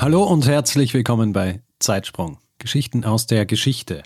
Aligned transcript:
Hallo 0.00 0.24
und 0.24 0.46
herzlich 0.48 0.94
willkommen 0.94 1.34
bei 1.34 1.60
Zeitsprung. 1.78 2.38
Geschichten 2.56 3.04
aus 3.04 3.26
der 3.26 3.44
Geschichte. 3.44 4.02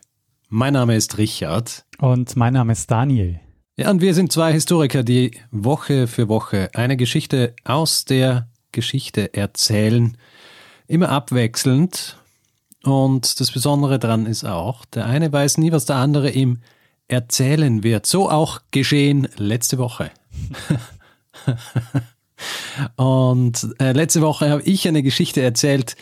Mein 0.49 0.73
Name 0.73 0.97
ist 0.97 1.19
Richard. 1.19 1.85
Und 1.99 2.35
mein 2.35 2.55
Name 2.55 2.73
ist 2.73 2.91
Daniel. 2.91 3.39
Ja, 3.77 3.93
und 3.93 4.01
wir 4.01 4.13
sind 4.13 4.33
zwei 4.33 4.53
Historiker, 4.53 5.05
die 5.05 5.39
Woche 5.53 6.09
für 6.09 6.29
Woche 6.29 6.69
eine 6.75 6.97
Geschichte 6.97 7.55
aus 7.63 8.05
der 8.07 8.49
Geschichte 8.73 9.35
erzählen. 9.35 10.17
Immer 10.89 11.11
abwechselnd. 11.11 12.19
Und 12.83 13.39
das 13.39 13.53
Besondere 13.53 14.01
daran 14.01 14.27
ist 14.27 14.43
auch, 14.43 14.85
der 14.87 15.07
eine 15.07 15.33
weiß 15.33 15.59
nie, 15.59 15.71
was 15.71 15.85
der 15.85 15.95
andere 15.95 16.31
ihm 16.31 16.59
erzählen 17.07 17.85
wird. 17.85 18.07
So 18.07 18.29
auch 18.29 18.63
geschehen 18.73 19.29
letzte 19.37 19.79
Woche. 19.79 20.11
Und 22.97 23.69
äh, 23.79 23.93
letzte 23.93 24.21
Woche 24.21 24.51
habe 24.51 24.63
ich 24.63 24.87
eine 24.89 25.03
Geschichte 25.03 25.43
erzählt. 25.43 25.97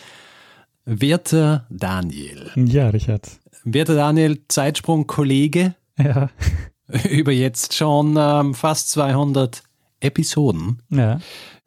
Werter 0.85 1.67
Daniel. 1.71 2.51
Ja, 2.57 2.89
Richard. 2.89 3.29
Werter 3.65 3.95
Daniel, 3.95 4.41
Zeitsprung-Kollege. 4.49 5.75
Ja. 5.99 6.31
Über 7.11 7.33
jetzt 7.33 7.75
schon 7.75 8.17
ähm, 8.19 8.55
fast 8.55 8.91
200 8.91 9.63
Episoden. 10.01 10.83
Ja. 10.91 11.21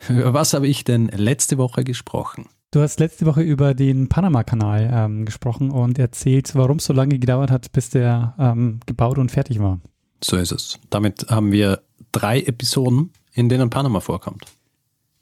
Über 0.09 0.33
was 0.33 0.53
habe 0.53 0.67
ich 0.67 0.83
denn 0.83 1.07
letzte 1.07 1.57
Woche 1.57 1.83
gesprochen? 1.83 2.47
Du 2.71 2.81
hast 2.81 2.99
letzte 2.99 3.25
Woche 3.25 3.41
über 3.41 3.73
den 3.73 4.09
Panama-Kanal 4.09 4.89
ähm, 4.91 5.25
gesprochen 5.25 5.71
und 5.71 5.97
erzählt, 5.97 6.55
warum 6.55 6.77
es 6.77 6.85
so 6.85 6.91
lange 6.91 7.17
gedauert 7.19 7.49
hat, 7.49 7.71
bis 7.71 7.89
der 7.89 8.35
ähm, 8.37 8.81
gebaut 8.85 9.17
und 9.17 9.31
fertig 9.31 9.59
war. 9.59 9.79
So 10.21 10.35
ist 10.35 10.51
es. 10.51 10.79
Damit 10.89 11.27
haben 11.29 11.53
wir 11.53 11.81
drei 12.11 12.41
Episoden, 12.41 13.11
in 13.31 13.47
denen 13.47 13.69
Panama 13.69 14.01
vorkommt. 14.01 14.45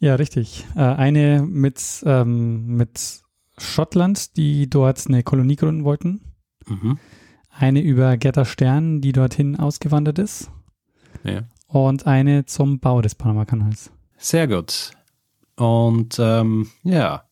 Ja, 0.04 0.16
richtig. 0.16 0.66
Äh, 0.76 0.80
eine 0.80 1.40
mit, 1.40 1.80
ähm, 2.04 2.66
mit 2.76 3.22
Schottland, 3.56 4.36
die 4.36 4.68
dort 4.68 5.06
eine 5.06 5.22
Kolonie 5.22 5.56
gründen 5.56 5.84
wollten. 5.84 6.20
Mhm. 6.66 6.98
Eine 7.48 7.80
über 7.80 8.18
Gerda 8.18 8.44
Stern, 8.44 9.00
die 9.00 9.12
dorthin 9.12 9.56
ausgewandert 9.56 10.18
ist. 10.18 10.50
Ja. 11.22 11.44
Und 11.68 12.06
eine 12.06 12.44
zum 12.44 12.80
Bau 12.80 13.00
des 13.00 13.14
Panama-Kanals. 13.14 13.92
Sehr 14.18 14.46
gut. 14.46 14.90
Und 15.56 16.18
ähm, 16.18 16.68
ja, 16.82 17.24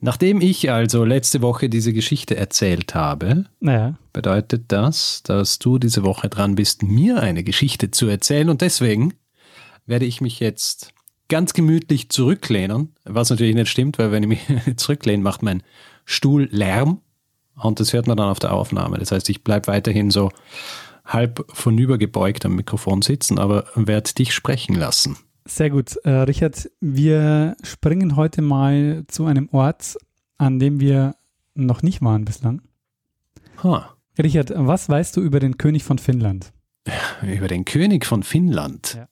nachdem 0.00 0.40
ich 0.40 0.70
also 0.70 1.04
letzte 1.04 1.42
Woche 1.42 1.68
diese 1.68 1.92
Geschichte 1.92 2.34
erzählt 2.34 2.94
habe, 2.94 3.44
Naja, 3.60 3.98
bedeutet 4.14 4.64
das, 4.68 5.22
dass 5.22 5.58
du 5.58 5.78
diese 5.78 6.02
Woche 6.02 6.30
dran 6.30 6.54
bist, 6.54 6.82
mir 6.82 7.20
eine 7.20 7.44
Geschichte 7.44 7.90
zu 7.90 8.06
erzählen. 8.06 8.48
Und 8.48 8.62
deswegen 8.62 9.12
werde 9.84 10.06
ich 10.06 10.22
mich 10.22 10.40
jetzt 10.40 10.94
ganz 11.28 11.52
gemütlich 11.52 12.08
zurücklehnen, 12.08 12.94
was 13.04 13.30
natürlich 13.30 13.54
nicht 13.54 13.70
stimmt, 13.70 13.98
weil 13.98 14.12
wenn 14.12 14.22
ich 14.22 14.28
mich 14.28 14.76
zurücklehne, 14.76 15.22
macht 15.22 15.42
mein 15.42 15.62
Stuhl 16.04 16.48
Lärm 16.50 17.00
und 17.56 17.80
das 17.80 17.92
hört 17.92 18.06
man 18.06 18.16
dann 18.16 18.28
auf 18.28 18.38
der 18.38 18.52
Aufnahme. 18.52 18.98
Das 18.98 19.12
heißt, 19.12 19.28
ich 19.30 19.42
bleibe 19.42 19.68
weiterhin 19.68 20.10
so 20.10 20.30
halb 21.04 21.44
vornübergebeugt 21.52 22.44
am 22.44 22.56
Mikrofon 22.56 23.02
sitzen, 23.02 23.38
aber 23.38 23.66
werde 23.74 24.12
dich 24.12 24.34
sprechen 24.34 24.74
lassen. 24.74 25.16
sehr 25.44 25.70
gut. 25.70 25.96
Äh, 26.04 26.10
Richard, 26.10 26.70
wir 26.80 27.56
springen 27.62 28.16
heute 28.16 28.42
mal 28.42 29.04
zu 29.08 29.24
einem 29.24 29.48
Ort, 29.52 29.96
an 30.38 30.58
dem 30.58 30.80
wir 30.80 31.14
noch 31.54 31.82
nicht 31.82 32.02
waren 32.02 32.24
bislang. 32.24 32.62
Ha, 33.62 33.96
Richard, 34.18 34.52
was 34.54 34.88
weißt 34.88 35.16
du 35.16 35.20
über 35.20 35.40
den 35.40 35.58
König 35.58 35.84
von 35.84 35.98
Finnland? 35.98 36.52
über 37.22 37.48
den 37.48 37.64
König 37.64 38.04
von 38.06 38.22
Finnland. 38.22 38.94
Ja. 38.94 39.08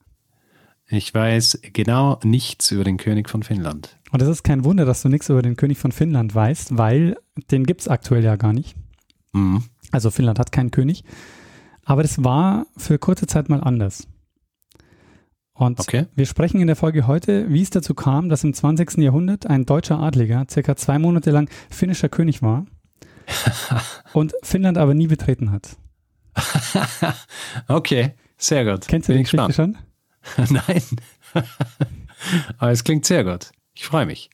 Ich 0.89 1.13
weiß 1.15 1.61
genau 1.73 2.21
nichts 2.25 2.71
über 2.71 2.85
den 2.85 2.99
König 2.99 3.29
von 3.31 3.43
Finnland. 3.43 3.97
Und 4.13 4.21
es 4.23 4.29
ist 4.29 4.43
kein 4.45 4.65
Wunder, 4.65 4.85
dass 4.85 5.03
du 5.03 5.09
nichts 5.09 5.29
über 5.29 5.43
den 5.43 5.57
König 5.57 5.79
von 5.79 5.93
Finnland 5.93 6.35
weißt, 6.35 6.77
weil 6.77 7.17
den 7.51 7.65
gibt 7.65 7.81
es 7.81 7.89
aktuell 7.89 8.23
ja 8.23 8.37
gar 8.37 8.53
nicht. 8.53 8.77
Mhm. 9.33 9.65
Also 9.93 10.11
Finnland 10.11 10.39
hat 10.39 10.53
keinen 10.53 10.71
König. 10.71 11.05
Aber 11.85 12.03
das 12.03 12.23
war 12.23 12.67
für 12.77 12.99
kurze 12.99 13.27
Zeit 13.27 13.49
mal 13.49 13.61
anders. 13.61 14.07
Und 15.55 15.81
Okay. 15.81 16.07
wir 16.15 16.27
sprechen 16.27 16.61
in 16.61 16.67
der 16.67 16.77
Folge 16.77 17.07
heute, 17.07 17.51
wie 17.53 17.63
es 17.63 17.71
dazu 17.71 17.95
kam, 17.95 18.29
dass 18.29 18.43
im 18.45 18.53
20. 18.55 18.99
Jahrhundert 18.99 19.47
ein 19.47 19.67
deutscher 19.67 20.01
Adliger 20.01 20.47
circa 20.51 20.77
zwei 20.77 20.99
Monate 20.99 21.31
lang 21.31 21.49
finnischer 21.71 22.09
König 22.09 22.43
war 22.43 22.67
und 24.13 24.33
Finnland 24.43 24.79
aber 24.79 24.95
nie 24.95 25.07
betreten 25.07 25.51
hat. 25.51 25.77
Okay, 27.69 28.13
sehr 28.37 28.65
gut. 28.65 28.87
Kennst 28.89 29.09
du 29.09 29.13
Bin 29.13 29.19
die 29.19 29.23
ich 29.25 29.31
Geschichte 29.31 29.53
schon? 29.53 29.79
Nein. 30.51 30.83
Aber 32.59 32.71
es 32.71 32.85
klingt 32.85 33.05
sehr 33.05 33.25
gut. 33.25 33.51
Ich 33.75 33.87
freue 33.87 34.07
mich. 34.07 34.31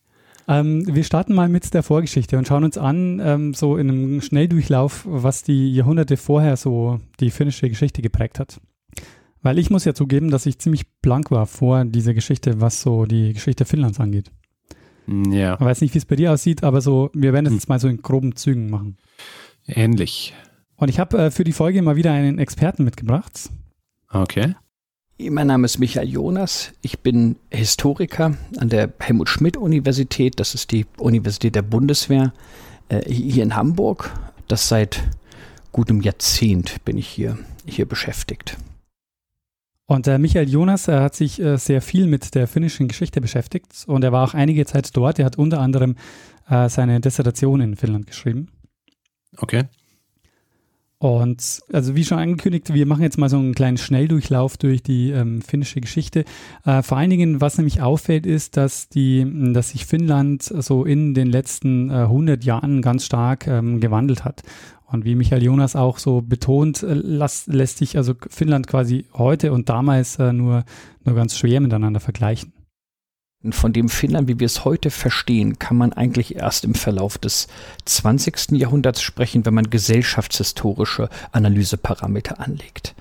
Ähm, 0.49 0.85
wir 0.87 1.05
starten 1.05 1.35
mal 1.35 1.49
mit 1.49 1.73
der 1.75 1.83
Vorgeschichte 1.83 2.37
und 2.37 2.49
schauen 2.49 2.65
uns 2.65 2.77
an, 2.77 3.21
ähm, 3.23 3.55
so 3.55 3.77
in 3.77 3.89
einem 3.89 4.21
Schnelldurchlauf, 4.21 5.05
was 5.07 5.43
die 5.43 5.73
Jahrhunderte 5.73 6.17
vorher 6.17 6.57
so 6.57 7.01
die 7.21 7.31
finnische 7.31 7.69
Geschichte 7.69 8.03
geprägt 8.03 8.39
hat. 8.41 8.61
Weil 9.43 9.59
ich 9.59 9.71
muss 9.71 9.85
ja 9.85 9.95
zugeben, 9.95 10.31
dass 10.31 10.47
ich 10.47 10.59
ziemlich 10.59 10.91
blank 11.01 11.31
war 11.31 11.47
vor 11.47 11.85
dieser 11.85 12.15
Geschichte, 12.15 12.61
was 12.61 12.83
so 12.83 13.07
die 13.07 13.33
Geschichte 13.33 13.65
Finnlands 13.65 14.01
angeht. 14.01 14.31
Ja, 15.07 15.55
Ich 15.55 15.61
weiß 15.61 15.81
nicht, 15.81 15.95
wie 15.95 15.99
es 15.99 16.05
bei 16.05 16.17
dir 16.17 16.33
aussieht, 16.33 16.63
aber 16.63 16.81
so, 16.81 17.11
wir 17.15 17.33
werden 17.33 17.47
das 17.47 17.55
jetzt 17.55 17.69
mal 17.69 17.81
so 17.81 17.89
in 17.89 18.03
groben 18.03 18.37
Zügen 18.37 18.71
machen. 18.71 18.99
ähnlich. 19.67 20.35
Und 20.77 20.89
ich 20.89 20.99
habe 20.99 21.19
äh, 21.19 21.31
für 21.31 21.45
die 21.45 21.53
Folge 21.53 21.83
mal 21.83 21.97
wieder 21.97 22.13
einen 22.13 22.39
Experten 22.39 22.85
mitgebracht. 22.85 23.51
Okay. 24.09 24.55
Mein 25.29 25.49
Name 25.49 25.67
ist 25.67 25.79
Michael 25.79 26.09
Jonas. 26.09 26.73
Ich 26.81 27.01
bin 27.01 27.37
Historiker 27.51 28.39
an 28.57 28.71
der 28.71 28.91
Helmut 29.01 29.29
Schmidt 29.29 29.59
Universität. 29.59 30.41
Das 30.41 30.55
ist 30.55 30.71
die 30.71 30.87
Universität 30.97 31.55
der 31.55 31.63
Bundeswehr 31.63 32.33
äh, 32.89 33.03
hier 33.13 33.43
in 33.43 33.55
Hamburg. 33.55 34.13
Das 34.49 34.69
seit 34.69 35.03
gutem 35.73 36.01
Jahrzehnt 36.01 36.83
bin 36.87 36.97
ich 36.97 37.07
hier, 37.07 37.39
hier 37.67 37.87
beschäftigt. 37.87 38.57
Und 39.87 40.07
äh, 40.07 40.19
Michael 40.19 40.49
Jonas 40.49 40.89
äh, 40.89 41.01
hat 41.01 41.15
sich 41.15 41.39
äh, 41.39 41.59
sehr 41.59 41.83
viel 41.83 42.07
mit 42.07 42.35
der 42.35 42.47
finnischen 42.47 42.89
Geschichte 42.89 43.21
beschäftigt 43.21 43.85
und 43.87 44.03
er 44.03 44.13
war 44.13 44.25
auch 44.25 44.35
einige 44.35 44.65
Zeit 44.65 44.97
dort. 44.97 45.19
Er 45.19 45.27
hat 45.27 45.37
unter 45.37 45.61
anderem 45.61 45.97
äh, 46.49 46.71
seine 46.71 46.99
Dissertation 47.01 47.61
in 47.61 47.77
Finnland 47.77 48.07
geschrieben. 48.07 48.49
Okay. 49.37 49.65
Und 51.01 51.63
also 51.73 51.97
wie 51.97 52.05
schon 52.05 52.19
angekündigt, 52.19 52.75
wir 52.75 52.85
machen 52.85 53.03
jetzt 53.03 53.17
mal 53.17 53.31
so 53.31 53.39
einen 53.39 53.55
kleinen 53.55 53.79
Schnelldurchlauf 53.79 54.59
durch 54.59 54.83
die 54.83 55.11
ähm, 55.11 55.41
finnische 55.41 55.81
Geschichte. 55.81 56.27
Äh, 56.67 56.83
vor 56.83 56.99
allen 56.99 57.09
Dingen, 57.09 57.41
was 57.41 57.57
nämlich 57.57 57.81
auffällt, 57.81 58.27
ist, 58.27 58.59
dass 58.59 58.91
die, 58.91 59.27
dass 59.55 59.71
sich 59.71 59.87
Finnland 59.87 60.43
so 60.43 60.85
in 60.85 61.15
den 61.15 61.31
letzten 61.31 61.89
äh, 61.89 62.03
100 62.03 62.45
Jahren 62.45 62.83
ganz 62.83 63.07
stark 63.07 63.47
ähm, 63.47 63.81
gewandelt 63.81 64.27
hat. 64.27 64.43
Und 64.85 65.07
wie 65.07 65.15
Michael 65.15 65.43
Jonas 65.43 65.75
auch 65.75 65.97
so 65.97 66.21
betont, 66.21 66.83
äh, 66.83 66.93
las, 66.93 67.47
lässt 67.47 67.79
sich 67.79 67.97
also 67.97 68.13
Finnland 68.29 68.67
quasi 68.67 69.07
heute 69.15 69.53
und 69.55 69.71
damals 69.71 70.19
äh, 70.19 70.35
nur, 70.35 70.65
nur 71.07 71.15
ganz 71.15 71.35
schwer 71.39 71.63
miteinander 71.63 72.01
vergleichen. 72.01 72.53
Von 73.49 73.73
dem 73.73 73.89
Finnland, 73.89 74.29
wie 74.29 74.39
wir 74.39 74.45
es 74.45 74.67
heute 74.67 74.91
verstehen, 74.91 75.59
kann 75.59 75.79
man 75.79 75.95
eigentlich 75.95 76.37
erst 76.37 76.67
im 76.67 76.75
Verlauf 76.75 77.17
des 77.17 77.49
20. 77.87 78.51
Jahrhunderts 78.53 79.01
sprechen, 79.01 79.47
wenn 79.47 79.55
man 79.55 79.71
gesellschaftshistorische 79.71 81.09
Analyseparameter 81.33 82.39
anlegt. 82.39 82.95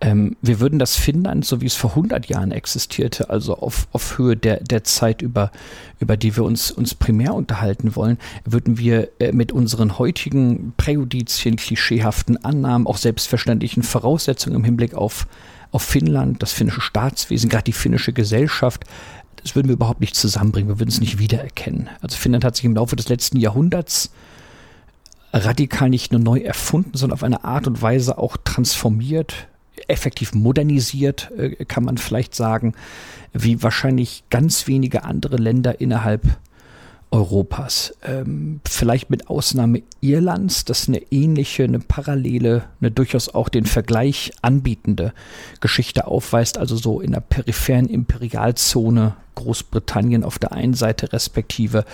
Ähm, 0.00 0.36
wir 0.40 0.60
würden 0.60 0.78
das 0.78 0.96
Finnland, 0.96 1.44
so 1.44 1.60
wie 1.60 1.66
es 1.66 1.74
vor 1.74 1.90
100 1.90 2.26
Jahren 2.26 2.52
existierte, 2.52 3.28
also 3.28 3.54
auf, 3.54 3.86
auf 3.92 4.16
Höhe 4.16 4.34
der, 4.34 4.60
der 4.60 4.82
Zeit, 4.84 5.20
über, 5.20 5.52
über 6.00 6.16
die 6.16 6.36
wir 6.36 6.44
uns, 6.44 6.70
uns 6.70 6.94
primär 6.94 7.34
unterhalten 7.34 7.96
wollen, 7.96 8.16
würden 8.46 8.78
wir 8.78 9.10
äh, 9.18 9.32
mit 9.32 9.52
unseren 9.52 9.98
heutigen 9.98 10.72
Präjudizien, 10.78 11.56
klischeehaften 11.56 12.42
Annahmen, 12.42 12.86
auch 12.86 12.96
selbstverständlichen 12.96 13.82
Voraussetzungen 13.82 14.56
im 14.56 14.64
Hinblick 14.64 14.94
auf, 14.94 15.26
auf 15.70 15.82
Finnland, 15.82 16.42
das 16.42 16.52
finnische 16.52 16.80
Staatswesen, 16.80 17.50
gerade 17.50 17.64
die 17.64 17.72
finnische 17.72 18.14
Gesellschaft, 18.14 18.84
das 19.42 19.54
würden 19.54 19.68
wir 19.68 19.74
überhaupt 19.74 20.00
nicht 20.00 20.16
zusammenbringen, 20.16 20.68
wir 20.68 20.78
würden 20.78 20.90
es 20.90 21.00
nicht 21.00 21.18
wiedererkennen. 21.18 21.88
Also 22.00 22.16
Finnland 22.16 22.44
hat 22.44 22.56
sich 22.56 22.64
im 22.64 22.74
Laufe 22.74 22.96
des 22.96 23.08
letzten 23.08 23.38
Jahrhunderts 23.38 24.10
radikal 25.32 25.90
nicht 25.90 26.12
nur 26.12 26.20
neu 26.20 26.40
erfunden, 26.40 26.92
sondern 26.94 27.14
auf 27.14 27.22
eine 27.22 27.44
Art 27.44 27.66
und 27.66 27.82
Weise 27.82 28.18
auch 28.18 28.36
transformiert, 28.42 29.48
effektiv 29.88 30.34
modernisiert, 30.34 31.30
äh, 31.36 31.64
kann 31.64 31.84
man 31.84 31.98
vielleicht 31.98 32.34
sagen, 32.34 32.74
wie 33.32 33.62
wahrscheinlich 33.62 34.24
ganz 34.30 34.66
wenige 34.66 35.04
andere 35.04 35.36
Länder 35.36 35.80
innerhalb 35.80 36.22
Europas. 37.16 37.94
Ähm, 38.02 38.60
vielleicht 38.68 39.08
mit 39.08 39.28
Ausnahme 39.28 39.82
Irlands, 40.02 40.66
das 40.66 40.86
eine 40.86 41.00
ähnliche, 41.10 41.64
eine 41.64 41.78
parallele, 41.78 42.64
eine 42.80 42.90
durchaus 42.90 43.34
auch 43.34 43.48
den 43.48 43.64
Vergleich 43.64 44.32
anbietende 44.42 45.14
Geschichte 45.60 46.06
aufweist, 46.06 46.58
also 46.58 46.76
so 46.76 47.00
in 47.00 47.12
der 47.12 47.20
peripheren 47.20 47.86
Imperialzone 47.86 49.16
Großbritannien 49.34 50.24
auf 50.24 50.38
der 50.38 50.52
einen 50.52 50.74
Seite 50.74 51.12
respektive 51.12 51.84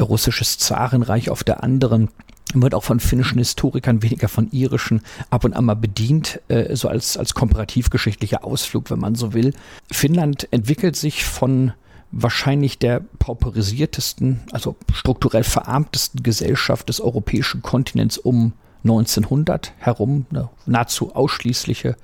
russisches 0.00 0.58
Zarenreich 0.58 1.30
auf 1.30 1.44
der 1.44 1.62
anderen 1.62 2.08
wird 2.52 2.74
auch 2.74 2.84
von 2.84 3.00
finnischen 3.00 3.38
Historikern, 3.38 4.02
weniger 4.02 4.28
von 4.28 4.48
irischen, 4.50 5.02
ab 5.30 5.44
und 5.44 5.54
an 5.54 5.64
mal 5.64 5.74
bedient, 5.74 6.40
äh, 6.48 6.76
so 6.76 6.88
als, 6.88 7.16
als 7.16 7.34
komparativgeschichtlicher 7.34 8.44
Ausflug, 8.44 8.90
wenn 8.90 9.00
man 9.00 9.14
so 9.14 9.32
will. 9.32 9.54
Finnland 9.90 10.46
entwickelt 10.52 10.94
sich 10.94 11.24
von 11.24 11.72
wahrscheinlich 12.16 12.78
der 12.78 13.00
pauperisiertesten, 13.18 14.40
also 14.52 14.76
strukturell 14.92 15.42
verarmtesten 15.42 16.22
Gesellschaft 16.22 16.88
des 16.88 17.00
europäischen 17.00 17.60
Kontinents 17.62 18.18
um 18.18 18.52
1900 18.84 19.72
herum, 19.78 20.26
eine 20.30 20.50
nahezu 20.66 21.14
ausschließliche 21.14 21.96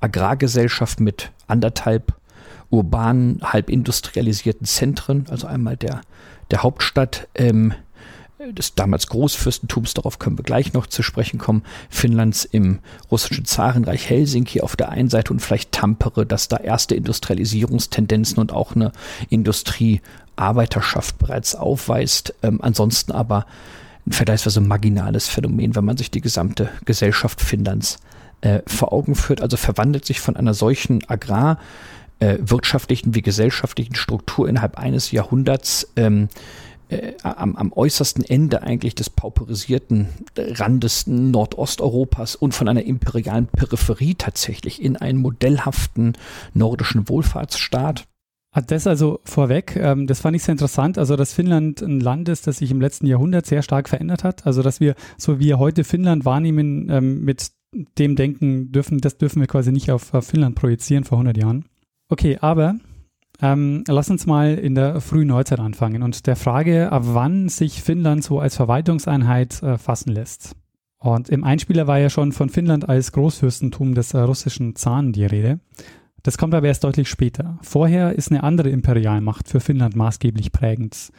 Agrargesellschaft 0.00 1.00
mit 1.00 1.30
anderthalb 1.46 2.14
urbanen, 2.70 3.40
halb 3.42 3.70
industrialisierten 3.70 4.66
Zentren, 4.66 5.26
also 5.30 5.46
einmal 5.46 5.76
der, 5.76 6.02
der 6.50 6.62
Hauptstadt, 6.62 7.28
ähm, 7.34 7.72
des 8.52 8.74
damals 8.74 9.06
Großfürstentums, 9.06 9.94
darauf 9.94 10.18
können 10.18 10.38
wir 10.38 10.44
gleich 10.44 10.72
noch 10.72 10.86
zu 10.86 11.02
sprechen 11.02 11.38
kommen, 11.38 11.62
Finnlands 11.88 12.44
im 12.44 12.80
russischen 13.10 13.44
Zarenreich 13.44 14.08
Helsinki 14.08 14.60
auf 14.60 14.76
der 14.76 14.90
einen 14.90 15.08
Seite 15.08 15.32
und 15.32 15.40
vielleicht 15.40 15.72
Tampere, 15.72 16.26
dass 16.26 16.48
da 16.48 16.56
erste 16.56 16.94
Industrialisierungstendenzen 16.94 18.38
und 18.38 18.52
auch 18.52 18.74
eine 18.74 18.92
Industriearbeiterschaft 19.30 21.18
bereits 21.18 21.54
aufweist. 21.54 22.34
Ähm, 22.42 22.60
ansonsten 22.62 23.12
aber 23.12 23.46
ein 24.06 24.12
vergleichsweise 24.12 24.60
marginales 24.60 25.28
Phänomen, 25.28 25.74
wenn 25.74 25.84
man 25.84 25.96
sich 25.96 26.10
die 26.10 26.20
gesamte 26.20 26.68
Gesellschaft 26.84 27.40
Finnlands 27.40 27.98
äh, 28.42 28.60
vor 28.66 28.92
Augen 28.92 29.14
führt. 29.14 29.40
Also 29.40 29.56
verwandelt 29.56 30.04
sich 30.04 30.20
von 30.20 30.36
einer 30.36 30.54
solchen 30.54 31.02
Agrar- 31.08 31.58
äh, 32.20 32.38
wirtschaftlichen 32.40 33.14
wie 33.14 33.22
gesellschaftlichen 33.22 33.94
Struktur 33.94 34.48
innerhalb 34.48 34.78
eines 34.78 35.10
Jahrhunderts 35.10 35.92
ähm, 35.96 36.28
äh, 36.88 37.12
am, 37.22 37.56
am 37.56 37.72
äußersten 37.72 38.24
Ende 38.24 38.62
eigentlich 38.62 38.94
des 38.94 39.10
pauperisierten 39.10 40.08
Randes 40.36 41.06
Nordosteuropas 41.06 42.36
und 42.36 42.54
von 42.54 42.68
einer 42.68 42.84
imperialen 42.84 43.46
Peripherie 43.46 44.14
tatsächlich 44.14 44.82
in 44.82 44.96
einen 44.96 45.20
modellhaften 45.20 46.16
nordischen 46.52 47.08
Wohlfahrtsstaat. 47.08 48.06
Das 48.66 48.86
also 48.86 49.20
vorweg, 49.24 49.74
ähm, 49.76 50.06
das 50.06 50.20
fand 50.20 50.36
ich 50.36 50.44
sehr 50.44 50.52
interessant, 50.52 50.96
also 50.96 51.16
dass 51.16 51.32
Finnland 51.32 51.82
ein 51.82 51.98
Land 51.98 52.28
ist, 52.28 52.46
das 52.46 52.58
sich 52.58 52.70
im 52.70 52.80
letzten 52.80 53.06
Jahrhundert 53.06 53.46
sehr 53.46 53.62
stark 53.62 53.88
verändert 53.88 54.22
hat, 54.22 54.46
also 54.46 54.62
dass 54.62 54.78
wir, 54.78 54.94
so 55.18 55.40
wie 55.40 55.46
wir 55.46 55.58
heute 55.58 55.82
Finnland 55.82 56.24
wahrnehmen, 56.24 56.88
ähm, 56.88 57.24
mit 57.24 57.50
dem 57.98 58.14
Denken 58.14 58.70
dürfen, 58.70 58.98
das 58.98 59.18
dürfen 59.18 59.40
wir 59.40 59.48
quasi 59.48 59.72
nicht 59.72 59.90
auf, 59.90 60.14
auf 60.14 60.26
Finnland 60.28 60.54
projizieren 60.54 61.02
vor 61.02 61.18
100 61.18 61.36
Jahren. 61.36 61.64
Okay, 62.08 62.38
aber 62.40 62.76
ähm, 63.40 63.84
lass 63.88 64.10
uns 64.10 64.26
mal 64.26 64.54
in 64.54 64.74
der 64.74 65.00
frühen 65.00 65.28
Neuzeit 65.28 65.60
anfangen 65.60 66.02
und 66.02 66.26
der 66.26 66.36
Frage, 66.36 66.92
ab 66.92 67.02
wann 67.06 67.48
sich 67.48 67.82
Finnland 67.82 68.22
so 68.22 68.38
als 68.38 68.56
Verwaltungseinheit 68.56 69.62
äh, 69.62 69.78
fassen 69.78 70.12
lässt. 70.12 70.56
Und 70.98 71.28
im 71.28 71.44
Einspieler 71.44 71.86
war 71.86 71.98
ja 71.98 72.08
schon 72.08 72.32
von 72.32 72.48
Finnland 72.48 72.88
als 72.88 73.12
Großfürstentum 73.12 73.94
des 73.94 74.14
äh, 74.14 74.20
russischen 74.20 74.74
Zaren 74.76 75.12
die 75.12 75.26
Rede. 75.26 75.60
Das 76.22 76.38
kommt 76.38 76.54
aber 76.54 76.66
erst 76.66 76.84
deutlich 76.84 77.10
später. 77.10 77.58
Vorher 77.60 78.14
ist 78.14 78.30
eine 78.30 78.42
andere 78.42 78.70
Imperialmacht 78.70 79.48
für 79.48 79.60
Finnland 79.60 79.94
maßgeblich 79.94 80.52
prägend. 80.52 81.12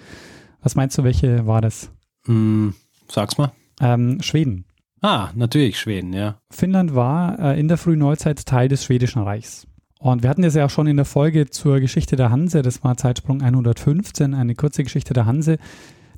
Was 0.64 0.76
meinst 0.76 0.98
du, 0.98 1.04
welche 1.04 1.46
war 1.46 1.62
das? 1.62 1.92
Mm, 2.26 2.70
sag's 3.08 3.38
mal. 3.38 3.52
Ähm, 3.80 4.20
Schweden. 4.22 4.66
Ah, 5.02 5.30
natürlich 5.36 5.80
Schweden, 5.80 6.14
ja. 6.14 6.40
Finnland 6.50 6.96
war 6.96 7.38
äh, 7.38 7.60
in 7.60 7.68
der 7.68 7.78
frühen 7.78 8.00
Neuzeit 8.00 8.44
Teil 8.48 8.70
des 8.70 8.84
Schwedischen 8.84 9.22
Reichs. 9.22 9.68
Und 10.00 10.24
wir 10.24 10.30
hatten 10.30 10.42
das 10.42 10.56
ja 10.56 10.66
auch 10.66 10.70
schon 10.70 10.88
in 10.88 10.98
der 10.98 11.06
Folge 11.06 11.50
zur 11.50 11.80
Geschichte 11.80 12.16
der 12.16 12.30
Hanse, 12.30 12.62
das 12.62 12.84
war 12.84 12.98
Zeitsprung 12.98 13.42
115, 13.42 14.34
eine 14.34 14.56
kurze 14.56 14.84
Geschichte 14.84 15.14
der 15.14 15.26
Hanse, 15.26 15.58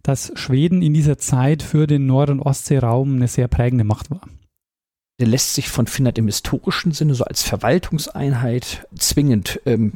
dass 0.03 0.31
Schweden 0.35 0.81
in 0.81 0.93
dieser 0.93 1.17
Zeit 1.17 1.63
für 1.63 1.87
den 1.87 2.05
Nord- 2.05 2.29
und 2.29 2.39
Ostseeraum 2.39 3.15
eine 3.15 3.27
sehr 3.27 3.47
prägende 3.47 3.83
Macht 3.83 4.09
war 4.09 4.21
der 5.19 5.27
lässt 5.27 5.55
sich 5.55 5.69
von 5.69 5.87
Finnland 5.87 6.19
im 6.19 6.27
historischen 6.27 6.91
Sinne 6.91 7.15
so 7.15 7.23
als 7.23 7.41
Verwaltungseinheit 7.41 8.87
zwingend 8.95 9.59
ähm, 9.65 9.91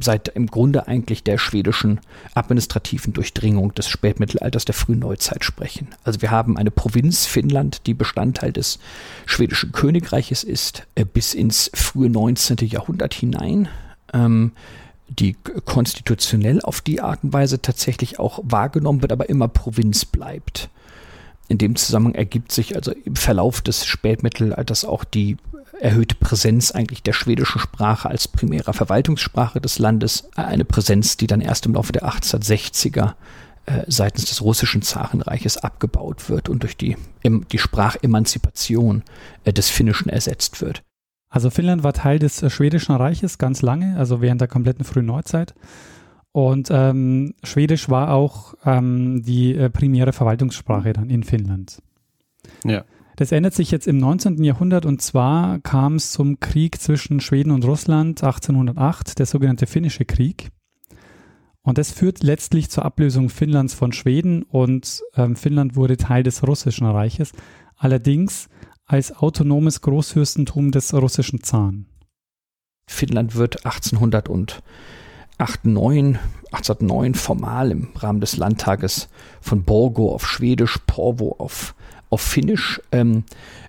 seit 0.00 0.28
im 0.28 0.48
Grunde 0.48 0.86
eigentlich 0.86 1.22
der 1.22 1.38
schwedischen 1.38 2.00
administrativen 2.34 3.14
Durchdringung 3.14 3.74
des 3.74 3.88
Spätmittelalters 3.88 4.66
der 4.66 4.74
frühen 4.74 4.98
Neuzeit 4.98 5.44
sprechen. 5.46 5.88
Also 6.04 6.20
wir 6.20 6.30
haben 6.30 6.58
eine 6.58 6.70
Provinz 6.70 7.24
Finnland, 7.24 7.86
die 7.86 7.94
Bestandteil 7.94 8.52
des 8.52 8.78
schwedischen 9.24 9.72
Königreiches 9.72 10.44
ist, 10.44 10.86
äh, 10.94 11.06
bis 11.06 11.32
ins 11.32 11.70
frühe 11.72 12.10
19. 12.10 12.58
Jahrhundert 12.68 13.14
hinein. 13.14 13.68
Ähm, 14.12 14.52
die 15.08 15.36
konstitutionell 15.64 16.60
auf 16.60 16.80
die 16.80 17.00
Art 17.00 17.22
und 17.22 17.32
Weise 17.32 17.62
tatsächlich 17.62 18.18
auch 18.18 18.40
wahrgenommen 18.42 19.02
wird, 19.02 19.12
aber 19.12 19.28
immer 19.28 19.46
Provinz 19.46 20.04
bleibt 20.04 20.68
in 21.48 21.58
dem 21.58 21.76
Zusammenhang 21.76 22.14
ergibt 22.14 22.52
sich 22.52 22.74
also 22.76 22.92
im 22.92 23.16
Verlauf 23.16 23.60
des 23.60 23.86
Spätmittelalters 23.86 24.84
auch 24.84 25.04
die 25.04 25.36
erhöhte 25.80 26.14
Präsenz 26.14 26.70
eigentlich 26.70 27.02
der 27.02 27.12
schwedischen 27.12 27.58
Sprache 27.58 28.08
als 28.08 28.28
primärer 28.28 28.72
Verwaltungssprache 28.72 29.60
des 29.60 29.78
Landes. 29.78 30.28
Eine 30.34 30.64
Präsenz, 30.64 31.16
die 31.16 31.26
dann 31.26 31.40
erst 31.40 31.66
im 31.66 31.74
Laufe 31.74 31.92
der 31.92 32.04
1860er 32.08 33.14
äh, 33.66 33.82
seitens 33.86 34.26
des 34.26 34.42
russischen 34.42 34.82
Zarenreiches 34.82 35.58
abgebaut 35.58 36.28
wird 36.30 36.48
und 36.48 36.62
durch 36.62 36.76
die, 36.76 36.96
die 37.24 37.58
Sprachemanzipation 37.58 39.02
äh, 39.44 39.52
des 39.52 39.68
Finnischen 39.68 40.08
ersetzt 40.08 40.60
wird. 40.60 40.82
Also 41.28 41.50
Finnland 41.50 41.82
war 41.82 41.92
Teil 41.92 42.18
des 42.18 42.42
äh, 42.42 42.50
schwedischen 42.50 42.94
Reiches 42.94 43.38
ganz 43.38 43.62
lange, 43.62 43.96
also 43.98 44.20
während 44.20 44.40
der 44.40 44.48
kompletten 44.48 44.84
frühen 44.84 45.06
Neuzeit. 45.06 45.54
Und 46.36 46.68
ähm, 46.70 47.32
Schwedisch 47.44 47.88
war 47.88 48.12
auch 48.12 48.56
ähm, 48.66 49.22
die 49.22 49.54
äh, 49.54 49.70
primäre 49.70 50.12
Verwaltungssprache 50.12 50.92
dann 50.92 51.08
in 51.08 51.22
Finnland. 51.22 51.80
Ja. 52.62 52.84
Das 53.16 53.32
ändert 53.32 53.54
sich 53.54 53.70
jetzt 53.70 53.86
im 53.86 53.96
19. 53.96 54.44
Jahrhundert 54.44 54.84
und 54.84 55.00
zwar 55.00 55.60
kam 55.60 55.94
es 55.94 56.12
zum 56.12 56.38
Krieg 56.38 56.78
zwischen 56.78 57.20
Schweden 57.20 57.52
und 57.52 57.64
Russland 57.64 58.22
1808, 58.22 59.18
der 59.18 59.24
sogenannte 59.24 59.66
Finnische 59.66 60.04
Krieg. 60.04 60.50
Und 61.62 61.78
das 61.78 61.90
führt 61.90 62.22
letztlich 62.22 62.68
zur 62.68 62.84
Ablösung 62.84 63.30
Finnlands 63.30 63.72
von 63.72 63.92
Schweden 63.92 64.42
und 64.42 65.00
ähm, 65.16 65.36
Finnland 65.36 65.74
wurde 65.74 65.96
Teil 65.96 66.22
des 66.22 66.46
Russischen 66.46 66.86
Reiches, 66.86 67.32
allerdings 67.78 68.50
als 68.84 69.16
autonomes 69.16 69.80
Großfürstentum 69.80 70.70
des 70.70 70.92
russischen 70.92 71.42
Zaren. 71.42 71.86
Finnland 72.86 73.36
wird 73.36 73.64
1800 73.64 74.28
und 74.28 74.62
1809, 75.38 76.18
1809 76.52 77.14
formal 77.14 77.70
im 77.70 77.88
Rahmen 77.94 78.20
des 78.20 78.36
Landtages 78.36 79.08
von 79.40 79.64
Borgo 79.64 80.14
auf 80.14 80.26
Schwedisch, 80.26 80.78
Porvo 80.86 81.36
auf, 81.38 81.74
auf 82.08 82.20
Finnisch, 82.20 82.80
ähm, 82.92 83.24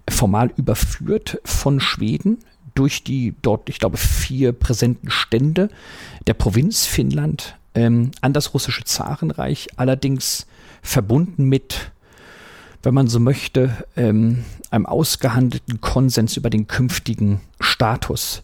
formal 0.09 0.51
überführt 0.55 1.39
von 1.43 1.79
Schweden 1.79 2.37
durch 2.73 3.03
die 3.03 3.33
dort, 3.41 3.69
ich 3.69 3.79
glaube, 3.79 3.97
vier 3.97 4.53
präsenten 4.53 5.09
Stände 5.09 5.69
der 6.27 6.35
Provinz 6.35 6.85
Finnland 6.85 7.57
ähm, 7.73 8.11
an 8.21 8.33
das 8.33 8.53
russische 8.53 8.83
Zarenreich, 8.83 9.67
allerdings 9.75 10.45
verbunden 10.81 11.45
mit, 11.45 11.91
wenn 12.83 12.93
man 12.93 13.07
so 13.07 13.19
möchte, 13.19 13.71
ähm, 13.95 14.45
einem 14.69 14.85
ausgehandelten 14.85 15.81
Konsens 15.81 16.37
über 16.37 16.49
den 16.49 16.67
künftigen 16.67 17.41
Status 17.59 18.43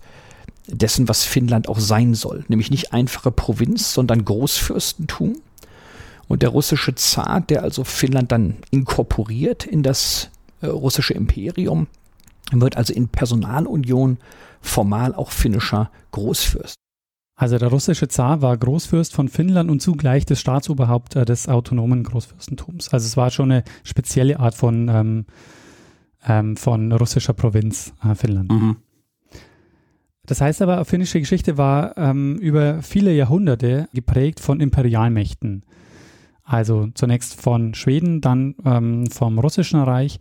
dessen, 0.67 1.10
was 1.10 1.24
Finnland 1.24 1.67
auch 1.67 1.79
sein 1.79 2.13
soll. 2.13 2.46
Nämlich 2.48 2.72
nicht 2.72 2.93
einfache 2.93 3.32
Provinz, 3.32 3.93
sondern 3.93 4.25
Großfürstentum. 4.25 5.36
Und 6.27 6.41
der 6.41 6.50
russische 6.50 6.96
Zar, 6.96 7.41
der 7.41 7.63
also 7.63 7.84
Finnland 7.84 8.32
dann 8.32 8.58
inkorporiert 8.72 9.65
in 9.65 9.84
das 9.84 10.29
äh, 10.62 10.67
russische 10.67 11.13
Imperium, 11.13 11.88
wird 12.51 12.77
also 12.77 12.93
in 12.93 13.08
Personalunion 13.10 14.17
formal 14.62 15.13
auch 15.13 15.32
finnischer 15.32 15.91
Großfürst. 16.12 16.75
Also 17.36 17.58
der 17.58 17.70
russische 17.70 18.08
Zar 18.08 18.41
war 18.41 18.55
Großfürst 18.55 19.13
von 19.13 19.27
Finnland 19.27 19.70
und 19.70 19.82
zugleich 19.82 20.25
das 20.25 20.39
Staatsoberhaupt 20.39 21.15
äh, 21.15 21.25
des 21.25 21.50
autonomen 21.50 22.03
Großfürstentums. 22.03 22.89
Also 22.89 23.05
es 23.08 23.17
war 23.17 23.32
schon 23.32 23.51
eine 23.51 23.63
spezielle 23.84 24.39
Art 24.39 24.55
von, 24.55 24.88
ähm, 24.88 25.25
ähm, 26.25 26.55
von 26.55 26.91
russischer 26.91 27.34
Provinz 27.34 27.93
äh, 28.03 28.15
Finnland. 28.15 28.51
Mhm. 28.51 28.77
Das 30.25 30.39
heißt 30.39 30.62
aber, 30.62 30.86
finnische 30.86 31.20
Geschichte 31.20 31.58
war 31.58 31.98
ähm, 31.98 32.38
über 32.38 32.82
viele 32.82 33.13
Jahrhunderte 33.13 33.89
geprägt 33.94 34.39
von 34.39 34.62
Imperialmächten. 34.62 35.63
Also 36.44 36.88
zunächst 36.94 37.39
von 37.39 37.74
Schweden, 37.74 38.22
dann 38.22 38.56
ähm, 38.65 39.08
vom 39.10 39.39
Russischen 39.39 39.82
Reich. 39.82 40.20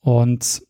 Und 0.00 0.62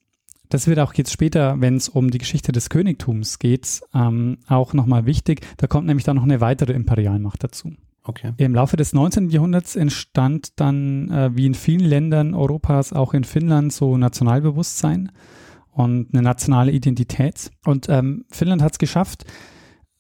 Das 0.49 0.69
wird 0.69 0.79
auch 0.79 0.95
jetzt 0.95 1.13
später, 1.13 1.61
wenn 1.61 1.77
es 1.77 1.89
um 1.89 2.11
die 2.11 2.19
Geschichte 2.19 2.53
des 2.53 2.69
Königtums 2.71 3.39
geht, 3.39 3.81
ähm, 3.95 4.39
auch 4.47 4.75
nochmal 4.75 5.07
wichtig. 5.07 5.41
Da 5.57 5.67
kommt 5.67 5.87
nämlich 5.87 6.05
dann 6.05 6.17
noch 6.17 6.23
eine 6.23 6.41
weitere 6.41 6.73
Imperialmacht 6.73 7.43
dazu. 7.43 7.73
Okay. 8.05 8.33
Im 8.37 8.55
Laufe 8.55 8.77
des 8.77 8.93
19. 8.93 9.31
Jahrhunderts 9.31 9.75
entstand 9.75 10.61
dann, 10.61 11.11
äh, 11.11 11.31
wie 11.35 11.47
in 11.47 11.55
vielen 11.55 11.85
Ländern 11.85 12.35
Europas, 12.35 12.93
auch 12.93 13.15
in 13.15 13.25
Finnland, 13.25 13.73
so 13.73 13.97
Nationalbewusstsein 13.97 15.11
und 15.77 16.09
eine 16.13 16.23
nationale 16.23 16.73
Identität. 16.73 17.51
Und 17.65 17.89
ähm, 17.91 18.25
Finnland 18.31 18.63
hat 18.63 18.73
es 18.73 18.79
geschafft, 18.79 19.25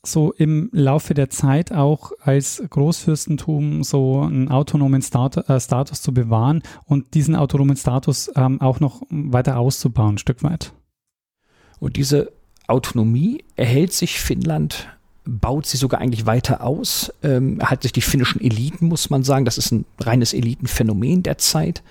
so 0.02 0.32
im 0.32 0.70
Laufe 0.72 1.12
der 1.12 1.28
Zeit 1.28 1.70
auch 1.70 2.12
als 2.20 2.62
Großfürstentum 2.70 3.82
so 3.82 4.22
einen 4.22 4.48
autonomen 4.48 5.02
Stat 5.02 5.36
äh, 5.48 5.60
Status 5.60 6.00
zu 6.00 6.14
bewahren 6.14 6.62
und 6.86 7.12
diesen 7.14 7.36
autonomen 7.36 7.76
Status 7.76 8.30
ähm, 8.36 8.60
auch 8.60 8.80
noch 8.80 9.02
weiter 9.10 9.58
auszubauen, 9.58 10.14
ein 10.14 10.18
Stück 10.18 10.42
weit. 10.42 10.72
Und 11.78 11.96
diese 11.96 12.32
Autonomie 12.68 13.44
erhält 13.56 13.92
sich 13.92 14.18
Finnland, 14.18 14.88
baut 15.24 15.66
sie 15.66 15.76
sogar 15.76 16.00
eigentlich 16.00 16.24
weiter 16.24 16.62
aus, 16.62 17.12
ähm, 17.22 17.58
hat 17.60 17.82
sich 17.82 17.92
die 17.92 18.00
finnischen 18.00 18.40
Eliten, 18.40 18.86
muss 18.86 19.10
man 19.10 19.24
sagen. 19.24 19.44
Das 19.44 19.58
ist 19.58 19.72
ein 19.72 19.84
reines 20.00 20.32
Elitenphänomen 20.32 21.22
der 21.22 21.36
Zeit. 21.36 21.82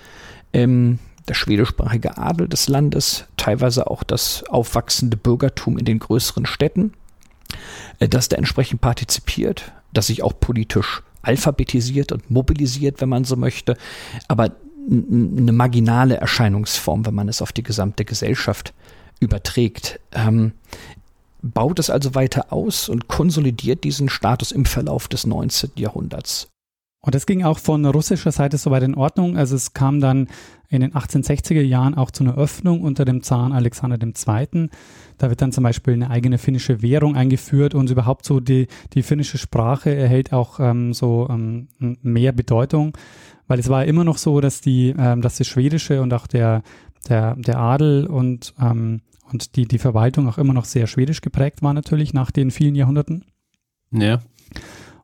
Ähm, 0.54 0.98
der 1.28 1.34
schwedischsprachige 1.34 2.18
Adel 2.18 2.48
des 2.48 2.68
Landes, 2.68 3.26
teilweise 3.38 3.88
auch 3.88 4.04
das 4.04 4.44
aufwachsende 4.50 5.18
Bürgertum 5.18 5.78
in 5.78 5.86
den 5.86 6.00
größeren 6.00 6.46
Städten 6.46 6.94
äh, 8.00 8.08
dass 8.08 8.30
der 8.30 8.40
entsprechend 8.40 8.82
partizipiert, 8.82 9.72
dass 9.94 10.08
sich 10.08 10.24
auch 10.24 10.34
politisch 10.40 11.04
alphabetisiert 11.22 12.12
und 12.12 12.30
mobilisiert, 12.30 13.02
wenn 13.02 13.10
man 13.10 13.24
so 13.24 13.36
möchte, 13.36 13.78
aber 14.28 14.52
eine 14.88 15.52
marginale 15.52 16.18
Erscheinungsform, 16.18 17.08
wenn 17.08 17.16
man 17.16 17.28
es 17.28 17.42
auf 17.42 17.52
die 17.52 17.64
gesamte 17.64 18.06
Gesellschaft 18.06 18.74
überträgt. 19.20 20.00
Ähm, 20.12 20.52
baut 21.42 21.80
es 21.80 21.90
also 21.90 22.14
weiter 22.14 22.54
aus 22.54 22.88
und 22.90 23.08
konsolidiert 23.08 23.84
diesen 23.84 24.10
Status 24.10 24.52
im 24.52 24.66
Verlauf 24.66 25.08
des 25.08 25.26
19. 25.26 25.72
Jahrhunderts. 25.78 26.50
Und 27.02 27.16
das 27.16 27.26
ging 27.26 27.44
auch 27.44 27.58
von 27.58 27.86
russischer 27.86 28.32
Seite 28.32 28.58
soweit 28.60 28.84
in 28.84 28.96
Ordnung. 28.96 29.38
Also 29.38 29.56
es 29.56 29.74
kam 29.74 30.02
dann 30.02 30.28
in 30.70 30.82
den 30.82 30.94
1860er 30.94 31.62
Jahren 31.62 31.96
auch 31.96 32.12
zu 32.12 32.24
einer 32.24 32.38
Öffnung 32.38 32.82
unter 32.82 33.06
dem 33.06 33.22
Zaren 33.24 33.52
Alexander 33.52 33.98
II. 34.02 34.70
Da 35.18 35.30
wird 35.30 35.42
dann 35.42 35.52
zum 35.52 35.64
Beispiel 35.64 35.94
eine 35.94 36.10
eigene 36.10 36.38
finnische 36.38 36.82
Währung 36.82 37.16
eingeführt 37.16 37.76
und 37.76 37.90
überhaupt 37.90 38.26
so 38.26 38.40
die, 38.40 38.68
die 38.94 39.04
finnische 39.04 39.38
Sprache 39.38 39.94
erhält 39.96 40.34
auch 40.34 40.60
ähm, 40.60 40.94
so 40.94 41.28
ähm, 41.30 41.68
mehr 41.80 42.32
Bedeutung, 42.32 42.98
weil 43.48 43.60
es 43.60 43.70
war 43.70 43.86
immer 43.86 44.04
noch 44.04 44.18
so, 44.18 44.42
dass 44.42 44.62
die, 44.62 44.94
ähm, 44.98 45.22
dass 45.22 45.38
das 45.38 45.48
Schwedische 45.48 46.02
und 46.02 46.14
auch 46.14 46.28
der, 46.28 46.64
der, 47.08 47.36
der 47.36 47.58
Adel 47.58 48.08
und, 48.08 48.54
ähm, 48.60 49.02
und 49.32 49.56
die, 49.56 49.68
die 49.68 49.80
Verwaltung 49.80 50.28
auch 50.28 50.38
immer 50.38 50.54
noch 50.54 50.66
sehr 50.66 50.88
schwedisch 50.88 51.22
geprägt 51.22 51.62
war 51.62 51.74
natürlich 51.74 52.14
nach 52.14 52.32
den 52.32 52.52
vielen 52.52 52.76
Jahrhunderten. 52.76 53.26
Ja. 53.92 54.20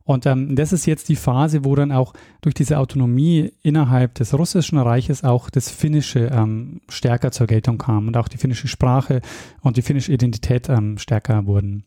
Und 0.04 0.26
ähm, 0.26 0.56
das 0.56 0.72
ist 0.72 0.86
jetzt 0.86 1.08
die 1.08 1.16
Phase, 1.16 1.64
wo 1.64 1.74
dann 1.74 1.92
auch 1.92 2.12
durch 2.40 2.54
diese 2.54 2.78
Autonomie 2.78 3.52
innerhalb 3.62 4.14
des 4.14 4.34
russischen 4.34 4.78
Reiches 4.78 5.24
auch 5.24 5.50
das 5.50 5.70
Finnische 5.70 6.30
ähm, 6.32 6.80
stärker 6.88 7.30
zur 7.30 7.46
Geltung 7.46 7.78
kam 7.78 8.08
und 8.08 8.16
auch 8.16 8.28
die 8.28 8.38
finnische 8.38 8.68
Sprache 8.68 9.20
und 9.60 9.76
die 9.76 9.82
finnische 9.82 10.12
Identität 10.12 10.68
ähm, 10.68 10.98
stärker 10.98 11.46
wurden. 11.46 11.84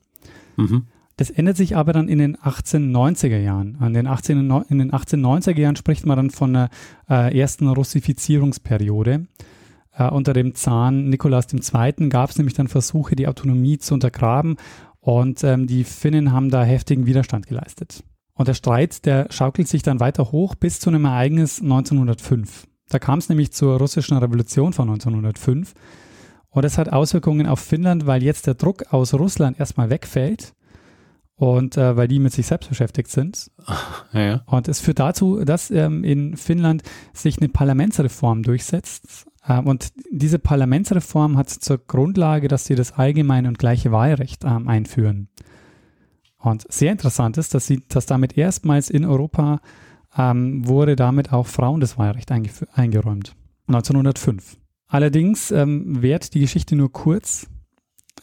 Mhm. 0.56 0.84
Das 1.18 1.30
ändert 1.30 1.56
sich 1.56 1.78
aber 1.78 1.94
dann 1.94 2.10
in 2.10 2.20
den 2.20 2.36
1890er 2.38 3.38
Jahren. 3.38 3.78
In 3.82 3.94
den, 3.94 4.08
18, 4.08 4.38
in 4.68 4.80
den 4.80 4.92
1890er 4.92 5.60
Jahren 5.60 5.78
spricht 5.78 6.06
man 6.06 6.18
dann 6.18 6.30
von 6.30 6.56
einer 6.56 6.70
äh, 7.10 7.38
ersten 7.38 7.70
Russifizierungsperiode. 7.70 9.26
Äh, 9.98 10.10
unter 10.10 10.34
dem 10.34 10.56
Zahn 10.56 11.10
Nikolaus 11.10 11.46
II. 11.54 12.10
gab 12.10 12.32
es 12.32 12.38
nämlich 12.38 12.54
dann 12.54 12.68
Versuche, 12.68 13.16
die 13.16 13.30
Autonomie 13.30 13.78
zu 13.78 13.94
untergraben 13.94 14.58
und 15.06 15.44
ähm, 15.44 15.68
die 15.68 15.84
Finnen 15.84 16.32
haben 16.32 16.50
da 16.50 16.64
heftigen 16.64 17.06
Widerstand 17.06 17.46
geleistet. 17.46 18.04
Und 18.34 18.48
der 18.48 18.56
Streit, 18.56 19.06
der 19.06 19.28
schaukelt 19.30 19.68
sich 19.68 19.84
dann 19.84 20.00
weiter 20.00 20.32
hoch 20.32 20.56
bis 20.56 20.80
zu 20.80 20.90
einem 20.90 21.06
Ereignis 21.06 21.62
1905. 21.62 22.66
Da 22.90 22.98
kam 22.98 23.20
es 23.20 23.30
nämlich 23.30 23.52
zur 23.54 23.78
russischen 23.78 24.18
Revolution 24.18 24.74
von 24.74 24.90
1905. 24.90 25.76
Und 26.50 26.66
das 26.66 26.80
hat 26.80 26.92
Auswirkungen 26.92 27.46
auf 27.46 27.60
Finnland, 27.60 28.08
weil 28.08 28.24
jetzt 28.24 28.48
der 28.48 28.56
Druck 28.56 28.92
aus 28.92 29.14
Russland 29.14 29.60
erstmal 29.60 29.92
wegfällt 29.92 30.56
und 31.36 31.78
äh, 31.78 31.96
weil 31.96 32.08
die 32.08 32.18
mit 32.18 32.34
sich 32.34 32.48
selbst 32.48 32.70
beschäftigt 32.70 33.12
sind. 33.12 33.52
Ja, 34.12 34.22
ja. 34.22 34.44
Und 34.48 34.68
es 34.68 34.80
führt 34.80 34.98
dazu, 34.98 35.46
dass 35.46 35.70
ähm, 35.70 36.04
in 36.04 36.36
Finnland 36.36 36.82
sich 37.14 37.38
eine 37.38 37.50
Parlamentsreform 37.50 38.42
durchsetzt, 38.42 39.28
und 39.54 39.94
diese 40.12 40.40
Parlamentsreform 40.40 41.38
hat 41.38 41.50
zur 41.50 41.78
Grundlage, 41.78 42.48
dass 42.48 42.66
sie 42.66 42.76
das 42.76 42.94
allgemeine 42.94 43.48
und 43.48 43.60
gleiche 43.60 43.92
Wahlrecht 43.92 44.44
ähm, 44.44 44.68
einführen. 44.68 45.30
Und 46.38 46.66
sehr 46.72 46.92
interessant 46.92 47.38
ist, 47.38 47.54
dass, 47.54 47.66
sie, 47.66 47.84
dass 47.88 48.06
damit 48.06 48.38
erstmals 48.38 48.90
in 48.90 49.06
Europa 49.06 49.62
ähm, 50.18 50.68
wurde 50.68 50.96
damit 50.96 51.34
auch 51.34 51.48
Frauen 51.48 51.80
das 51.80 51.98
Wahlrecht 51.98 52.32
eingeräumt. 52.32 53.36
1905. 53.68 54.58
Allerdings 54.88 55.52
ähm, 55.52 56.02
währt 56.02 56.34
die 56.34 56.42
Geschichte 56.42 56.76
nur 56.76 56.92
kurz, 56.92 57.48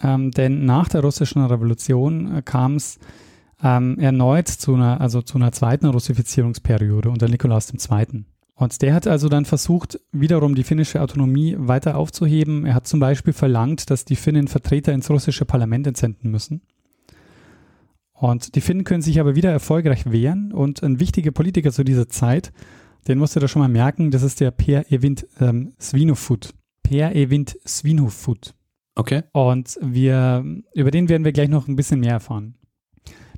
ähm, 0.03 0.31
denn 0.31 0.65
nach 0.65 0.89
der 0.89 1.03
russischen 1.03 1.45
Revolution 1.45 2.37
äh, 2.37 2.43
kam 2.43 2.77
es 2.77 2.99
ähm, 3.63 3.99
erneut 3.99 4.49
zu 4.49 4.75
einer, 4.75 5.01
also 5.01 5.23
zu 5.23 5.39
einer 5.39 5.53
zweiten 5.53 5.87
Russifizierungsperiode 5.87 7.11
unter 7.11 7.29
Nikolaus 7.29 7.73
II. 7.73 8.25
Und 8.63 8.81
der 8.81 8.95
hat 8.95 9.09
also 9.09 9.29
dann 9.29 9.45
versucht, 9.45 9.99
wiederum 10.13 10.55
die 10.55 10.63
finnische 10.63 11.03
Autonomie 11.03 11.57
weiter 11.59 11.97
aufzuheben. 11.97 12.65
Er 12.65 12.75
hat 12.75 12.87
zum 12.87 13.01
Beispiel 13.01 13.33
verlangt, 13.33 13.91
dass 13.91 14.05
die 14.05 14.15
Finnen 14.15 14.47
Vertreter 14.47 14.93
ins 14.93 15.11
russische 15.11 15.45
Parlament 15.45 15.89
entsenden 15.89 16.31
müssen. 16.31 16.63
Und 18.13 18.55
die 18.55 18.61
Finnen 18.61 18.85
können 18.85 19.03
sich 19.03 19.19
aber 19.19 19.35
wieder 19.35 19.51
erfolgreich 19.51 20.13
wehren. 20.13 20.53
Und 20.53 20.81
ein 20.85 21.01
wichtiger 21.01 21.33
Politiker 21.33 21.73
zu 21.73 21.83
dieser 21.83 22.09
Zeit, 22.09 22.53
den 23.09 23.19
musst 23.19 23.35
du 23.35 23.41
da 23.41 23.49
schon 23.49 23.63
mal 23.63 23.69
merken, 23.69 24.13
das 24.13 24.23
ist 24.23 24.39
der 24.39 24.53
Per 24.53 24.93
Evind 24.93 25.27
ähm, 25.41 25.73
Svinofut. 25.81 26.55
Per 26.85 27.17
Evind 27.17 27.57
Svinofut. 27.67 28.55
Okay. 28.95 29.25
Und 29.33 29.77
wir, 29.83 30.45
über 30.73 30.93
den 30.93 31.09
werden 31.09 31.25
wir 31.25 31.33
gleich 31.33 31.49
noch 31.49 31.67
ein 31.67 31.75
bisschen 31.75 31.99
mehr 31.99 32.13
erfahren. 32.13 32.55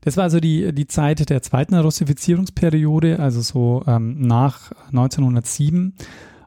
Das 0.05 0.19
war 0.19 0.25
also 0.25 0.39
die, 0.39 0.75
die 0.75 0.87
Zeit 0.87 1.31
der 1.31 1.41
zweiten 1.41 1.75
Russifizierungsperiode, 1.75 3.21
also 3.21 3.41
so 3.41 3.83
ähm, 3.87 4.21
nach 4.21 4.71
1907. 4.89 5.95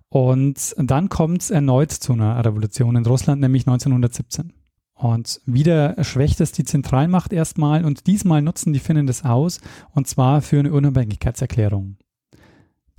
Und 0.09 0.75
dann 0.77 1.09
kommt 1.09 1.41
es 1.41 1.49
erneut 1.49 1.91
zu 1.91 2.13
einer 2.13 2.45
Revolution 2.45 2.95
in 2.95 3.05
Russland, 3.05 3.41
nämlich 3.41 3.63
1917. 3.65 4.53
Und 4.93 5.41
wieder 5.47 6.03
schwächt 6.03 6.39
es 6.39 6.51
die 6.51 6.65
Zentralmacht 6.65 7.33
erstmal 7.33 7.83
und 7.83 8.05
diesmal 8.05 8.43
nutzen 8.43 8.73
die 8.73 8.79
Finnen 8.79 9.07
das 9.07 9.25
aus 9.25 9.59
und 9.91 10.07
zwar 10.07 10.43
für 10.43 10.59
eine 10.59 10.71
Unabhängigkeitserklärung. 10.71 11.97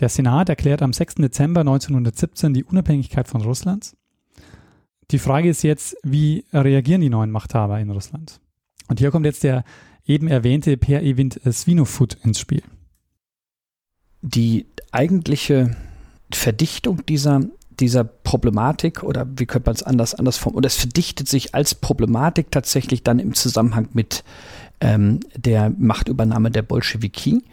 Der 0.00 0.08
Senat 0.08 0.48
erklärt 0.48 0.82
am 0.82 0.92
6. 0.92 1.16
Dezember 1.16 1.60
1917 1.60 2.52
die 2.52 2.64
Unabhängigkeit 2.64 3.28
von 3.28 3.42
Russland. 3.42 3.96
Die 5.12 5.18
Frage 5.20 5.48
ist 5.48 5.62
jetzt, 5.62 5.96
wie 6.02 6.44
reagieren 6.52 7.00
die 7.00 7.10
neuen 7.10 7.30
Machthaber 7.30 7.78
in 7.78 7.90
Russland? 7.90 8.40
Und 8.88 8.98
hier 8.98 9.10
kommt 9.10 9.26
jetzt 9.26 9.44
der 9.44 9.64
eben 10.08 10.26
erwähnte 10.26 10.76
Per 10.76 11.02
Evind 11.02 11.40
Svinofut 11.48 12.16
ins 12.24 12.40
Spiel. 12.40 12.62
Die 14.22 14.66
eigentliche 14.90 15.76
Verdichtung 16.32 17.06
dieser, 17.06 17.42
dieser 17.78 18.02
Problematik 18.04 19.04
oder 19.04 19.26
wie 19.36 19.46
könnte 19.46 19.68
man 19.68 19.76
es 19.76 19.82
anders, 19.82 20.14
anders 20.14 20.38
formulieren, 20.38 20.58
oder 20.58 20.66
es 20.66 20.76
verdichtet 20.76 21.28
sich 21.28 21.54
als 21.54 21.74
Problematik 21.74 22.50
tatsächlich 22.50 23.04
dann 23.04 23.20
im 23.20 23.34
Zusammenhang 23.34 23.88
mit 23.92 24.24
ähm, 24.80 25.20
der 25.36 25.70
Machtübernahme 25.70 26.50
der 26.50 26.62
Bolschewiki 26.62 27.44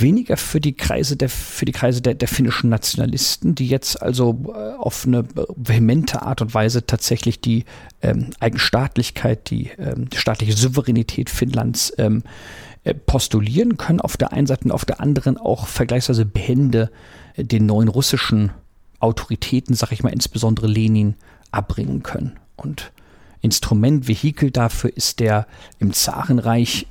weniger 0.00 0.36
für 0.36 0.60
die 0.60 0.74
Kreise 0.74 1.16
der, 1.16 1.28
für 1.28 1.64
die 1.64 1.72
Kreise 1.72 2.02
der, 2.02 2.14
der 2.14 2.28
finnischen 2.28 2.68
Nationalisten, 2.68 3.54
die 3.54 3.68
jetzt 3.68 4.02
also 4.02 4.52
äh, 4.54 4.74
auf 4.74 5.06
eine 5.06 5.24
vehemente 5.56 6.22
Art 6.22 6.42
und 6.42 6.52
Weise 6.52 6.84
tatsächlich 6.86 7.40
die 7.40 7.64
ähm, 8.02 8.30
Eigenstaatlichkeit, 8.40 9.50
die, 9.50 9.70
ähm, 9.78 10.10
die 10.10 10.16
staatliche 10.16 10.54
Souveränität 10.54 11.30
Finnlands 11.30 11.92
ähm, 11.98 12.24
äh, 12.82 12.92
postulieren 12.94 13.76
können 13.76 14.00
auf 14.00 14.16
der 14.16 14.32
einen 14.32 14.46
Seite 14.46 14.64
und 14.64 14.72
auf 14.72 14.84
der 14.84 15.00
anderen 15.00 15.38
auch 15.38 15.66
vergleichsweise 15.68 16.24
behende 16.24 16.90
äh, 17.36 17.44
den 17.44 17.66
neuen 17.66 17.88
russischen 17.88 18.50
Autoritäten, 18.98 19.74
sag 19.74 19.92
ich 19.92 20.02
mal, 20.02 20.12
insbesondere 20.12 20.66
Lenin, 20.66 21.14
abbringen 21.52 22.02
können. 22.02 22.38
Und 22.56 22.92
Instrument, 23.42 24.08
Vehikel 24.08 24.50
dafür 24.50 24.96
ist 24.96 25.20
der 25.20 25.46
im 25.78 25.92
Zarenreich 25.92 26.86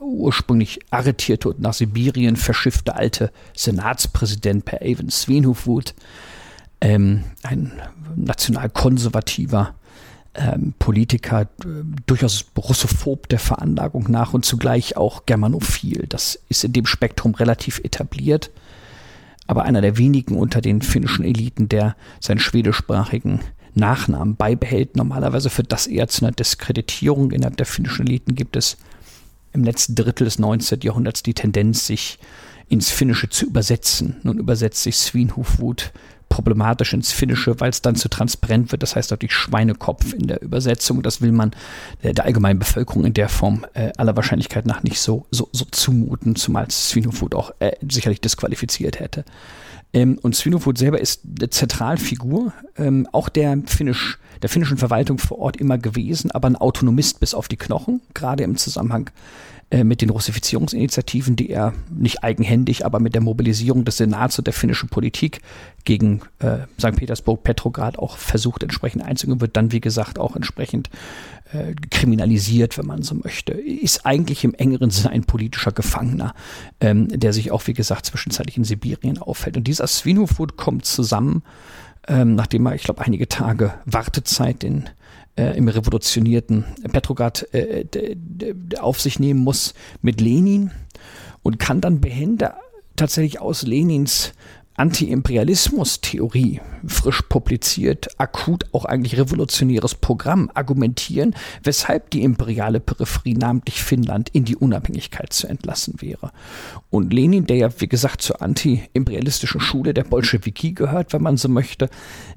ursprünglich 0.00 0.80
arretierte 0.90 1.48
und 1.48 1.60
nach 1.60 1.74
Sibirien 1.74 2.36
verschiffte 2.36 2.94
alte 2.94 3.32
Senatspräsident 3.54 4.64
Per 4.64 4.80
Avon 4.82 5.10
Svenhufwut, 5.10 5.94
ähm, 6.80 7.24
ein 7.42 7.72
nationalkonservativer 8.14 9.74
ähm, 10.34 10.74
Politiker, 10.78 11.42
äh, 11.42 11.46
durchaus 12.06 12.44
russophob 12.56 13.28
der 13.28 13.38
Veranlagung 13.38 14.10
nach 14.10 14.34
und 14.34 14.44
zugleich 14.44 14.96
auch 14.96 15.26
germanophil. 15.26 16.06
Das 16.08 16.38
ist 16.48 16.64
in 16.64 16.72
dem 16.72 16.86
Spektrum 16.86 17.34
relativ 17.34 17.80
etabliert, 17.80 18.50
aber 19.46 19.64
einer 19.64 19.80
der 19.80 19.96
wenigen 19.96 20.36
unter 20.36 20.60
den 20.60 20.82
finnischen 20.82 21.24
Eliten, 21.24 21.68
der 21.68 21.96
seinen 22.20 22.40
schwedischsprachigen 22.40 23.40
Nachnamen 23.74 24.36
beibehält. 24.36 24.96
Normalerweise 24.96 25.50
führt 25.50 25.72
das 25.72 25.86
eher 25.86 26.08
zu 26.08 26.24
einer 26.24 26.32
Diskreditierung. 26.32 27.30
Innerhalb 27.30 27.56
der 27.56 27.66
finnischen 27.66 28.06
Eliten 28.06 28.34
gibt 28.34 28.56
es 28.56 28.76
im 29.56 29.64
letzten 29.64 29.94
Drittel 29.94 30.24
des 30.24 30.38
19. 30.38 30.80
Jahrhunderts 30.82 31.22
die 31.22 31.34
Tendenz, 31.34 31.86
sich 31.86 32.18
ins 32.68 32.90
Finnische 32.90 33.28
zu 33.28 33.46
übersetzen. 33.46 34.16
Nun 34.22 34.38
übersetzt 34.38 34.82
sich 34.82 34.96
Svinhufvud 34.96 35.92
problematisch 36.28 36.92
ins 36.92 37.12
Finnische, 37.12 37.60
weil 37.60 37.70
es 37.70 37.82
dann 37.82 37.94
zu 37.94 38.08
transparent 38.08 38.72
wird. 38.72 38.82
Das 38.82 38.96
heißt 38.96 39.14
die 39.20 39.28
Schweinekopf 39.28 40.12
in 40.12 40.26
der 40.26 40.42
Übersetzung. 40.42 41.02
Das 41.02 41.20
will 41.20 41.32
man 41.32 41.52
der, 42.02 42.12
der 42.12 42.24
allgemeinen 42.24 42.58
Bevölkerung 42.58 43.04
in 43.04 43.14
der 43.14 43.28
Form 43.28 43.64
äh, 43.74 43.92
aller 43.96 44.16
Wahrscheinlichkeit 44.16 44.66
nach 44.66 44.82
nicht 44.82 45.00
so, 45.00 45.26
so, 45.30 45.48
so 45.52 45.64
zumuten, 45.70 46.34
zumal 46.34 46.68
Svinhufvud 46.70 47.34
auch 47.34 47.52
äh, 47.60 47.72
sicherlich 47.88 48.20
disqualifiziert 48.20 48.98
hätte. 48.98 49.24
Ähm, 49.96 50.18
und 50.20 50.36
Svinhufvud 50.36 50.76
selber 50.76 51.00
ist 51.00 51.22
eine 51.24 51.48
Zentralfigur, 51.48 52.52
ähm, 52.76 53.08
auch 53.12 53.30
der 53.30 53.58
finnisch 53.64 54.18
der 54.42 54.50
finnischen 54.50 54.76
Verwaltung 54.76 55.16
vor 55.16 55.38
Ort 55.38 55.56
immer 55.56 55.78
gewesen, 55.78 56.30
aber 56.30 56.48
ein 56.48 56.56
Autonomist 56.56 57.20
bis 57.20 57.32
auf 57.32 57.48
die 57.48 57.56
Knochen, 57.56 58.02
gerade 58.12 58.44
im 58.44 58.58
Zusammenhang 58.58 59.08
äh, 59.70 59.82
mit 59.82 60.02
den 60.02 60.10
Russifizierungsinitiativen, 60.10 61.36
die 61.36 61.48
er 61.48 61.72
nicht 61.88 62.22
eigenhändig, 62.22 62.84
aber 62.84 63.00
mit 63.00 63.14
der 63.14 63.22
Mobilisierung 63.22 63.86
des 63.86 63.96
Senats 63.96 64.38
und 64.38 64.46
der 64.46 64.52
finnischen 64.52 64.90
Politik 64.90 65.40
gegen 65.84 66.20
äh, 66.40 66.58
St. 66.78 66.96
Petersburg, 66.96 67.42
Petrograd 67.42 67.98
auch 67.98 68.18
versucht 68.18 68.62
entsprechend 68.62 69.02
einzugehen, 69.02 69.40
wird 69.40 69.56
dann, 69.56 69.72
wie 69.72 69.80
gesagt, 69.80 70.18
auch 70.18 70.36
entsprechend 70.36 70.90
äh, 71.52 71.74
kriminalisiert, 71.90 72.78
wenn 72.78 72.86
man 72.86 73.02
so 73.02 73.14
möchte. 73.14 73.52
Ist 73.52 74.04
eigentlich 74.04 74.44
im 74.44 74.54
engeren 74.54 74.90
Sinne 74.90 75.10
ein 75.10 75.24
politischer 75.24 75.72
Gefangener, 75.72 76.34
ähm, 76.80 77.08
der 77.08 77.32
sich 77.32 77.50
auch, 77.50 77.66
wie 77.66 77.72
gesagt, 77.72 78.06
zwischenzeitlich 78.06 78.56
in 78.56 78.64
Sibirien 78.64 79.18
aufhält. 79.18 79.56
Und 79.56 79.64
dieser 79.68 79.86
Svinhufvud 79.86 80.56
kommt 80.56 80.84
zusammen, 80.84 81.42
ähm, 82.08 82.34
nachdem 82.34 82.66
er, 82.66 82.74
ich 82.74 82.82
glaube, 82.82 83.02
einige 83.02 83.28
Tage 83.28 83.74
Wartezeit 83.84 84.64
in 84.64 84.88
äh, 85.36 85.56
im 85.56 85.68
revolutionierten 85.68 86.64
Petrograd 86.92 87.46
äh, 87.52 87.84
auf 88.80 89.00
sich 89.00 89.18
nehmen 89.18 89.40
muss 89.40 89.74
mit 90.02 90.20
Lenin 90.20 90.70
und 91.42 91.58
kann 91.58 91.80
dann 91.80 92.00
behende 92.00 92.54
tatsächlich 92.96 93.40
aus 93.40 93.62
Lenins 93.62 94.32
Anti-Imperialismus-Theorie, 94.76 96.60
frisch 96.86 97.22
publiziert, 97.22 98.08
akut 98.18 98.66
auch 98.72 98.84
eigentlich 98.84 99.18
revolutionäres 99.18 99.94
Programm 99.94 100.50
argumentieren, 100.54 101.34
weshalb 101.62 102.10
die 102.10 102.22
imperiale 102.22 102.80
Peripherie, 102.80 103.34
namentlich 103.34 103.82
Finnland, 103.82 104.28
in 104.30 104.44
die 104.44 104.56
Unabhängigkeit 104.56 105.32
zu 105.32 105.46
entlassen 105.46 105.94
wäre. 106.00 106.32
Und 106.90 107.12
Lenin, 107.12 107.46
der 107.46 107.56
ja, 107.56 107.80
wie 107.80 107.88
gesagt, 107.88 108.22
zur 108.22 108.42
anti-imperialistischen 108.42 109.60
Schule 109.60 109.94
der 109.94 110.04
Bolschewiki 110.04 110.72
gehört, 110.72 111.12
wenn 111.12 111.22
man 111.22 111.36
so 111.36 111.48
möchte, 111.48 111.88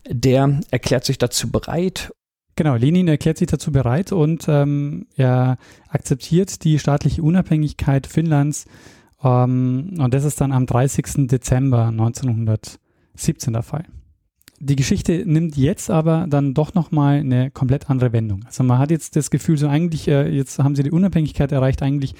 der 0.08 0.62
erklärt 0.72 1.06
sich 1.06 1.18
dazu 1.18 1.52
bereit 1.52 2.12
Genau, 2.60 2.76
Lenin 2.76 3.08
erklärt 3.08 3.38
sich 3.38 3.48
dazu 3.48 3.72
bereit 3.72 4.12
und 4.12 4.50
ähm, 4.50 5.08
er 5.16 5.58
akzeptiert 5.88 6.66
die 6.66 6.78
staatliche 6.78 7.24
Unabhängigkeit 7.24 8.06
Finnlands. 8.06 8.66
Ähm, 9.24 9.96
und 9.98 10.14
das 10.14 10.24
ist 10.24 10.40
dann 10.42 10.52
am 10.52 10.66
30. 10.66 11.28
Dezember 11.28 11.88
1917 11.88 13.54
der 13.54 13.64
Fall. 13.64 13.86
Die 14.62 14.76
Geschichte 14.76 15.24
nimmt 15.26 15.56
jetzt 15.56 15.90
aber 15.90 16.28
dann 16.28 16.54
doch 16.54 16.74
nochmal 16.74 17.20
eine 17.20 17.50
komplett 17.50 17.90
andere 17.90 18.12
Wendung. 18.12 18.44
Also 18.46 18.64
man 18.64 18.78
hat 18.78 18.92
jetzt 18.92 19.16
das 19.16 19.32
Gefühl, 19.32 19.58
so 19.58 19.70
eigentlich, 19.70 20.08
äh, 20.10 20.28
jetzt 20.30 20.60
haben 20.60 20.76
sie 20.76 20.84
die 20.84 20.92
Unabhängigkeit 20.92 21.52
erreicht, 21.54 21.82
eigentlich 21.82 22.14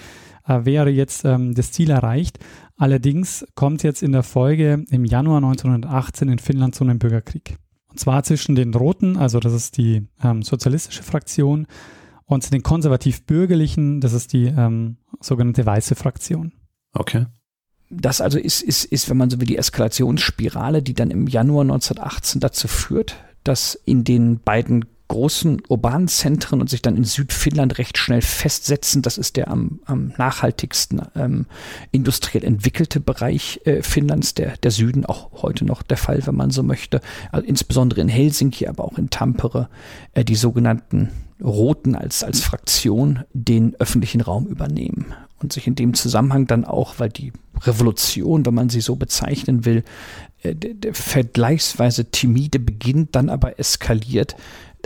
äh, 0.48 0.64
wäre 0.64 0.90
jetzt 0.90 1.26
ähm, 1.26 1.54
das 1.54 1.74
Ziel 1.74 1.90
erreicht. 1.90 2.40
Allerdings 2.78 3.46
kommt 3.56 3.84
jetzt 3.84 4.02
in 4.04 4.14
der 4.14 4.24
Folge 4.24 4.86
im 4.90 5.04
Januar 5.04 5.38
1918 5.38 6.30
in 6.30 6.40
Finnland 6.40 6.76
zu 6.76 6.86
einem 6.86 6.98
Bürgerkrieg. 6.98 7.58
Und 7.90 8.00
zwar 8.00 8.24
zwischen 8.24 8.56
den 8.56 8.74
Roten, 8.74 9.18
also 9.18 9.40
das 9.40 9.54
ist 9.54 9.78
die 9.78 10.08
ähm, 10.24 10.42
sozialistische 10.42 11.04
Fraktion, 11.04 11.68
und 12.26 12.54
den 12.54 12.62
konservativ-bürgerlichen, 12.62 14.02
das 14.02 14.14
ist 14.14 14.34
die 14.34 14.46
ähm, 14.46 14.98
sogenannte 15.20 15.66
weiße 15.66 15.96
Fraktion. 15.96 16.54
Okay. 16.94 17.26
Das 17.90 18.22
also 18.22 18.38
ist, 18.38 18.62
ist, 18.62 18.86
ist, 18.86 19.10
wenn 19.10 19.18
man 19.18 19.30
so 19.30 19.40
will, 19.40 19.48
die 19.48 19.58
Eskalationsspirale, 19.58 20.84
die 20.84 20.94
dann 20.94 21.10
im 21.10 21.28
Januar 21.28 21.64
1918 21.64 22.40
dazu 22.40 22.68
führt, 22.68 23.16
dass 23.44 23.74
in 23.86 24.04
den 24.04 24.40
beiden 24.40 24.86
großen 25.10 25.64
urbanen 25.68 26.08
Zentren 26.08 26.62
und 26.62 26.70
sich 26.70 26.84
dann 26.84 26.96
in 26.96 27.04
Südfinnland 27.04 27.80
recht 27.80 27.98
schnell 27.98 28.22
festsetzen. 28.22 29.02
Das 29.02 29.18
ist 29.18 29.38
der 29.38 29.50
am, 29.50 29.80
am 29.86 30.14
nachhaltigsten 30.18 31.02
ähm, 31.16 31.48
industriell 31.92 32.44
entwickelte 32.44 33.00
Bereich 33.00 33.60
äh, 33.66 33.82
Finnlands, 33.82 34.36
der, 34.36 34.56
der 34.58 34.70
Süden, 34.70 35.08
auch 35.08 35.42
heute 35.42 35.66
noch 35.66 35.82
der 35.82 35.98
Fall, 35.98 36.26
wenn 36.28 36.36
man 36.36 36.52
so 36.52 36.62
möchte. 36.62 37.02
Also 37.32 37.48
insbesondere 37.48 38.02
in 38.02 38.08
Helsinki, 38.08 38.68
aber 38.68 38.86
auch 38.86 39.00
in 39.00 39.10
Tampere, 39.10 39.70
äh, 40.14 40.24
die 40.24 40.36
sogenannten 40.36 41.10
Roten 41.44 41.96
als, 41.96 42.24
als 42.24 42.42
Fraktion 42.42 43.24
den 43.34 43.76
öffentlichen 43.80 44.22
Raum 44.22 44.46
übernehmen 44.46 45.16
und 45.42 45.54
sich 45.54 45.68
in 45.68 45.76
dem 45.76 45.94
Zusammenhang 45.94 46.48
dann 46.48 46.66
auch, 46.66 46.96
weil 46.98 47.10
die 47.10 47.32
Revolution, 47.62 48.46
wenn 48.46 48.54
man 48.54 48.70
sie 48.70 48.82
so 48.82 48.96
bezeichnen 48.96 49.66
will, 49.66 49.84
äh, 50.44 50.56
vergleichsweise 50.92 52.06
timide 52.06 52.60
beginnt, 52.60 53.16
dann 53.16 53.30
aber 53.30 53.60
eskaliert, 53.60 54.36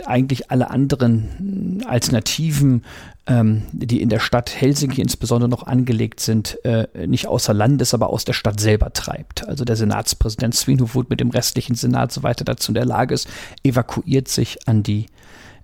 eigentlich 0.04 0.50
alle 0.50 0.70
anderen 0.70 1.84
Alternativen, 1.86 2.84
ähm, 3.26 3.62
die 3.72 4.02
in 4.02 4.08
der 4.08 4.18
Stadt 4.18 4.54
Helsinki 4.54 5.00
insbesondere 5.00 5.48
noch 5.48 5.62
angelegt 5.66 6.20
sind, 6.20 6.62
äh, 6.64 7.06
nicht 7.06 7.26
außer 7.26 7.54
Landes, 7.54 7.94
aber 7.94 8.10
aus 8.10 8.24
der 8.24 8.32
Stadt 8.32 8.60
selber 8.60 8.92
treibt. 8.92 9.46
Also 9.48 9.64
der 9.64 9.76
Senatspräsident 9.76 10.54
Svinhufvud 10.54 11.08
mit 11.10 11.20
dem 11.20 11.30
restlichen 11.30 11.74
Senat 11.74 12.12
so 12.12 12.22
weiter 12.22 12.44
dazu 12.44 12.70
in 12.70 12.74
der 12.74 12.84
Lage 12.84 13.14
ist, 13.14 13.28
evakuiert 13.62 14.28
sich 14.28 14.68
an 14.68 14.82
die 14.82 15.06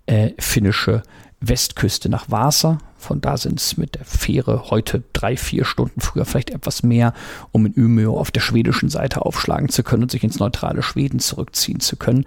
äh, 0.07 0.31
finnische 0.39 1.03
Westküste 1.41 2.09
nach 2.09 2.31
Vasa. 2.31 2.79
Von 3.01 3.21
da 3.21 3.37
sind 3.37 3.59
es 3.59 3.77
mit 3.77 3.95
der 3.95 4.05
Fähre 4.05 4.71
heute 4.71 5.03
drei, 5.13 5.37
vier 5.37 5.65
Stunden 5.65 6.01
früher 6.01 6.25
vielleicht 6.25 6.51
etwas 6.51 6.83
mehr, 6.83 7.15
um 7.51 7.67
in 7.67 7.73
Umeå 7.73 8.17
auf 8.19 8.31
der 8.31 8.41
schwedischen 8.41 8.91
Seite 8.91 9.25
aufschlagen 9.25 9.71
zu 9.71 9.83
können 9.83 10.03
und 10.03 10.11
sich 10.11 10.23
ins 10.23 10.39
neutrale 10.39 10.83
Schweden 10.83 11.19
zurückziehen 11.19 11.81
zu 11.81 11.97
können. 11.97 12.27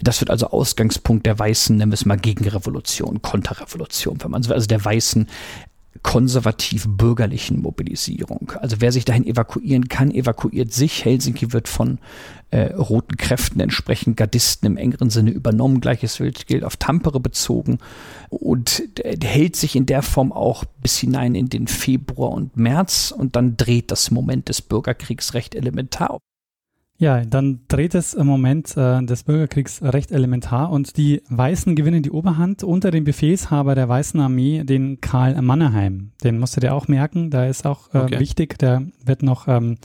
Das 0.00 0.20
wird 0.20 0.30
also 0.30 0.48
Ausgangspunkt 0.48 1.26
der 1.26 1.38
weißen, 1.38 1.76
nennen 1.76 1.92
wir 1.92 1.94
es 1.94 2.06
mal 2.06 2.16
Gegenrevolution, 2.16 3.22
Konterrevolution, 3.22 4.18
wenn 4.22 4.30
man 4.30 4.42
so 4.42 4.48
will, 4.48 4.56
also 4.56 4.66
der 4.66 4.84
weißen 4.84 5.28
konservativ-bürgerlichen 6.02 7.60
Mobilisierung. 7.60 8.52
Also 8.60 8.76
wer 8.80 8.92
sich 8.92 9.04
dahin 9.04 9.26
evakuieren 9.26 9.88
kann, 9.88 10.10
evakuiert 10.10 10.72
sich. 10.72 11.04
Helsinki 11.04 11.52
wird 11.52 11.68
von 11.68 11.98
äh, 12.54 12.72
roten 12.74 13.16
Kräften 13.16 13.58
entsprechend 13.58 14.16
Gardisten 14.16 14.66
im 14.66 14.76
engeren 14.76 15.10
Sinne 15.10 15.32
übernommen. 15.32 15.80
Gleiches 15.80 16.22
gilt 16.46 16.62
auf 16.62 16.76
Tampere 16.76 17.18
bezogen 17.18 17.78
und 18.30 18.84
hält 19.02 19.56
sich 19.56 19.74
in 19.74 19.86
der 19.86 20.02
Form 20.02 20.30
auch 20.30 20.64
bis 20.80 20.96
hinein 20.98 21.34
in 21.34 21.48
den 21.48 21.66
Februar 21.66 22.30
und 22.30 22.56
März 22.56 23.12
und 23.16 23.34
dann 23.34 23.56
dreht 23.56 23.90
das 23.90 24.12
Moment 24.12 24.48
des 24.48 24.62
Bürgerkriegs 24.62 25.34
recht 25.34 25.56
elementar. 25.56 26.18
Ja, 26.96 27.24
dann 27.24 27.62
dreht 27.66 27.96
es 27.96 28.14
im 28.14 28.28
Moment 28.28 28.76
äh, 28.76 29.04
des 29.04 29.24
Bürgerkriegs 29.24 29.82
recht 29.82 30.12
elementar 30.12 30.70
und 30.70 30.96
die 30.96 31.22
Weißen 31.28 31.74
gewinnen 31.74 32.04
die 32.04 32.12
Oberhand 32.12 32.62
unter 32.62 32.92
dem 32.92 33.02
Befehlshaber 33.02 33.74
der 33.74 33.88
Weißen 33.88 34.20
Armee, 34.20 34.62
den 34.62 35.00
Karl 35.00 35.42
Mannerheim. 35.42 36.12
Den 36.22 36.38
musst 36.38 36.56
du 36.56 36.60
dir 36.60 36.72
auch 36.72 36.86
merken, 36.86 37.30
da 37.30 37.46
ist 37.46 37.66
auch 37.66 37.92
äh, 37.92 37.98
okay. 37.98 38.20
wichtig, 38.20 38.60
der 38.60 38.86
wird 39.04 39.24
noch 39.24 39.48
ähm, 39.48 39.76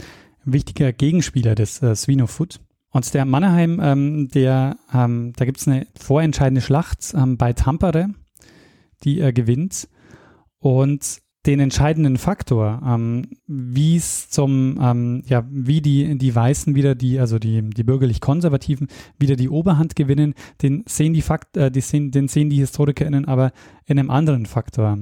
wichtiger 0.54 0.94
Gegenspieler 0.94 1.56
des 1.56 1.82
äh, 1.82 1.96
Swinofoot. 1.96 2.60
Und 2.92 3.14
der 3.14 3.26
Mannerheim, 3.26 3.80
ähm, 3.82 4.28
der, 4.30 4.78
ähm, 4.94 5.34
da 5.36 5.46
gibt 5.46 5.60
es 5.60 5.68
eine 5.68 5.86
vorentscheidende 6.00 6.62
Schlacht 6.62 7.14
ähm, 7.16 7.38
bei 7.38 7.54
Tampere, 7.54 8.10
die 9.04 9.20
er 9.20 9.32
gewinnt. 9.32 9.88
Und 10.58 11.22
den 11.46 11.60
entscheidenden 11.62 12.18
Faktor, 12.18 12.82
ähm, 12.86 13.28
wie 13.48 13.96
es 13.96 14.30
zum, 14.30 14.78
ähm, 14.82 15.24
ja, 15.26 15.46
wie 15.50 15.82
die, 15.82 16.18
die 16.18 16.36
Weißen 16.36 16.76
wieder 16.76 16.96
die, 16.96 17.20
also 17.20 17.40
die, 17.40 17.62
die 17.70 17.84
bürgerlich-konservativen 17.84 18.88
wieder 19.18 19.36
die 19.36 19.50
Oberhand 19.50 19.96
gewinnen, 19.96 20.34
den 20.62 20.84
sehen 20.86 21.14
die 21.14 21.22
Fakt, 21.22 21.56
äh, 21.56 21.72
die 21.72 21.82
sehen, 21.82 22.12
den 22.12 22.28
sehen 22.28 22.50
die 22.50 22.58
HistorikerInnen 22.58 23.26
aber 23.26 23.52
in 23.86 23.98
einem 23.98 24.10
anderen 24.10 24.46
Faktor. 24.48 24.98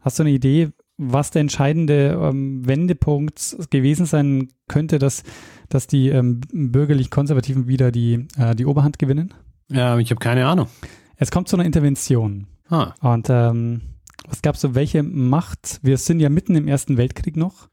Hast 0.00 0.18
du 0.18 0.22
eine 0.22 0.32
Idee, 0.32 0.70
was 0.98 1.30
der 1.30 1.40
entscheidende 1.40 2.18
ähm, 2.20 2.66
Wendepunkt 2.66 3.56
gewesen 3.70 4.06
sein 4.06 4.48
könnte, 4.68 4.98
dass, 4.98 5.22
dass 5.68 5.86
die 5.86 6.08
ähm, 6.08 6.40
bürgerlich-konservativen 6.52 7.66
wieder 7.66 7.90
die, 7.90 8.26
äh, 8.36 8.54
die 8.54 8.66
Oberhand 8.66 8.98
gewinnen? 8.98 9.34
Ja, 9.70 9.98
ich 9.98 10.10
habe 10.10 10.20
keine 10.20 10.46
Ahnung. 10.46 10.68
Es 11.16 11.30
kommt 11.30 11.48
zu 11.48 11.56
einer 11.56 11.64
Intervention. 11.64 12.46
Ah. 12.68 12.94
Und 13.00 13.28
ähm, 13.30 13.82
was 14.28 14.42
gab 14.42 14.54
es 14.54 14.60
so, 14.60 14.74
welche 14.74 15.02
Macht? 15.02 15.80
Wir 15.82 15.96
sind 15.98 16.20
ja 16.20 16.28
mitten 16.28 16.54
im 16.54 16.68
Ersten 16.68 16.96
Weltkrieg 16.96 17.36
noch. 17.36 17.68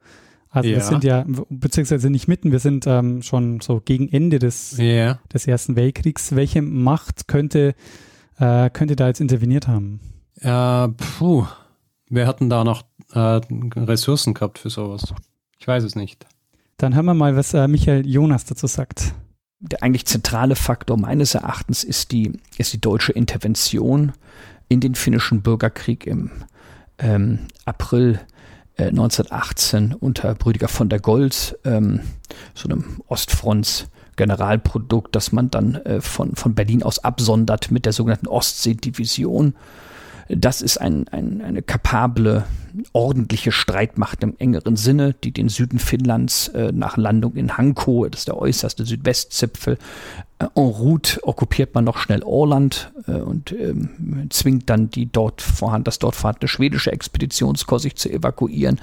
Also 0.49 0.69
ja. 0.69 0.75
wir 0.77 0.83
sind 0.83 1.03
ja, 1.03 1.25
beziehungsweise 1.49 2.09
nicht 2.09 2.27
mitten, 2.27 2.51
wir 2.51 2.59
sind 2.59 2.87
ähm, 2.87 3.21
schon 3.21 3.59
so 3.61 3.81
gegen 3.83 4.09
Ende 4.09 4.39
des, 4.39 4.77
ja. 4.77 5.19
des 5.31 5.45
Ersten 5.45 5.75
Weltkriegs. 5.75 6.35
Welche 6.35 6.63
Macht 6.63 7.27
könnte, 7.27 7.75
äh, 8.39 8.69
könnte 8.71 8.95
da 8.95 9.07
jetzt 9.07 9.21
interveniert 9.21 9.67
haben? 9.67 9.99
Äh, 10.37 10.87
puh, 10.87 11.45
wer 12.09 12.25
hatten 12.25 12.49
da 12.49 12.63
noch 12.63 12.83
äh, 13.13 13.41
Ressourcen 13.75 14.33
gehabt 14.33 14.59
für 14.59 14.69
sowas? 14.69 15.13
Ich 15.57 15.67
weiß 15.67 15.83
es 15.83 15.95
nicht. 15.95 16.25
Dann 16.77 16.95
hören 16.95 17.05
wir 17.05 17.13
mal, 17.13 17.35
was 17.35 17.53
äh, 17.53 17.67
Michael 17.67 18.07
Jonas 18.07 18.45
dazu 18.45 18.67
sagt. 18.67 19.13
der 19.59 19.83
eigentlich 19.83 20.05
zentrale 20.05 20.55
Faktor 20.55 20.97
meines 20.97 21.35
Erachtens 21.35 21.83
ist 21.83 22.11
die, 22.11 22.31
ist 22.57 22.71
die 22.71 22.79
deutsche 22.79 23.11
Intervention 23.11 24.13
in 24.69 24.79
den 24.79 24.95
finnischen 24.95 25.41
Bürgerkrieg 25.41 26.07
im 26.07 26.31
ähm, 26.97 27.39
April 27.65 28.19
äh, 28.77 28.85
1918 28.85 29.93
unter 29.93 30.33
Brüdiger 30.35 30.69
von 30.69 30.87
der 30.87 30.99
Goltz, 30.99 31.55
ähm, 31.65 32.01
so 32.53 32.69
einem 32.69 33.01
Ostfronts 33.07 33.89
Generalprodukt, 34.15 35.15
das 35.15 35.31
man 35.31 35.49
dann 35.49 35.75
äh, 35.75 36.01
von, 36.01 36.35
von 36.35 36.53
Berlin 36.53 36.83
aus 36.83 36.99
absondert 36.99 37.71
mit 37.71 37.85
der 37.85 37.93
sogenannten 37.93 38.27
Ostseedivision. 38.27 39.55
Das 40.29 40.61
ist 40.61 40.77
ein, 40.77 41.07
ein, 41.07 41.41
eine 41.41 41.63
kapable, 41.63 42.45
ordentliche 42.93 43.51
Streitmacht 43.51 44.23
im 44.23 44.35
engeren 44.37 44.75
Sinne, 44.75 45.13
die 45.23 45.31
den 45.31 45.49
Süden 45.49 45.79
Finnlands 45.79 46.49
äh, 46.49 46.71
nach 46.71 46.97
Landung 46.97 47.35
in 47.35 47.57
Hanko, 47.57 48.07
das 48.07 48.21
ist 48.21 48.27
der 48.27 48.37
äußerste 48.37 48.85
Südwestzipfel, 48.85 49.79
äh, 50.37 50.43
en 50.43 50.63
route 50.63 51.19
okkupiert 51.23 51.73
man 51.73 51.83
noch 51.83 51.97
schnell 51.97 52.21
Orland 52.21 52.91
äh, 53.07 53.13
und 53.13 53.51
ähm, 53.51 54.27
zwingt 54.29 54.69
dann 54.69 54.91
die 54.91 55.11
dort 55.11 55.41
vorhanden, 55.41 55.85
das 55.85 55.97
dort 55.97 56.15
vorhandene 56.15 56.47
schwedische 56.47 56.91
Expeditionskorps 56.91 57.83
sich 57.83 57.95
zu 57.95 58.11
evakuieren 58.11 58.79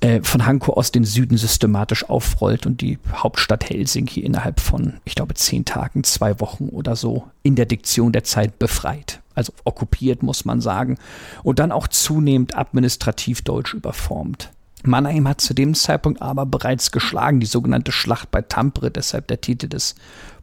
äh, 0.00 0.22
von 0.22 0.46
Hanko 0.46 0.72
aus 0.72 0.92
den 0.92 1.04
Süden 1.04 1.36
systematisch 1.36 2.08
aufrollt 2.08 2.66
und 2.66 2.80
die 2.80 2.98
Hauptstadt 3.12 3.68
Helsinki 3.68 4.20
innerhalb 4.20 4.60
von, 4.60 4.94
ich 5.04 5.14
glaube, 5.14 5.34
zehn 5.34 5.64
Tagen, 5.64 6.04
zwei 6.04 6.40
Wochen 6.40 6.68
oder 6.70 6.96
so 6.96 7.24
in 7.42 7.54
der 7.54 7.66
Diktion 7.66 8.12
der 8.12 8.24
Zeit 8.24 8.58
befreit. 8.58 9.20
Also 9.34 9.52
okkupiert, 9.64 10.22
muss 10.22 10.44
man 10.44 10.60
sagen. 10.60 10.98
Und 11.42 11.58
dann 11.58 11.72
auch 11.72 11.88
zunehmend 11.88 12.56
administrativ 12.56 13.42
deutsch 13.42 13.74
überformt. 13.74 14.50
Mannheim 14.82 15.28
hat 15.28 15.42
zu 15.42 15.52
dem 15.52 15.74
Zeitpunkt 15.74 16.22
aber 16.22 16.46
bereits 16.46 16.90
geschlagen, 16.90 17.40
die 17.40 17.46
sogenannte 17.46 17.92
Schlacht 17.92 18.30
bei 18.30 18.40
Tampere, 18.40 18.90
deshalb 18.90 19.26
der 19.28 19.40
Titel 19.40 19.68
des 19.68 19.94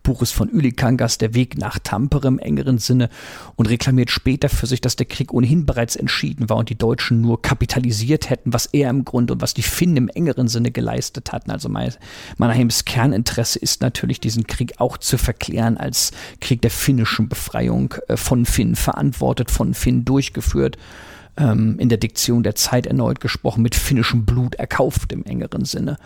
Buches 0.08 0.32
von 0.32 0.48
Ülikangas, 0.48 1.18
Der 1.18 1.34
Weg 1.34 1.58
nach 1.58 1.80
Tampere 1.80 2.30
im 2.30 2.40
engeren 2.40 2.78
Sinne, 2.78 3.10
und 3.58 3.68
reklamiert 3.68 4.10
später 4.10 4.48
für 4.48 4.66
sich, 4.66 4.80
dass 4.80 4.96
der 4.96 5.06
Krieg 5.06 5.34
ohnehin 5.34 5.66
bereits 5.66 5.98
entschieden 5.98 6.50
war 6.50 6.56
und 6.56 6.70
die 6.70 6.78
Deutschen 6.78 7.20
nur 7.20 7.42
kapitalisiert 7.42 8.30
hätten, 8.30 8.54
was 8.54 8.68
er 8.68 8.90
im 8.90 9.04
Grunde 9.04 9.34
und 9.34 9.42
was 9.42 9.54
die 9.54 9.64
Finnen 9.64 9.98
im 9.98 10.08
engeren 10.08 10.48
Sinne 10.48 10.72
geleistet 10.72 11.34
hatten. 11.34 11.52
Also 11.52 11.68
Mannheims 11.68 12.86
Kerninteresse 12.86 13.60
ist 13.60 13.82
natürlich, 13.82 14.22
diesen 14.22 14.48
Krieg 14.48 14.76
auch 14.78 14.98
zu 14.98 15.18
verklären 15.18 15.76
als 15.76 16.12
Krieg 16.40 16.62
der 16.62 16.72
finnischen 16.72 17.28
Befreiung 17.28 17.94
äh, 18.08 18.16
von 18.16 18.46
Finnen 18.46 18.78
verantwortet, 18.78 19.52
von 19.52 19.74
Finnen 19.74 20.06
durchgeführt 20.06 20.78
ähm, 21.36 21.80
in 21.80 21.90
der 21.90 21.98
Diktion 21.98 22.44
der 22.44 22.56
Zeit 22.56 22.86
erneut 22.86 23.20
gesprochen, 23.20 23.62
mit 23.62 23.76
finnischem 23.76 24.26
Blut 24.26 24.56
erkauft 24.56 25.12
im 25.12 25.26
engeren 25.26 25.66
Sinne. 25.66 25.98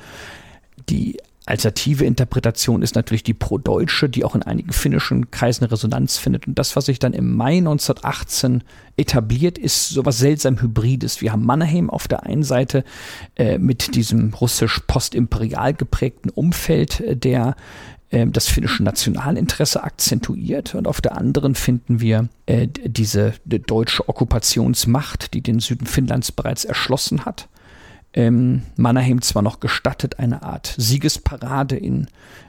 Die 0.90 1.18
alternative 1.52 2.06
Interpretation 2.06 2.82
ist 2.82 2.96
natürlich 2.96 3.24
die 3.24 3.34
pro-deutsche, 3.34 4.08
die 4.08 4.24
auch 4.24 4.36
in 4.36 4.42
einigen 4.42 4.72
finnischen 4.72 5.32
Kreisen 5.32 5.66
Resonanz 5.66 6.18
findet. 6.18 6.48
Und 6.48 6.58
das, 6.58 6.78
was 6.78 6.86
sich 6.86 6.98
dann 6.98 7.12
im 7.12 7.36
Mai 7.36 7.58
1918 7.58 8.64
etabliert, 8.96 9.58
ist 9.58 9.90
sowas 9.90 10.18
seltsam 10.18 10.62
Hybrides. 10.62 11.20
Wir 11.20 11.34
haben 11.34 11.46
Mannerheim 11.46 11.90
auf 11.90 12.08
der 12.08 12.24
einen 12.24 12.44
Seite 12.44 12.86
äh, 13.36 13.58
mit 13.58 13.96
diesem 13.96 14.34
russisch 14.34 14.80
postimperial 14.88 15.74
geprägten 15.74 16.30
Umfeld, 16.30 17.02
äh, 17.02 17.18
der 17.18 17.58
äh, 18.12 18.26
das 18.28 18.48
finnische 18.48 18.84
Nationalinteresse 18.84 19.84
akzentuiert. 19.84 20.74
Und 20.74 20.88
auf 20.88 21.02
der 21.02 21.18
anderen 21.18 21.56
finden 21.56 22.00
wir 22.00 22.30
äh, 22.46 22.70
diese 22.86 23.34
deutsche 23.44 24.08
Okkupationsmacht, 24.08 25.34
die 25.34 25.42
den 25.42 25.60
Süden 25.60 25.86
Finnlands 25.86 26.32
bereits 26.32 26.64
erschlossen 26.64 27.26
hat 27.26 27.50
ähm, 28.14 28.64
Mannerheim 28.76 29.22
zwar 29.22 29.42
noch 29.42 29.60
gestattet, 29.60 30.20
eine 30.20 30.44
Art 30.44 30.74
Siegesparade 30.78 31.78
in 31.78 32.08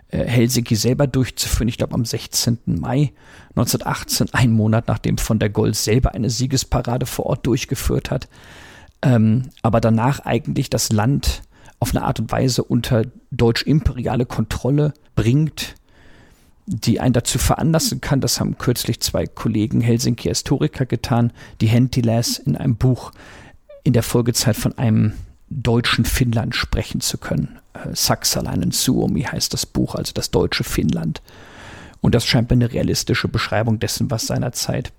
äh, 0.09 0.25
Helsinki 0.25 0.77
selber 0.77 1.07
durchzuführen. 1.07 1.68
Ich 1.68 1.79
glaube 1.79 1.94
am 1.94 2.05
16. 2.05 2.59
Mai 2.66 3.12
1918, 3.51 4.29
ein 4.33 4.53
Monat 4.53 4.88
nachdem 4.88 5.18
von 5.18 5.38
der 5.38 5.51
Gold 5.51 5.77
selber 5.77 6.14
eine 6.14 6.31
Siegesparade 6.31 7.07
vor 7.07 7.27
Ort 7.27 7.46
durchgeführt 7.46 8.11
hat. 8.11 8.29
Ähm, 9.03 9.51
aber 9.62 9.81
danach 9.81 10.20
eigentlich 10.20 10.70
das 10.70 10.92
Land 10.92 11.42
auf 11.81 11.94
eine 11.94 12.05
Art 12.05 12.20
und 12.20 12.31
Weise 12.31 12.62
unter 12.62 13.05
deutsch-imperiale 13.31 14.27
Kontrolle 14.27 14.94
bringt, 15.16 15.75
die 16.66 17.01
einen 17.01 17.12
dazu 17.12 17.38
veranlassen 17.38 18.01
kann, 18.01 18.20
das 18.20 18.38
haben 18.38 18.57
kürzlich 18.57 19.01
zwei 19.01 19.27
Kollegen 19.27 19.81
Helsinki 19.81 20.29
Historiker 20.29 20.87
getan, 20.87 21.33
die 21.61 21.66
Hentilas 21.66 22.38
in 22.38 22.57
einem 22.57 22.77
Buch 22.77 23.11
in 23.83 23.92
der 23.92 24.05
Folgezeit 24.05 24.57
von 24.57 24.79
einem 24.79 25.14
deutschen 25.52 26.04
Finnland 26.04 26.54
sprechen 26.54 27.00
zu 27.00 27.18
können. 27.18 27.58
Äh, 27.74 27.94
Saksalainen 27.94 28.70
Suomi 28.70 29.22
heißt 29.22 29.52
das 29.52 29.66
Buch, 29.66 29.94
also 29.94 30.12
das 30.12 30.30
deutsche 30.30 30.64
Finnland. 30.64 31.22
Und 32.00 32.14
das 32.14 32.26
scheint 32.26 32.50
mir 32.50 32.56
eine 32.56 32.72
realistische 32.72 33.28
Beschreibung 33.28 33.78
dessen, 33.78 34.10
was 34.10 34.26
seinerzeit 34.26 34.92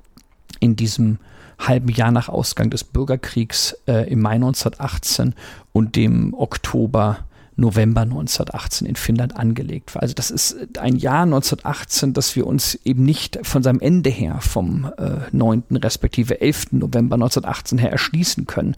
in 0.59 0.75
diesem 0.75 1.19
halben 1.59 1.89
Jahr 1.89 2.11
nach 2.11 2.29
Ausgang 2.29 2.69
des 2.69 2.83
Bürgerkriegs 2.83 3.77
äh, 3.87 4.09
im 4.09 4.21
Mai 4.21 4.35
1918 4.35 5.35
und 5.71 5.95
dem 5.95 6.33
Oktober 6.33 7.25
November 7.55 8.01
1918 8.01 8.87
in 8.87 8.95
Finnland 8.95 9.35
angelegt 9.35 9.93
war. 9.93 10.01
Also 10.01 10.15
das 10.15 10.31
ist 10.31 10.77
ein 10.79 10.95
Jahr 10.95 11.23
1918, 11.23 12.13
das 12.13 12.35
wir 12.35 12.47
uns 12.47 12.75
eben 12.83 13.03
nicht 13.03 13.39
von 13.43 13.61
seinem 13.61 13.79
Ende 13.79 14.09
her 14.09 14.39
vom 14.41 14.91
äh, 14.97 15.17
9. 15.31 15.63
respektive 15.73 16.41
11. 16.41 16.71
November 16.71 17.15
1918 17.15 17.77
her 17.77 17.91
erschließen 17.91 18.47
können. 18.47 18.75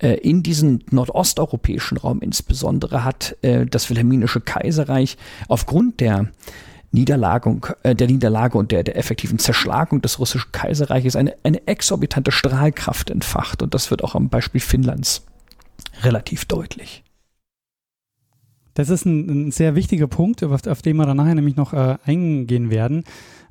Äh, 0.00 0.14
in 0.14 0.42
diesem 0.42 0.80
nordosteuropäischen 0.90 1.98
Raum 1.98 2.20
insbesondere 2.20 3.04
hat 3.04 3.36
äh, 3.42 3.66
das 3.66 3.90
Wilhelminische 3.90 4.40
Kaiserreich 4.40 5.18
aufgrund 5.48 6.00
der 6.00 6.28
Niederlagung, 6.90 7.66
äh, 7.82 7.94
der 7.94 8.08
Niederlage 8.08 8.56
und 8.56 8.72
der, 8.72 8.82
der 8.82 8.96
effektiven 8.96 9.38
Zerschlagung 9.38 10.00
des 10.00 10.18
russischen 10.18 10.52
Kaiserreiches 10.52 11.16
eine, 11.16 11.36
eine 11.44 11.66
exorbitante 11.66 12.32
Strahlkraft 12.32 13.10
entfacht. 13.10 13.62
Und 13.62 13.74
das 13.74 13.90
wird 13.90 14.02
auch 14.02 14.14
am 14.14 14.28
Beispiel 14.28 14.60
Finnlands 14.60 15.26
relativ 16.02 16.46
deutlich. 16.46 17.04
Das 18.74 18.88
ist 18.88 19.04
ein, 19.04 19.48
ein 19.48 19.50
sehr 19.50 19.74
wichtiger 19.74 20.06
Punkt, 20.06 20.42
auf, 20.44 20.66
auf, 20.66 20.82
den 20.82 20.96
wir 20.96 21.06
dann 21.06 21.16
nachher 21.16 21.34
nämlich 21.34 21.56
noch 21.56 21.72
äh, 21.72 21.96
eingehen 22.04 22.70
werden. 22.70 23.04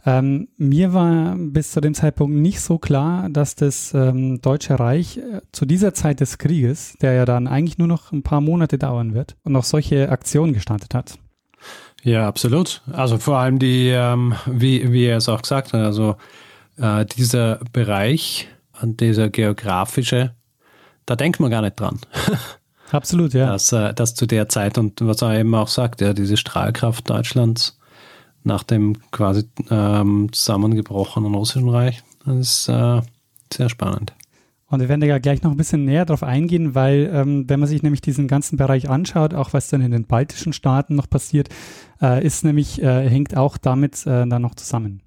Ähm, 0.05 0.47
mir 0.57 0.93
war 0.93 1.35
bis 1.37 1.71
zu 1.71 1.81
dem 1.81 1.93
Zeitpunkt 1.93 2.35
nicht 2.35 2.61
so 2.61 2.77
klar, 2.77 3.29
dass 3.29 3.55
das 3.55 3.93
ähm, 3.93 4.41
Deutsche 4.41 4.79
Reich 4.79 5.17
äh, 5.17 5.41
zu 5.51 5.65
dieser 5.65 5.93
Zeit 5.93 6.21
des 6.21 6.37
Krieges, 6.37 6.95
der 7.01 7.13
ja 7.13 7.25
dann 7.25 7.47
eigentlich 7.47 7.77
nur 7.77 7.87
noch 7.87 8.11
ein 8.11 8.23
paar 8.23 8.39
Monate 8.39 8.77
dauern 8.77 9.13
wird, 9.13 9.35
und 9.43 9.51
noch 9.51 9.65
solche 9.65 10.09
Aktionen 10.09 10.53
gestartet 10.53 10.93
hat. 10.93 11.19
Ja, 12.03 12.27
absolut. 12.27 12.81
Also 12.91 13.17
vor 13.17 13.37
allem 13.39 13.59
die, 13.59 13.89
ähm, 13.89 14.35
wie, 14.45 14.91
wie 14.91 15.05
er 15.05 15.17
es 15.17 15.27
auch 15.27 15.41
gesagt 15.41 15.73
hat, 15.73 15.81
also 15.81 16.15
äh, 16.77 17.05
dieser 17.05 17.59
Bereich, 17.73 18.47
dieser 18.81 19.29
geografische, 19.29 20.33
da 21.05 21.15
denkt 21.15 21.39
man 21.41 21.51
gar 21.51 21.61
nicht 21.61 21.79
dran. 21.79 21.99
Absolut, 22.91 23.33
ja. 23.33 23.47
Dass, 23.51 23.71
äh, 23.71 23.93
dass 23.93 24.15
zu 24.15 24.25
der 24.25 24.49
Zeit 24.49 24.77
und 24.77 25.01
was 25.01 25.21
er 25.21 25.39
eben 25.39 25.53
auch 25.55 25.67
sagt, 25.67 26.01
ja, 26.01 26.13
diese 26.13 26.37
Strahlkraft 26.37 27.09
Deutschlands 27.09 27.79
nach 28.43 28.63
dem 28.63 28.97
quasi 29.11 29.43
ähm, 29.69 30.29
zusammengebrochenen 30.31 31.35
Russischen 31.35 31.69
Reich, 31.69 32.03
das 32.25 32.37
ist 32.37 32.69
äh, 32.69 33.01
sehr 33.53 33.69
spannend. 33.69 34.13
Und 34.69 34.81
wir 34.81 34.89
werden 34.89 35.01
da 35.01 35.17
gleich 35.17 35.41
noch 35.41 35.51
ein 35.51 35.57
bisschen 35.57 35.85
näher 35.85 36.05
drauf 36.05 36.21
eingehen, 36.21 36.75
weil 36.75 37.09
ähm, 37.11 37.45
wenn 37.47 37.59
man 37.59 37.67
sich 37.67 37.81
nämlich 37.81 38.01
diesen 38.01 38.27
ganzen 38.27 38.57
Bereich 38.57 38.87
anschaut, 38.87 39.33
auch 39.33 39.51
was 39.51 39.69
dann 39.69 39.81
in 39.81 39.91
den 39.91 40.05
baltischen 40.05 40.53
Staaten 40.53 40.95
noch 40.95 41.09
passiert, 41.09 41.49
äh, 42.01 42.23
ist 42.23 42.43
nämlich, 42.43 42.81
äh, 42.81 43.09
hängt 43.09 43.35
auch 43.35 43.57
damit 43.57 44.05
äh, 44.05 44.27
dann 44.27 44.41
noch 44.43 44.53
zusammen. 44.53 45.01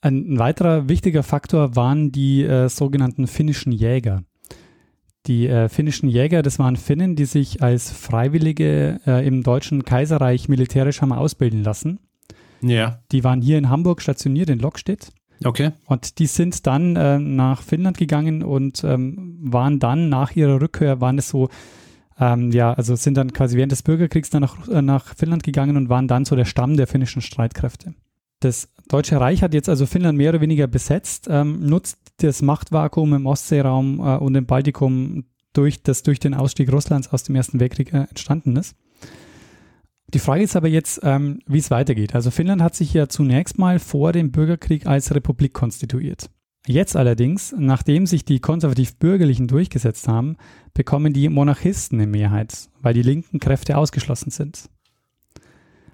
Ein, 0.00 0.32
ein, 0.34 0.38
weiterer 0.38 0.88
wichtiger 0.88 1.22
Faktor 1.22 1.76
waren 1.76 2.10
die 2.10 2.42
äh, 2.42 2.68
sogenannten 2.70 3.26
finnischen 3.26 3.72
Jäger. 3.72 4.22
Die 5.26 5.48
äh, 5.48 5.68
finnischen 5.68 6.08
Jäger, 6.08 6.42
das 6.42 6.58
waren 6.58 6.76
Finnen, 6.76 7.16
die 7.16 7.24
sich 7.24 7.62
als 7.62 7.90
Freiwillige 7.90 9.00
äh, 9.06 9.26
im 9.26 9.42
Deutschen 9.42 9.84
Kaiserreich 9.84 10.48
militärisch 10.48 11.00
haben 11.00 11.12
ausbilden 11.12 11.64
lassen. 11.64 11.98
Ja. 12.60 13.00
Die 13.10 13.24
waren 13.24 13.40
hier 13.40 13.56
in 13.56 13.70
Hamburg 13.70 14.02
stationiert, 14.02 14.50
in 14.50 14.58
Lockstedt. 14.58 15.12
Okay. 15.42 15.72
Und 15.86 16.18
die 16.18 16.26
sind 16.26 16.66
dann 16.66 16.96
äh, 16.96 17.18
nach 17.18 17.62
Finnland 17.62 17.98
gegangen 17.98 18.42
und 18.42 18.84
ähm, 18.84 19.38
waren 19.42 19.78
dann 19.78 20.08
nach 20.08 20.32
ihrer 20.36 20.60
Rückkehr, 20.60 21.00
waren 21.00 21.18
es 21.18 21.28
so, 21.28 21.48
ähm, 22.18 22.52
ja, 22.52 22.72
also 22.72 22.94
sind 22.94 23.16
dann 23.16 23.32
quasi 23.32 23.56
während 23.56 23.72
des 23.72 23.82
Bürgerkriegs 23.82 24.30
dann 24.30 24.42
nach, 24.42 24.68
nach 24.68 25.14
Finnland 25.16 25.42
gegangen 25.42 25.76
und 25.76 25.88
waren 25.88 26.06
dann 26.06 26.24
so 26.24 26.36
der 26.36 26.44
Stamm 26.44 26.76
der 26.76 26.86
finnischen 26.86 27.22
Streitkräfte. 27.22 27.94
Das 28.40 28.68
Deutsche 28.88 29.18
Reich 29.20 29.42
hat 29.42 29.54
jetzt 29.54 29.68
also 29.68 29.86
Finnland 29.86 30.18
mehr 30.18 30.30
oder 30.30 30.40
weniger 30.40 30.66
besetzt, 30.66 31.28
ähm, 31.30 31.60
nutzt 31.60 31.98
das 32.18 32.42
Machtvakuum 32.42 33.14
im 33.14 33.26
Ostseeraum 33.26 34.00
äh, 34.00 34.16
und 34.16 34.34
im 34.34 34.46
Baltikum 34.46 35.24
durch, 35.52 35.82
das 35.82 36.02
durch 36.02 36.20
den 36.20 36.34
Ausstieg 36.34 36.70
Russlands 36.70 37.08
aus 37.08 37.22
dem 37.22 37.34
Ersten 37.36 37.60
Weltkrieg 37.60 37.92
äh, 37.92 38.06
entstanden 38.08 38.56
ist. 38.56 38.76
Die 40.12 40.18
Frage 40.18 40.44
ist 40.44 40.54
aber 40.54 40.68
jetzt, 40.68 41.00
ähm, 41.02 41.40
wie 41.46 41.58
es 41.58 41.70
weitergeht. 41.70 42.14
Also 42.14 42.30
Finnland 42.30 42.62
hat 42.62 42.74
sich 42.74 42.92
ja 42.92 43.08
zunächst 43.08 43.58
mal 43.58 43.78
vor 43.78 44.12
dem 44.12 44.30
Bürgerkrieg 44.30 44.86
als 44.86 45.14
Republik 45.14 45.54
konstituiert. 45.54 46.30
Jetzt 46.66 46.96
allerdings, 46.96 47.54
nachdem 47.58 48.06
sich 48.06 48.24
die 48.24 48.40
konservativ-bürgerlichen 48.40 49.48
durchgesetzt 49.48 50.08
haben, 50.08 50.36
bekommen 50.72 51.12
die 51.12 51.28
Monarchisten 51.28 52.00
eine 52.00 52.06
Mehrheit, 52.06 52.70
weil 52.80 52.94
die 52.94 53.02
linken 53.02 53.38
Kräfte 53.38 53.76
ausgeschlossen 53.76 54.30
sind. 54.30 54.70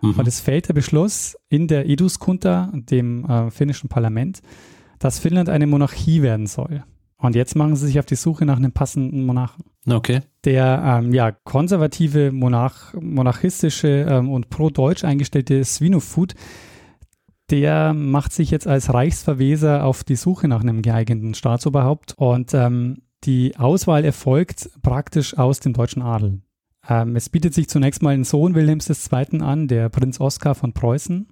Mhm. 0.00 0.14
Und 0.14 0.28
es 0.28 0.40
fällt 0.40 0.68
der 0.68 0.74
Beschluss 0.74 1.36
in 1.48 1.68
der 1.68 1.88
Eduskunta, 1.88 2.70
dem 2.72 3.24
äh, 3.24 3.50
finnischen 3.50 3.88
Parlament, 3.88 4.40
dass 4.98 5.18
Finnland 5.18 5.48
eine 5.48 5.66
Monarchie 5.66 6.22
werden 6.22 6.46
soll. 6.46 6.84
Und 7.16 7.34
jetzt 7.34 7.54
machen 7.54 7.76
sie 7.76 7.86
sich 7.86 7.98
auf 7.98 8.06
die 8.06 8.16
Suche 8.16 8.46
nach 8.46 8.56
einem 8.56 8.72
passenden 8.72 9.26
Monarchen. 9.26 9.64
Okay. 9.88 10.20
Der 10.44 11.00
ähm, 11.02 11.12
ja, 11.12 11.32
konservative, 11.32 12.32
monarch, 12.32 12.94
monarchistische 12.94 14.06
ähm, 14.08 14.30
und 14.30 14.48
pro-deutsch 14.48 15.04
eingestellte 15.04 15.62
Svinofut, 15.64 16.34
der 17.50 17.92
macht 17.92 18.32
sich 18.32 18.50
jetzt 18.50 18.66
als 18.66 18.92
Reichsverweser 18.92 19.84
auf 19.84 20.04
die 20.04 20.16
Suche 20.16 20.48
nach 20.48 20.62
einem 20.62 20.82
geeigneten 20.82 21.34
Staatsoberhaupt. 21.34 22.14
Und 22.16 22.54
ähm, 22.54 23.02
die 23.24 23.56
Auswahl 23.58 24.04
erfolgt 24.04 24.70
praktisch 24.82 25.36
aus 25.36 25.60
dem 25.60 25.74
deutschen 25.74 26.00
Adel. 26.00 26.40
Ähm, 26.90 27.14
es 27.14 27.29
bietet 27.29 27.55
sich 27.55 27.68
zunächst 27.68 28.03
mal 28.03 28.12
ein 28.12 28.24
Sohn 28.24 28.55
Wilhelms 28.55 28.90
II. 28.90 29.40
an, 29.40 29.68
der 29.68 29.88
Prinz 29.88 30.20
Oskar 30.20 30.57
von 30.57 30.72
Preußen. 30.72 31.29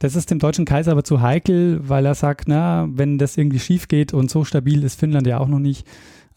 Das 0.00 0.16
ist 0.16 0.30
dem 0.30 0.38
deutschen 0.38 0.64
Kaiser 0.64 0.92
aber 0.92 1.04
zu 1.04 1.20
heikel, 1.20 1.88
weil 1.88 2.04
er 2.04 2.14
sagt, 2.14 2.48
na, 2.48 2.88
wenn 2.90 3.16
das 3.18 3.36
irgendwie 3.36 3.60
schief 3.60 3.86
geht 3.86 4.12
und 4.12 4.30
so 4.30 4.44
stabil 4.44 4.82
ist 4.82 4.98
Finnland 4.98 5.26
ja 5.26 5.38
auch 5.38 5.46
noch 5.46 5.58
nicht, 5.58 5.86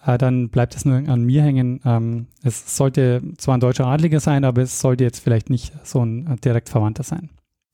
äh, 0.06 0.18
dann 0.18 0.50
bleibt 0.50 0.76
es 0.76 0.86
nur 0.86 0.96
an 0.96 1.24
mir 1.24 1.42
hängen. 1.42 1.80
Ähm, 1.86 2.28
es 2.44 2.78
sollte 2.78 3.24
zwar 3.38 3.58
ein 3.58 3.62
deutscher 3.62 3.88
Adliger 3.88 4.20
sein, 4.20 4.44
aber 4.44 4.62
es 4.62 4.80
sollte 4.80 5.04
jetzt 5.04 5.20
vielleicht 5.20 5.50
nicht 5.50 5.74
so 5.84 6.06
ein 6.06 6.38
direkt 6.44 6.70
Verwandter 6.70 7.04
sein. 7.04 7.30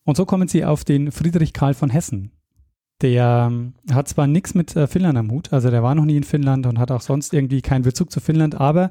Und 0.06 0.16
so 0.16 0.26
kommen 0.26 0.48
sie 0.48 0.64
auf 0.64 0.86
den 0.86 1.12
Friedrich 1.12 1.54
Karl 1.54 1.74
von 1.74 1.90
Hessen, 1.90 2.32
der 3.02 3.48
ähm, 3.50 3.74
hat 3.92 4.08
zwar 4.08 4.28
nichts 4.28 4.54
mit 4.56 4.76
äh, 4.76 4.88
Finnland 4.88 5.18
am 5.18 5.32
Hut, 5.32 5.54
also 5.54 5.70
der 5.72 5.84
war 5.84 5.96
noch 5.96 6.06
nie 6.06 6.18
in 6.18 6.24
Finnland 6.24 6.66
und 6.66 6.80
hat 6.80 6.92
auch 6.92 7.02
sonst 7.02 7.34
irgendwie 7.34 7.62
keinen 7.62 7.84
Bezug 7.84 8.12
zu 8.12 8.20
Finnland, 8.20 8.60
aber 8.60 8.86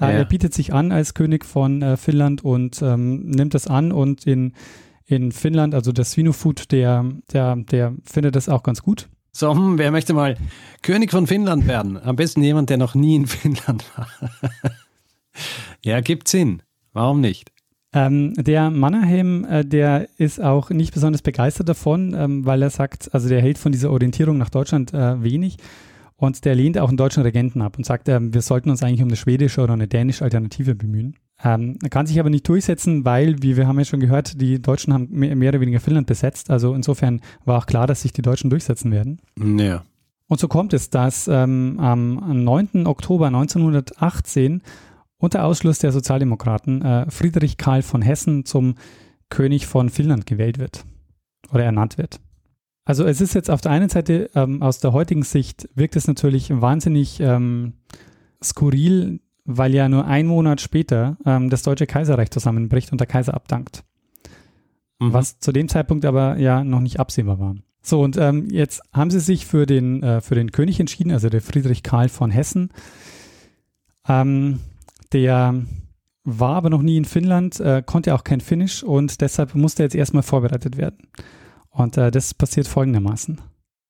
äh, 0.00 0.04
ja. 0.04 0.10
er 0.10 0.24
bietet 0.24 0.52
sich 0.52 0.72
an 0.72 0.90
als 0.90 1.14
König 1.14 1.44
von 1.44 1.82
äh, 1.82 1.96
Finnland 1.96 2.44
und 2.44 2.82
ähm, 2.82 3.20
nimmt 3.26 3.54
das 3.54 3.66
an 3.66 3.92
und 3.92 4.26
in, 4.26 4.54
in 5.04 5.32
Finnland, 5.32 5.74
also 5.74 5.92
der 5.92 6.04
Svinofut, 6.04 6.72
der, 6.72 7.04
der, 7.32 7.56
der 7.56 7.94
findet 8.04 8.34
das 8.34 8.48
auch 8.48 8.62
ganz 8.62 8.82
gut. 8.82 9.08
So, 9.34 9.54
wer 9.78 9.90
möchte 9.90 10.12
mal 10.12 10.36
König 10.82 11.10
von 11.10 11.26
Finnland 11.26 11.66
werden? 11.66 11.96
Am 11.96 12.16
besten 12.16 12.42
jemand, 12.42 12.68
der 12.68 12.76
noch 12.76 12.94
nie 12.94 13.16
in 13.16 13.26
Finnland 13.26 13.84
war. 13.96 14.08
ja, 15.82 16.00
gibt 16.00 16.28
Sinn. 16.28 16.62
Warum 16.92 17.20
nicht? 17.20 17.51
Ähm, 17.94 18.32
der 18.34 18.70
Mannerheim, 18.70 19.44
äh, 19.44 19.64
der 19.64 20.08
ist 20.16 20.40
auch 20.42 20.70
nicht 20.70 20.94
besonders 20.94 21.20
begeistert 21.20 21.68
davon, 21.68 22.14
ähm, 22.16 22.46
weil 22.46 22.62
er 22.62 22.70
sagt, 22.70 23.12
also 23.12 23.28
der 23.28 23.42
hält 23.42 23.58
von 23.58 23.72
dieser 23.72 23.90
Orientierung 23.90 24.38
nach 24.38 24.48
Deutschland 24.48 24.94
äh, 24.94 25.22
wenig 25.22 25.58
und 26.16 26.44
der 26.44 26.54
lehnt 26.54 26.78
auch 26.78 26.88
einen 26.88 26.96
deutschen 26.96 27.22
Regenten 27.22 27.60
ab 27.60 27.76
und 27.76 27.84
sagt, 27.84 28.08
äh, 28.08 28.18
wir 28.20 28.40
sollten 28.40 28.70
uns 28.70 28.82
eigentlich 28.82 29.02
um 29.02 29.08
eine 29.08 29.16
schwedische 29.16 29.60
oder 29.60 29.74
eine 29.74 29.88
dänische 29.88 30.24
Alternative 30.24 30.74
bemühen. 30.74 31.16
Ähm, 31.44 31.78
kann 31.90 32.06
sich 32.06 32.20
aber 32.20 32.30
nicht 32.30 32.48
durchsetzen, 32.48 33.04
weil, 33.04 33.42
wie 33.42 33.56
wir 33.56 33.66
haben 33.66 33.78
ja 33.78 33.84
schon 33.84 34.00
gehört, 34.00 34.40
die 34.40 34.62
Deutschen 34.62 34.94
haben 34.94 35.08
mehr, 35.10 35.34
mehr 35.34 35.50
oder 35.50 35.60
weniger 35.60 35.80
Finnland 35.80 36.06
besetzt. 36.06 36.50
Also 36.50 36.74
insofern 36.74 37.20
war 37.44 37.58
auch 37.58 37.66
klar, 37.66 37.86
dass 37.86 38.02
sich 38.02 38.12
die 38.12 38.22
Deutschen 38.22 38.48
durchsetzen 38.48 38.92
werden. 38.92 39.20
Ja. 39.58 39.82
Und 40.28 40.40
so 40.40 40.48
kommt 40.48 40.72
es, 40.72 40.88
dass 40.88 41.28
ähm, 41.28 41.78
am 41.78 42.44
9. 42.44 42.86
Oktober 42.86 43.26
1918 43.26 44.62
unter 45.22 45.44
Ausschluss 45.44 45.78
der 45.78 45.92
Sozialdemokraten 45.92 46.82
äh, 46.82 47.10
Friedrich 47.10 47.56
Karl 47.56 47.82
von 47.82 48.02
Hessen 48.02 48.44
zum 48.44 48.74
König 49.30 49.68
von 49.68 49.88
Finnland 49.88 50.26
gewählt 50.26 50.58
wird 50.58 50.84
oder 51.52 51.64
ernannt 51.64 51.96
wird. 51.96 52.20
Also 52.84 53.04
es 53.04 53.20
ist 53.20 53.32
jetzt 53.34 53.48
auf 53.48 53.60
der 53.60 53.70
einen 53.70 53.88
Seite 53.88 54.30
ähm, 54.34 54.62
aus 54.62 54.80
der 54.80 54.92
heutigen 54.92 55.22
Sicht 55.22 55.68
wirkt 55.76 55.94
es 55.94 56.08
natürlich 56.08 56.50
wahnsinnig 56.50 57.20
ähm, 57.20 57.74
skurril, 58.42 59.20
weil 59.44 59.72
ja 59.72 59.88
nur 59.88 60.06
ein 60.06 60.26
Monat 60.26 60.60
später 60.60 61.16
ähm, 61.24 61.50
das 61.50 61.62
Deutsche 61.62 61.86
Kaiserreich 61.86 62.32
zusammenbricht 62.32 62.90
und 62.90 63.00
der 63.00 63.06
Kaiser 63.06 63.34
abdankt. 63.34 63.84
Mhm. 64.98 65.12
Was 65.12 65.38
zu 65.38 65.52
dem 65.52 65.68
Zeitpunkt 65.68 66.04
aber 66.04 66.36
ja 66.38 66.64
noch 66.64 66.80
nicht 66.80 66.98
absehbar 66.98 67.38
war. 67.38 67.54
So, 67.80 68.02
und 68.02 68.16
ähm, 68.16 68.48
jetzt 68.50 68.82
haben 68.92 69.10
sie 69.10 69.20
sich 69.20 69.46
für 69.46 69.66
den, 69.66 70.02
äh, 70.02 70.20
für 70.20 70.34
den 70.34 70.50
König 70.50 70.80
entschieden, 70.80 71.12
also 71.12 71.28
der 71.28 71.42
Friedrich 71.42 71.84
Karl 71.84 72.08
von 72.08 72.32
Hessen. 72.32 72.70
Ähm, 74.08 74.58
der 75.12 75.54
war 76.24 76.56
aber 76.56 76.70
noch 76.70 76.82
nie 76.82 76.96
in 76.96 77.04
Finnland, 77.04 77.60
äh, 77.60 77.82
konnte 77.84 78.14
auch 78.14 78.24
kein 78.24 78.40
Finnisch 78.40 78.82
und 78.82 79.20
deshalb 79.20 79.54
musste 79.54 79.82
er 79.82 79.86
jetzt 79.86 79.94
erstmal 79.94 80.22
vorbereitet 80.22 80.76
werden. 80.76 81.08
Und 81.70 81.96
äh, 81.96 82.10
das 82.10 82.34
passiert 82.34 82.68
folgendermaßen. 82.68 83.40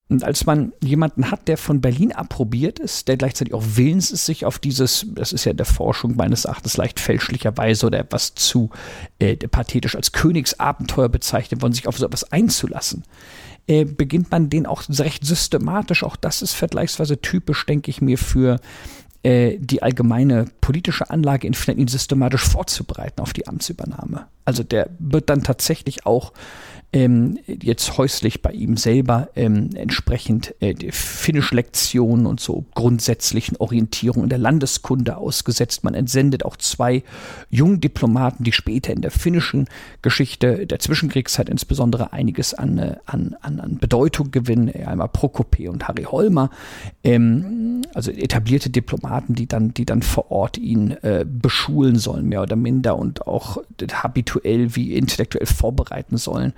Und 0.09 0.25
als 0.25 0.45
man 0.45 0.73
jemanden 0.83 1.31
hat, 1.31 1.49
der 1.49 1.57
von 1.57 1.81
Berlin 1.81 2.13
approbiert 2.13 2.79
ist, 2.79 3.09
der 3.09 3.17
gleichzeitig 3.17 3.55
auch 3.55 3.65
willens 3.77 4.11
ist, 4.11 4.27
sich 4.27 4.45
auf 4.45 4.59
dieses, 4.59 5.07
das 5.15 5.33
ist 5.33 5.47
ja 5.47 5.55
der 5.55 5.65
Forschung 5.65 6.17
meines 6.17 6.45
Erachtens 6.45 6.77
leicht 6.77 7.01
fälschlicherweise 7.01 7.87
oder 7.87 7.99
etwas 7.99 8.35
zu 8.35 8.69
äh, 9.19 9.37
pathetisch 9.37 9.97
als 9.97 10.13
Königsabenteuer 10.13 11.09
bezeichnet 11.09 11.63
worden, 11.63 11.73
sich 11.73 11.89
auf 11.89 11.97
so 11.97 12.05
etwas 12.05 12.31
einzulassen, 12.31 13.05
äh, 13.67 13.87
beginnt 13.87 14.31
man 14.31 14.51
den 14.51 14.67
auch 14.67 14.83
recht 14.91 15.25
systematisch, 15.25 16.03
auch 16.03 16.17
das 16.17 16.43
ist 16.43 16.53
vergleichsweise 16.53 17.21
typisch, 17.23 17.65
denke 17.65 17.91
ich 17.91 18.03
mir, 18.03 18.19
für 18.19 18.61
äh, 19.23 19.57
die 19.59 19.83
allgemeine 19.83 20.47
politische 20.61 21.11
Anlage 21.11 21.47
in 21.47 21.55
ihn 21.79 21.89
systematisch 21.89 22.45
vorzubereiten 22.45 23.21
auf 23.21 23.33
die 23.33 23.47
Amtsübernahme. 23.47 24.27
Also 24.45 24.63
der 24.63 24.91
wird 24.99 25.31
dann 25.31 25.43
tatsächlich 25.43 26.07
auch 26.07 26.33
ähm, 26.93 27.39
jetzt 27.47 27.97
häuslich 27.97 28.43
bei 28.43 28.53
ihm 28.53 28.77
selber 28.77 29.31
ähm, 29.35 29.71
entsprechend 29.75 30.55
äh, 30.61 30.75
Finnisch-Lektionen 30.91 32.27
und 32.27 32.39
so 32.39 32.67
grundsätzlichen 32.75 33.57
Orientierung 33.57 34.25
in 34.25 34.29
der 34.29 34.39
Landeskunde 34.39 35.17
ausgesetzt. 35.17 35.85
Man 35.85 35.95
entsendet 35.95 36.45
auch 36.45 36.57
zwei 36.59 37.03
Jungdiplomaten, 37.49 38.45
die 38.45 38.53
später 38.53 38.93
in 38.93 39.01
der 39.01 39.11
finnischen 39.11 39.69
Geschichte 40.03 40.67
der 40.67 40.81
Zwischenkriegszeit 40.81 41.49
insbesondere 41.49 42.13
einiges 42.13 42.53
an, 42.53 42.77
äh, 42.77 42.97
an, 43.07 43.37
an, 43.41 43.61
an 43.61 43.79
Bedeutung 43.79 44.31
gewinnen. 44.31 44.71
Einmal 44.85 45.09
Prokope 45.09 45.71
und 45.71 45.89
Harry 45.89 46.05
Holmer, 46.05 46.51
ähm, 47.05 47.83
also 47.95 48.11
etablierte 48.11 48.69
Diplomaten, 48.69 49.35
die 49.35 49.47
dann, 49.47 49.73
die 49.73 49.87
dann 49.87 50.03
vor 50.03 50.31
Ort 50.31 50.59
ihn 50.59 50.91
äh, 51.03 51.25
beschulen 51.27 51.97
sollen, 51.97 52.29
mehr 52.29 52.43
oder 52.43 52.57
minder 52.57 52.99
und 52.99 53.27
auch 53.27 53.63
habituell 53.91 54.77
wie 54.77 54.95
intellektuell 54.95 55.47
vorbereiten 55.47 56.19
sollen 56.19 56.53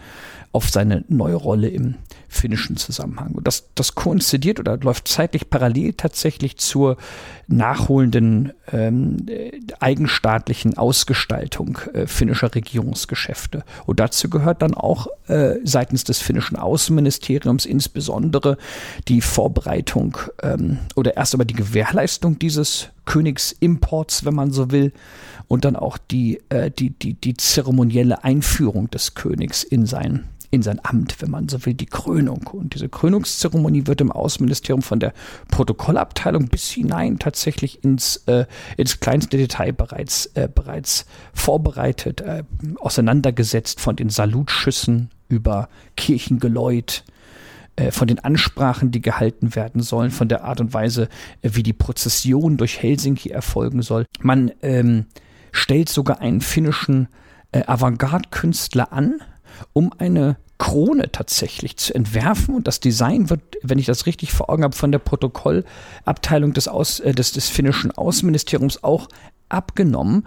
auf 0.53 0.71
seine 0.71 1.05
neue 1.09 1.35
Rolle 1.35 1.69
im 1.69 1.97
finnischen 2.29 2.77
Zusammenhang. 2.77 3.33
Und 3.33 3.47
das, 3.47 3.69
das 3.75 3.95
koinzidiert 3.95 4.61
oder 4.61 4.77
läuft 4.77 5.09
zeitlich 5.09 5.51
parallel 5.51 5.95
tatsächlich 5.95 6.57
zur 6.57 6.97
nachholenden 7.47 8.53
ähm, 8.73 9.27
eigenstaatlichen 9.81 10.77
Ausgestaltung 10.77 11.79
äh, 11.93 12.07
finnischer 12.07 12.55
Regierungsgeschäfte. 12.55 13.65
Und 13.87 14.01
dazu 14.01 14.31
gehört 14.31 14.63
dann 14.63 14.75
auch 14.75 15.07
äh, 15.29 15.57
seitens 15.65 16.05
des 16.05 16.21
finnischen 16.21 16.57
Außenministeriums 16.57 17.67
insbesondere 17.67 18.57
die 19.09 19.21
Vorbereitung 19.21 20.19
ähm, 20.43 20.79
oder 20.97 21.17
erst 21.17 21.35
aber 21.35 21.45
die 21.45 21.55
Gewährleistung 21.55 22.39
dieses 22.39 22.89
Königsimports, 23.05 24.25
wenn 24.25 24.35
man 24.35 24.51
so 24.51 24.71
will, 24.71 24.93
und 25.49 25.65
dann 25.65 25.77
auch 25.77 25.99
die, 25.99 26.41
äh, 26.49 26.71
die, 26.71 26.91
die, 26.91 27.15
die 27.15 27.35
zeremonielle 27.35 28.25
Einführung 28.25 28.91
des 28.91 29.15
Königs 29.15 29.63
in 29.63 29.87
sein 29.87 30.29
in 30.55 30.63
sein 30.63 30.81
Amt, 30.85 31.21
wenn 31.21 31.31
man 31.31 31.49
so 31.49 31.67
will, 31.67 31.75
die 31.75 31.87
Krönung. 31.87 32.47
Und 32.53 32.75
diese 32.75 32.89
Krönungszeremonie 32.89 33.89
wird 33.89 34.01
im 34.01 34.13
Außenministerium 34.13 34.83
von 34.83 35.01
der 35.01 35.13
Protokollabteilung 35.49 36.47
bis 36.47 36.71
hinein 36.71 37.19
tatsächlich 37.19 37.83
ins, 37.83 38.19
äh, 38.27 38.47
ins 38.77 39.01
kleinste 39.01 39.37
Detail 39.37 39.73
bereits, 39.73 40.27
äh, 40.35 40.49
bereits 40.53 41.07
vorbereitet, 41.33 42.21
äh, 42.21 42.45
auseinandergesetzt 42.79 43.81
von 43.81 43.97
den 43.97 44.11
Salutschüssen 44.11 45.11
über 45.29 45.69
Kirchengeläut, 45.97 47.03
äh, 47.77 47.91
von 47.91 48.07
den 48.07 48.21
Ansprachen, 48.21 48.93
die 48.93 49.03
gehalten 49.03 49.57
werden 49.57 49.83
sollen, 49.83 50.13
von 50.13 50.29
der 50.29 50.45
Art 50.45 50.61
und 50.61 50.73
Weise, 50.73 51.09
äh, 51.43 51.51
wie 51.55 51.65
die 51.65 51.73
Prozession 51.73 52.57
durch 52.57 52.81
Helsinki 52.81 53.31
erfolgen 53.31 53.83
soll. 53.83 54.07
Man 54.21 54.53
ähm, 54.63 55.07
stellt 55.55 55.89
sogar 55.89 56.21
einen 56.21 56.41
finnischen 56.41 57.09
äh, 57.53 57.63
Avantgarde-Künstler 57.67 58.93
an, 58.93 59.21
um 59.73 59.93
eine 59.97 60.37
Krone 60.59 61.13
tatsächlich 61.13 61.77
zu 61.77 61.95
entwerfen. 61.95 62.57
Und 62.57 62.67
das 62.67 62.81
Design 62.81 63.31
wird, 63.31 63.41
wenn 63.63 63.79
ich 63.79 63.87
das 63.87 64.07
richtig 64.07 64.33
vor 64.33 64.51
Augen 64.51 64.65
habe, 64.65 64.77
von 64.77 64.93
der 64.93 64.99
Protokollabteilung 64.99 66.53
des, 66.53 66.69
Aus, 66.69 67.01
äh, 67.01 67.13
des, 67.13 67.33
des 67.33 67.49
finnischen 67.49 67.93
Außenministeriums 67.93 68.83
auch 68.83 69.09
abgenommen. 69.49 70.27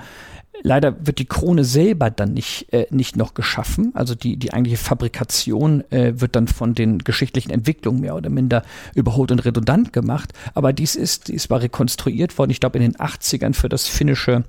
Leider 0.63 1.06
wird 1.06 1.20
die 1.20 1.26
Krone 1.26 1.66
selber 1.66 2.10
dann 2.10 2.34
nicht, 2.34 2.72
äh, 2.74 2.88
nicht 2.90 3.18
noch 3.18 3.34
geschaffen. 3.34 3.92
Also 3.96 4.16
die, 4.16 4.38
die 4.38 4.54
eigentliche 4.54 4.78
Fabrikation 4.78 5.84
äh, 5.92 6.13
wird 6.20 6.36
dann 6.36 6.48
von 6.48 6.74
den 6.74 7.00
geschichtlichen 7.00 7.52
Entwicklungen 7.52 8.00
mehr 8.00 8.16
oder 8.16 8.30
minder 8.30 8.63
überholt 8.96 9.32
und 9.32 9.44
redundant 9.44 9.92
gemacht. 9.92 10.34
Aber 10.54 10.72
dies 10.72 10.96
ist, 10.96 11.28
dies 11.28 11.50
war 11.50 11.62
rekonstruiert 11.62 12.38
worden, 12.38 12.52
ich 12.52 12.60
glaube 12.60 12.80
in 12.80 12.92
den 12.92 12.96
80ern 12.96 13.54
für 13.54 13.70
das 13.70 13.88
finnische 13.88 14.46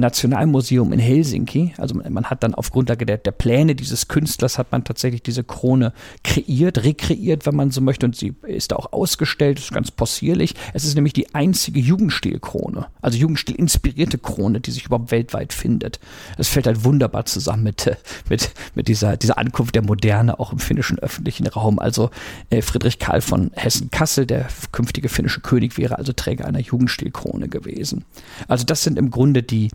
Nationalmuseum 0.00 0.92
in 0.92 0.98
Helsinki. 0.98 1.74
Also 1.78 1.94
man 1.94 2.24
hat 2.24 2.42
dann 2.42 2.54
auf 2.54 2.70
Grundlage 2.70 3.06
der, 3.06 3.18
der 3.18 3.32
Pläne 3.32 3.74
dieses 3.74 4.08
Künstlers 4.08 4.58
hat 4.58 4.72
man 4.72 4.84
tatsächlich 4.84 5.22
diese 5.22 5.44
Krone 5.44 5.92
kreiert, 6.22 6.84
rekreiert, 6.84 7.46
wenn 7.46 7.56
man 7.56 7.70
so 7.70 7.80
möchte. 7.80 8.06
Und 8.06 8.16
sie 8.16 8.34
ist 8.46 8.72
da 8.72 8.76
auch 8.76 8.92
ausgestellt, 8.92 9.58
ist 9.58 9.72
ganz 9.72 9.90
possierlich. 9.90 10.54
Es 10.72 10.84
ist 10.84 10.94
nämlich 10.94 11.12
die 11.12 11.34
einzige 11.34 11.80
Jugendstilkrone, 11.80 12.86
also 13.00 13.18
Jugendstil 13.18 13.56
inspirierte 13.56 14.18
Krone, 14.18 14.60
die 14.60 14.70
sich 14.70 14.86
überhaupt 14.86 15.10
weltweit 15.10 15.52
findet. 15.52 16.00
Es 16.38 16.48
fällt 16.48 16.66
halt 16.66 16.84
wunderbar 16.84 17.24
zusammen 17.24 17.64
mit, 17.64 17.96
mit, 18.28 18.52
mit 18.74 18.88
dieser, 18.88 19.16
dieser 19.16 19.38
Ankunft 19.38 19.74
der 19.74 19.82
Moderne 19.82 20.38
auch 20.38 20.52
im 20.52 20.58
finnischen 20.58 20.98
öffentlichen 20.98 21.46
Raum. 21.46 21.78
Also 21.78 22.10
äh, 22.50 22.62
Friedrich 22.62 22.98
Karl 22.98 23.20
von 23.20 23.50
Hessen-Kassel, 23.54 24.26
der 24.26 24.48
künftige 24.72 25.08
finnische 25.08 25.40
König, 25.40 25.78
wäre 25.78 25.98
also 25.98 26.12
Träger 26.12 26.46
einer 26.46 26.60
Jugendstilkrone 26.60 27.48
gewesen. 27.48 28.04
Also 28.48 28.64
das 28.64 28.82
sind 28.82 28.98
im 28.98 29.10
Grunde 29.10 29.42
die, 29.42 29.66
äh, 29.66 29.68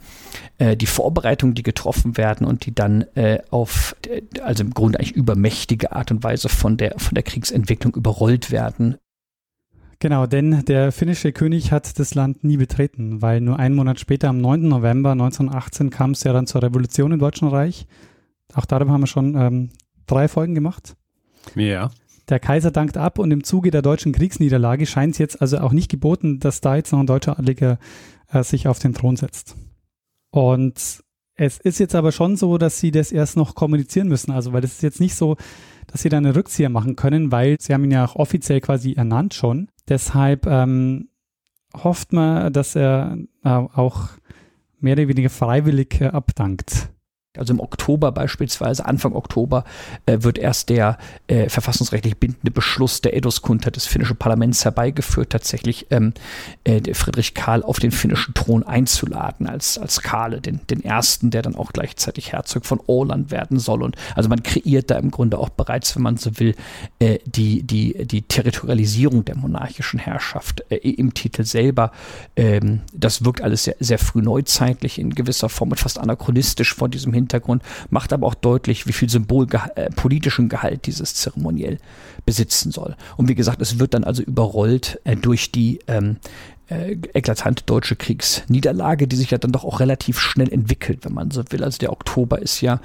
die 0.60 0.86
Vorbereitungen, 0.88 1.54
die 1.54 1.64
getroffen 1.64 2.18
werden 2.18 2.48
und 2.48 2.66
die 2.66 2.74
dann 2.74 3.04
äh, 3.14 3.40
auf, 3.52 3.96
also 4.42 4.64
im 4.64 4.74
Grunde 4.74 5.00
eigentlich 5.00 5.16
übermächtige 5.16 5.92
Art 5.92 6.10
und 6.10 6.24
Weise 6.24 6.50
von 6.50 6.78
der, 6.78 6.96
von 6.98 7.14
der 7.14 7.24
Kriegsentwicklung 7.24 7.96
überrollt 7.96 8.50
werden. 8.50 8.98
Genau, 10.00 10.28
denn 10.28 10.64
der 10.66 10.92
finnische 10.92 11.32
König 11.32 11.72
hat 11.72 11.98
das 11.98 12.14
Land 12.14 12.44
nie 12.44 12.58
betreten, 12.58 13.22
weil 13.22 13.42
nur 13.42 13.58
einen 13.58 13.76
Monat 13.76 14.00
später, 14.00 14.30
am 14.30 14.40
9. 14.40 14.68
November 14.68 15.12
1918, 15.12 15.90
kam 15.90 16.12
es 16.12 16.24
ja 16.24 16.34
dann 16.34 16.46
zur 16.46 16.62
Revolution 16.62 17.12
im 17.12 17.20
Deutschen 17.20 17.48
Reich. 17.48 17.88
Auch 18.54 18.66
darüber 18.66 18.92
haben 18.92 19.02
wir 19.02 19.08
schon 19.08 19.36
ähm, 19.36 19.70
drei 20.06 20.28
Folgen 20.28 20.54
gemacht. 20.54 20.96
Ja. 21.56 21.90
Der 22.30 22.40
Kaiser 22.40 22.72
dankt 22.72 22.98
ab 22.98 23.18
und 23.18 23.32
im 23.32 23.44
Zuge 23.44 23.72
der 23.72 23.82
deutschen 23.82 24.12
Kriegsniederlage 24.12 24.86
scheint 24.86 25.14
es 25.14 25.18
jetzt 25.18 25.42
also 25.42 25.60
auch 25.60 25.72
nicht 25.72 25.90
geboten, 25.90 26.40
dass 26.40 26.62
da 26.62 26.76
jetzt 26.76 26.92
noch 26.92 27.00
ein 27.00 27.08
deutscher 27.08 27.40
Adliger 27.40 27.80
äh, 28.32 28.44
sich 28.44 28.68
auf 28.68 28.80
den 28.80 28.94
Thron 28.94 29.16
setzt. 29.16 29.56
Und 30.38 31.04
es 31.34 31.58
ist 31.58 31.80
jetzt 31.80 31.96
aber 31.96 32.12
schon 32.12 32.36
so, 32.36 32.60
dass 32.60 32.80
sie 32.80 32.92
das 32.92 33.12
erst 33.12 33.38
noch 33.38 33.56
kommunizieren 33.56 34.08
müssen. 34.08 34.32
Also, 34.32 34.54
weil 34.54 34.62
das 34.62 34.74
ist 34.74 34.84
jetzt 34.84 35.00
nicht 35.00 35.16
so, 35.16 35.36
dass 35.88 36.04
sie 36.04 36.10
da 36.10 36.18
eine 36.18 36.36
Rückzieher 36.36 36.70
machen 36.70 36.96
können, 36.96 37.32
weil 37.32 37.58
sie 37.60 37.74
haben 37.74 37.84
ihn 37.86 37.92
ja 37.92 38.06
auch 38.06 38.16
offiziell 38.16 38.62
quasi 38.62 38.94
ernannt 38.94 39.34
schon. 39.34 39.70
Deshalb 39.90 40.46
ähm, 40.46 41.10
hofft 41.76 42.14
man, 42.14 42.54
dass 42.54 42.76
er 42.76 43.18
äh, 43.44 43.50
auch 43.50 44.10
mehr 44.80 44.94
oder 44.94 45.08
weniger 45.08 45.32
freiwillig 45.32 46.02
äh, 46.02 46.08
abdankt. 46.08 46.90
Also 47.40 47.54
im 47.54 47.60
Oktober 47.60 48.12
beispielsweise, 48.12 48.86
Anfang 48.86 49.14
Oktober, 49.14 49.64
äh, 50.06 50.18
wird 50.22 50.38
erst 50.38 50.70
der 50.70 50.98
äh, 51.28 51.50
verfassungsrechtlich 51.50 52.18
bindende 52.18 52.52
Beschluss 52.52 53.02
der 53.02 53.16
Eduskunta 53.16 53.70
des 53.70 53.86
finnischen 53.86 54.18
Parlaments 54.18 54.66
herbeigeführt, 54.66 55.30
tatsächlich 55.30 55.88
ähm, 55.92 56.14
äh, 56.64 56.94
Friedrich 56.94 57.34
Karl 57.34 57.64
auf 57.64 57.80
den 57.80 57.92
finnischen 57.92 58.34
Thron 58.34 58.64
einzuladen, 58.64 59.48
als, 59.48 59.78
als 59.78 60.02
Karle, 60.02 60.42
den, 60.42 60.62
den 60.70 60.84
ersten, 60.84 61.32
der 61.32 61.42
dann 61.42 61.56
auch 61.56 61.74
gleichzeitig 61.74 62.32
Herzog 62.32 62.66
von 62.66 62.80
Åland 62.88 63.32
werden 63.32 63.60
soll. 63.60 63.84
Und 63.84 63.96
also 64.16 64.30
man 64.30 64.44
kreiert 64.44 64.90
da 64.92 64.98
im 64.98 65.12
Grunde 65.12 65.38
auch 65.38 65.50
bereits, 65.50 65.96
wenn 65.96 66.04
man 66.04 66.18
so 66.18 66.40
will, 66.40 66.56
äh, 67.00 67.20
die, 67.26 67.64
die, 67.64 68.06
die 68.06 68.22
Territorialisierung 68.22 69.26
der 69.26 69.36
monarchischen 69.36 70.00
Herrschaft 70.00 70.64
äh, 70.70 70.78
im 70.78 71.14
Titel 71.14 71.44
selber. 71.44 71.92
Ähm, 72.36 72.82
das 72.94 73.24
wirkt 73.24 73.42
alles 73.42 73.64
sehr, 73.66 73.76
sehr 73.80 74.00
früh 74.00 74.22
neuzeitlich, 74.22 75.00
in 75.00 75.14
gewisser 75.14 75.50
Form 75.50 75.72
und 75.72 75.80
fast 75.80 76.00
anachronistisch 76.00 76.74
vor 76.74 76.90
diesem 76.90 77.14
Hintergrund. 77.14 77.27
Hintergrund, 77.28 77.64
macht 77.90 78.14
aber 78.14 78.28
auch 78.28 78.36
deutlich, 78.36 78.88
wie 78.88 78.94
viel 78.94 79.10
symbolpolitischen 79.10 80.46
äh, 80.46 80.50
Gehalt 80.50 80.86
dieses 80.86 81.16
Zeremoniell 81.16 81.78
besitzen 82.26 82.72
soll. 82.72 82.96
Und 83.16 83.28
wie 83.30 83.36
gesagt, 83.36 83.62
es 83.62 83.80
wird 83.80 83.94
dann 83.94 84.04
also 84.04 84.24
überrollt 84.24 85.00
äh, 85.04 85.16
durch 85.16 85.52
die 85.52 85.80
ähm, 85.88 86.18
äh, 86.70 86.98
eklatante 87.14 87.64
deutsche 87.66 87.96
Kriegsniederlage, 87.96 89.08
die 89.08 89.16
sich 89.16 89.32
ja 89.32 89.38
dann 89.38 89.52
doch 89.52 89.64
auch 89.64 89.80
relativ 89.80 90.20
schnell 90.20 90.52
entwickelt, 90.52 91.06
wenn 91.06 91.14
man 91.14 91.32
so 91.32 91.44
will. 91.50 91.64
Also 91.64 91.78
der 91.78 91.92
Oktober 91.92 92.42
ist 92.42 92.62
ja 92.62 92.82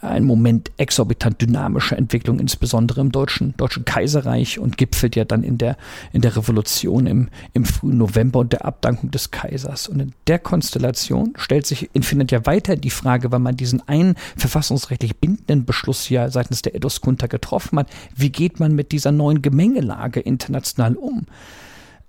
ein 0.00 0.24
Moment 0.24 0.70
exorbitant 0.76 1.40
dynamischer 1.40 1.96
Entwicklung, 1.96 2.38
insbesondere 2.38 3.00
im 3.00 3.10
deutschen, 3.10 3.56
deutschen 3.56 3.84
Kaiserreich 3.84 4.58
und 4.58 4.76
gipfelt 4.76 5.16
ja 5.16 5.24
dann 5.24 5.42
in 5.42 5.58
der, 5.58 5.76
in 6.12 6.20
der 6.20 6.36
Revolution 6.36 7.06
im, 7.06 7.28
im 7.54 7.64
frühen 7.64 7.98
November 7.98 8.40
und 8.40 8.52
der 8.52 8.64
Abdankung 8.64 9.10
des 9.10 9.30
Kaisers. 9.30 9.88
Und 9.88 10.00
in 10.00 10.12
der 10.26 10.38
Konstellation 10.38 11.32
stellt 11.36 11.66
sich 11.66 11.90
in 11.92 12.02
Finnland 12.02 12.30
ja 12.30 12.46
weiter 12.46 12.76
die 12.76 12.90
Frage, 12.90 13.32
weil 13.32 13.40
man 13.40 13.56
diesen 13.56 13.86
einen 13.88 14.14
verfassungsrechtlich 14.36 15.16
bindenden 15.16 15.64
Beschluss 15.64 16.08
ja 16.08 16.30
seitens 16.30 16.62
der 16.62 16.74
Eduskunta 16.74 17.26
getroffen 17.26 17.78
hat, 17.78 17.88
wie 18.14 18.30
geht 18.30 18.60
man 18.60 18.74
mit 18.74 18.92
dieser 18.92 19.12
neuen 19.12 19.42
Gemengelage 19.42 20.20
international 20.20 20.94
um? 20.94 21.26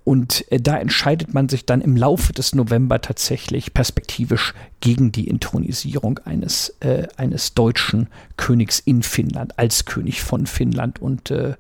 Und 0.05 0.49
äh, 0.51 0.61
da 0.61 0.77
entscheidet 0.77 1.33
man 1.33 1.49
sich 1.49 1.65
dann 1.65 1.81
im 1.81 1.97
Laufe 1.97 2.31
des 2.31 2.53
November 2.55 3.01
tatsächlich 3.01 3.73
perspektivisch 3.73 4.53
gegen 4.79 5.11
die 5.11 5.27
Intronisierung 5.27 6.19
eines, 6.19 6.75
äh, 6.79 7.07
eines 7.17 7.55
deutschen 7.55 8.07
Königs 8.37 8.79
in 8.79 9.01
Finnland, 9.01 9.57
als 9.57 9.85
König 9.85 10.21
von 10.21 10.45
Finnland. 10.45 11.01
Und 11.01 11.31
äh, 11.31 11.55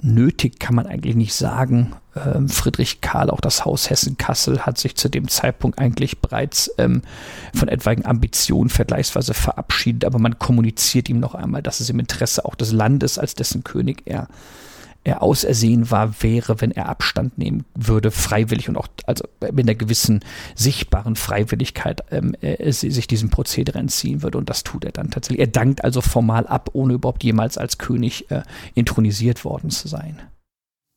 nötig 0.00 0.58
kann 0.58 0.74
man 0.74 0.86
eigentlich 0.86 1.14
nicht 1.14 1.34
sagen. 1.34 1.92
Ähm, 2.16 2.48
Friedrich 2.48 3.02
Karl, 3.02 3.28
auch 3.28 3.42
das 3.42 3.66
Haus 3.66 3.90
Hessen-Kassel, 3.90 4.60
hat 4.60 4.78
sich 4.78 4.96
zu 4.96 5.10
dem 5.10 5.28
Zeitpunkt 5.28 5.78
eigentlich 5.78 6.18
bereits 6.18 6.70
ähm, 6.78 7.02
von 7.54 7.68
etwaigen 7.68 8.06
Ambitionen 8.06 8.70
vergleichsweise 8.70 9.34
verabschiedet, 9.34 10.06
aber 10.06 10.18
man 10.18 10.38
kommuniziert 10.38 11.10
ihm 11.10 11.20
noch 11.20 11.34
einmal, 11.34 11.62
dass 11.62 11.80
es 11.80 11.90
im 11.90 12.00
Interesse 12.00 12.46
auch 12.46 12.54
des 12.54 12.72
Landes 12.72 13.18
als 13.18 13.34
dessen 13.34 13.64
König 13.64 14.02
er 14.06 14.28
er 15.02 15.22
ausersehen 15.22 15.90
war, 15.90 16.22
wäre, 16.22 16.60
wenn 16.60 16.72
er 16.72 16.88
Abstand 16.88 17.38
nehmen 17.38 17.64
würde, 17.74 18.10
freiwillig 18.10 18.68
und 18.68 18.76
auch 18.76 18.88
also 19.06 19.24
mit 19.40 19.60
einer 19.60 19.74
gewissen 19.74 20.20
sichtbaren 20.54 21.16
Freiwilligkeit 21.16 22.02
ähm, 22.10 22.34
äh, 22.40 22.70
sich 22.70 23.06
diesem 23.06 23.30
Prozedere 23.30 23.78
entziehen 23.78 24.22
würde. 24.22 24.38
Und 24.38 24.50
das 24.50 24.62
tut 24.62 24.84
er 24.84 24.92
dann 24.92 25.10
tatsächlich. 25.10 25.40
Er 25.40 25.46
dankt 25.46 25.84
also 25.84 26.00
formal 26.00 26.46
ab, 26.46 26.70
ohne 26.74 26.94
überhaupt 26.94 27.24
jemals 27.24 27.56
als 27.56 27.78
König 27.78 28.30
äh, 28.30 28.42
intronisiert 28.74 29.44
worden 29.44 29.70
zu 29.70 29.88
sein. 29.88 30.20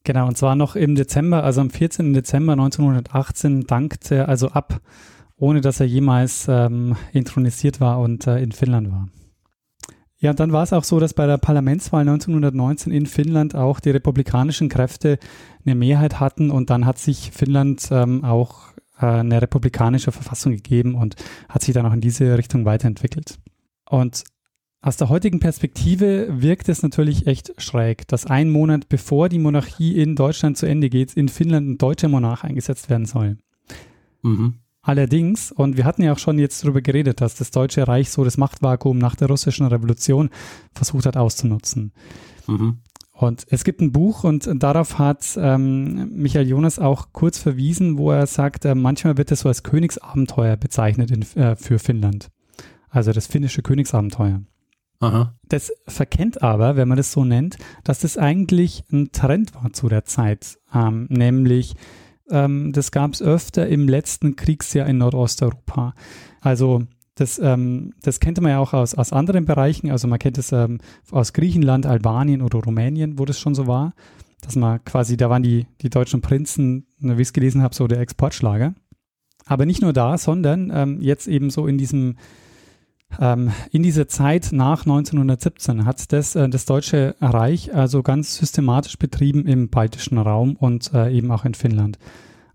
Genau, 0.03 0.27
und 0.27 0.37
zwar 0.37 0.55
noch 0.55 0.75
im 0.75 0.95
Dezember, 0.95 1.45
also 1.45 1.61
am 1.61 1.69
14. 1.69 2.13
Dezember 2.13 2.53
1918 2.53 3.67
dankt 3.67 4.11
er 4.11 4.27
also 4.27 4.49
ab, 4.49 4.81
ohne 5.37 5.61
dass 5.61 5.79
er 5.79 5.85
jemals 5.85 6.47
ähm, 6.49 6.97
intronisiert 7.13 7.79
war 7.79 7.99
und 7.99 8.27
äh, 8.27 8.41
in 8.41 8.51
Finnland 8.51 8.91
war. 8.91 9.07
Ja, 10.23 10.29
und 10.29 10.39
dann 10.39 10.53
war 10.53 10.63
es 10.63 10.71
auch 10.71 10.85
so, 10.85 11.01
dass 11.01 11.13
bei 11.13 11.27
der 11.27 11.37
Parlamentswahl 11.37 12.07
1919 12.07 12.93
in 12.93 13.07
Finnland 13.07 13.55
auch 13.55 13.81
die 13.81 13.89
republikanischen 13.89 14.69
Kräfte 14.69 15.19
eine 15.65 15.75
Mehrheit 15.75 16.21
hatten 16.21 16.49
und 16.49 16.69
dann 16.69 16.85
hat 16.85 16.97
sich 16.97 17.31
Finnland 17.31 17.89
ähm, 17.91 18.23
auch 18.23 18.69
äh, 19.01 19.05
eine 19.05 19.41
republikanische 19.41 20.13
Verfassung 20.13 20.53
gegeben 20.53 20.95
und 20.95 21.17
hat 21.49 21.63
sich 21.63 21.73
dann 21.73 21.85
auch 21.85 21.91
in 21.91 21.99
diese 21.99 22.37
Richtung 22.37 22.63
weiterentwickelt. 22.63 23.37
Und 23.89 24.23
aus 24.79 24.95
der 24.95 25.09
heutigen 25.09 25.41
Perspektive 25.41 26.29
wirkt 26.29 26.69
es 26.69 26.83
natürlich 26.83 27.27
echt 27.27 27.61
schräg, 27.61 28.07
dass 28.07 28.25
ein 28.25 28.49
Monat 28.49 28.87
bevor 28.87 29.27
die 29.27 29.39
Monarchie 29.39 30.01
in 30.01 30.15
Deutschland 30.15 30.57
zu 30.57 30.65
Ende 30.65 30.89
geht, 30.89 31.15
in 31.15 31.27
Finnland 31.27 31.67
ein 31.67 31.77
deutscher 31.77 32.07
Monarch 32.07 32.45
eingesetzt 32.45 32.89
werden 32.89 33.05
soll. 33.05 33.39
Mhm. 34.21 34.62
Allerdings, 34.85 35.53
und 35.53 35.77
wir 35.77 35.85
hatten 35.85 36.03
ja 36.03 36.11
auch 36.11 36.19
schon 36.19 36.37
jetzt 36.37 36.63
darüber 36.63 36.81
geredet, 36.81 37.21
dass 37.21 37.35
das 37.35 37.51
Deutsche 37.51 37.87
Reich 37.87 38.09
so 38.09 38.25
das 38.25 38.37
Machtvakuum 38.37 38.97
nach 38.97 39.15
der 39.15 39.29
russischen 39.29 39.65
Revolution 39.65 40.29
versucht 40.73 41.05
hat 41.05 41.15
auszunutzen. 41.15 41.93
Mhm. 42.47 42.79
Und 43.13 43.45
es 43.49 43.63
gibt 43.63 43.79
ein 43.79 43.93
Buch 43.93 44.25
und 44.25 44.49
darauf 44.61 44.99
hat 44.99 45.37
ähm, 45.37 46.09
Michael 46.13 46.47
Jonas 46.47 46.79
auch 46.79 47.13
kurz 47.13 47.37
verwiesen, 47.37 47.97
wo 47.97 48.11
er 48.11 48.27
sagt, 48.27 48.65
äh, 48.65 48.75
manchmal 48.75 49.17
wird 49.17 49.31
es 49.31 49.41
so 49.41 49.47
als 49.47 49.63
Königsabenteuer 49.63 50.57
bezeichnet 50.57 51.11
in, 51.11 51.21
äh, 51.41 51.55
für 51.55 51.79
Finnland. 51.79 52.29
Also 52.89 53.13
das 53.13 53.27
finnische 53.27 53.61
Königsabenteuer. 53.61 54.41
Aha. 54.99 55.35
Das 55.47 55.71
verkennt 55.87 56.41
aber, 56.41 56.75
wenn 56.75 56.89
man 56.89 56.97
das 56.97 57.13
so 57.13 57.23
nennt, 57.23 57.57
dass 57.85 57.99
das 57.99 58.17
eigentlich 58.17 58.83
ein 58.91 59.11
Trend 59.13 59.55
war 59.55 59.71
zu 59.71 59.87
der 59.87 60.03
Zeit, 60.03 60.59
ähm, 60.73 61.07
nämlich 61.09 61.75
ähm, 62.29 62.71
das 62.73 62.91
gab 62.91 63.13
es 63.13 63.21
öfter 63.21 63.67
im 63.67 63.87
letzten 63.87 64.35
Kriegsjahr 64.35 64.87
in 64.87 64.97
Nordosteuropa. 64.97 65.93
Also 66.41 66.83
das, 67.15 67.39
ähm, 67.39 67.93
das 68.01 68.19
kennt 68.19 68.41
man 68.41 68.51
ja 68.51 68.59
auch 68.59 68.73
aus, 68.73 68.95
aus 68.95 69.13
anderen 69.13 69.45
Bereichen. 69.45 69.91
Also 69.91 70.07
man 70.07 70.19
kennt 70.19 70.37
es 70.37 70.51
ähm, 70.51 70.79
aus 71.11 71.33
Griechenland, 71.33 71.85
Albanien 71.85 72.41
oder 72.41 72.59
Rumänien, 72.59 73.19
wo 73.19 73.25
das 73.25 73.39
schon 73.39 73.55
so 73.55 73.67
war, 73.67 73.93
dass 74.41 74.55
man 74.55 74.83
quasi, 74.83 75.15
da 75.15 75.29
waren 75.29 75.43
die, 75.43 75.67
die 75.81 75.89
deutschen 75.89 76.21
Prinzen, 76.21 76.87
wie 76.99 77.13
ich 77.13 77.27
es 77.27 77.33
gelesen 77.33 77.61
habe, 77.61 77.75
so 77.75 77.87
der 77.87 77.99
Exportschlager. 77.99 78.73
Aber 79.45 79.65
nicht 79.65 79.81
nur 79.81 79.93
da, 79.93 80.17
sondern 80.17 80.71
ähm, 80.73 81.01
jetzt 81.01 81.27
eben 81.27 81.49
so 81.49 81.67
in 81.67 81.77
diesem 81.77 82.15
ähm, 83.19 83.51
in 83.71 83.83
dieser 83.83 84.07
Zeit 84.07 84.49
nach 84.51 84.81
1917 84.81 85.85
hat 85.85 86.11
das, 86.11 86.35
äh, 86.35 86.49
das 86.49 86.65
Deutsche 86.65 87.15
Reich 87.21 87.73
also 87.73 88.03
ganz 88.03 88.35
systematisch 88.35 88.97
betrieben 88.97 89.45
im 89.45 89.69
baltischen 89.69 90.17
Raum 90.17 90.55
und 90.55 90.93
äh, 90.93 91.11
eben 91.11 91.31
auch 91.31 91.45
in 91.45 91.53
Finnland. 91.53 91.97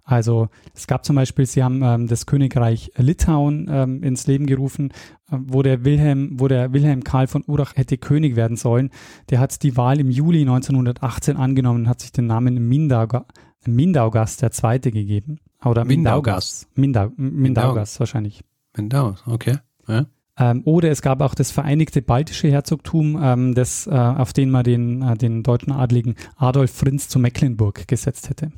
Also 0.08 0.48
es 0.74 0.86
gab 0.86 1.04
zum 1.04 1.16
Beispiel, 1.16 1.44
sie 1.44 1.62
haben 1.62 1.82
ähm, 1.82 2.06
das 2.08 2.24
Königreich 2.24 2.92
Litauen 2.96 3.68
ähm, 3.70 4.02
ins 4.02 4.26
Leben 4.26 4.46
gerufen, 4.46 4.90
äh, 5.30 5.36
wo 5.38 5.62
der 5.62 5.84
Wilhelm, 5.84 6.40
wo 6.40 6.48
der 6.48 6.72
Wilhelm 6.72 7.04
Karl 7.04 7.26
von 7.26 7.44
Urach 7.46 7.76
hätte 7.76 7.98
König 7.98 8.34
werden 8.34 8.56
sollen. 8.56 8.90
Der 9.28 9.38
hat 9.38 9.62
die 9.62 9.76
Wahl 9.76 10.00
im 10.00 10.10
Juli 10.10 10.40
1918 10.40 11.36
angenommen 11.36 11.80
und 11.80 11.88
hat 11.88 12.00
sich 12.00 12.10
den 12.10 12.26
Namen 12.26 12.68
Mindauga, 12.68 13.26
Mindaugas 13.66 14.38
der 14.38 14.50
Zweite 14.50 14.90
gegeben. 14.92 15.40
Oder 15.62 15.84
Mindaugas. 15.84 16.68
Mindaugas, 16.74 17.18
Mindau, 17.18 17.38
Mindaugas 17.38 18.00
wahrscheinlich. 18.00 18.44
Genau, 18.72 19.14
okay. 19.26 19.58
Ja. 19.86 20.06
Ähm, 20.38 20.62
oder 20.64 20.90
es 20.90 21.02
gab 21.02 21.20
auch 21.20 21.34
das 21.34 21.50
Vereinigte 21.50 22.00
Baltische 22.00 22.48
Herzogtum, 22.48 23.18
ähm, 23.20 23.54
das, 23.54 23.86
äh, 23.86 23.90
auf 23.90 24.32
den 24.32 24.50
man 24.50 24.64
den, 24.64 25.02
äh, 25.02 25.16
den 25.16 25.42
deutschen 25.42 25.72
Adligen 25.72 26.14
Adolf 26.36 26.70
Frinz 26.70 27.08
zu 27.08 27.18
Mecklenburg 27.18 27.88
gesetzt 27.88 28.30
hätte. 28.30 28.52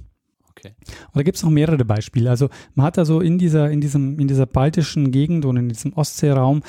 Okay. 0.51 0.75
Und 1.07 1.17
da 1.17 1.23
gibt 1.23 1.37
es 1.37 1.43
noch 1.43 1.51
mehrere 1.51 1.85
Beispiele. 1.85 2.29
Also 2.29 2.51
man 2.75 2.85
hat 2.85 2.99
also 2.99 3.21
in 3.21 3.39
dieser, 3.39 3.71
in 3.71 3.81
diesem, 3.81 4.19
in 4.19 4.29
dieser 4.29 4.47
baltischen 4.47 5.11
Gegend 5.11 5.47
und 5.47 5.57
in 5.57 5.69
diesem 5.69 5.95
Ostseeraum 5.95 6.63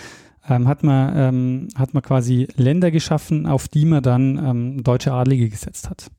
ähm, 0.48 0.68
hat, 0.68 0.84
man, 0.84 1.18
ähm, 1.18 1.68
hat 1.76 1.94
man 1.94 2.02
quasi 2.02 2.48
Länder 2.56 2.90
geschaffen, 2.90 3.46
auf 3.46 3.68
die 3.68 3.86
man 3.86 4.02
dann 4.02 4.38
ähm, 4.38 4.84
deutsche 4.84 5.12
Adlige 5.12 5.50
gesetzt 5.50 5.90
hat. 5.90 6.10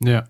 Ja. 0.00 0.24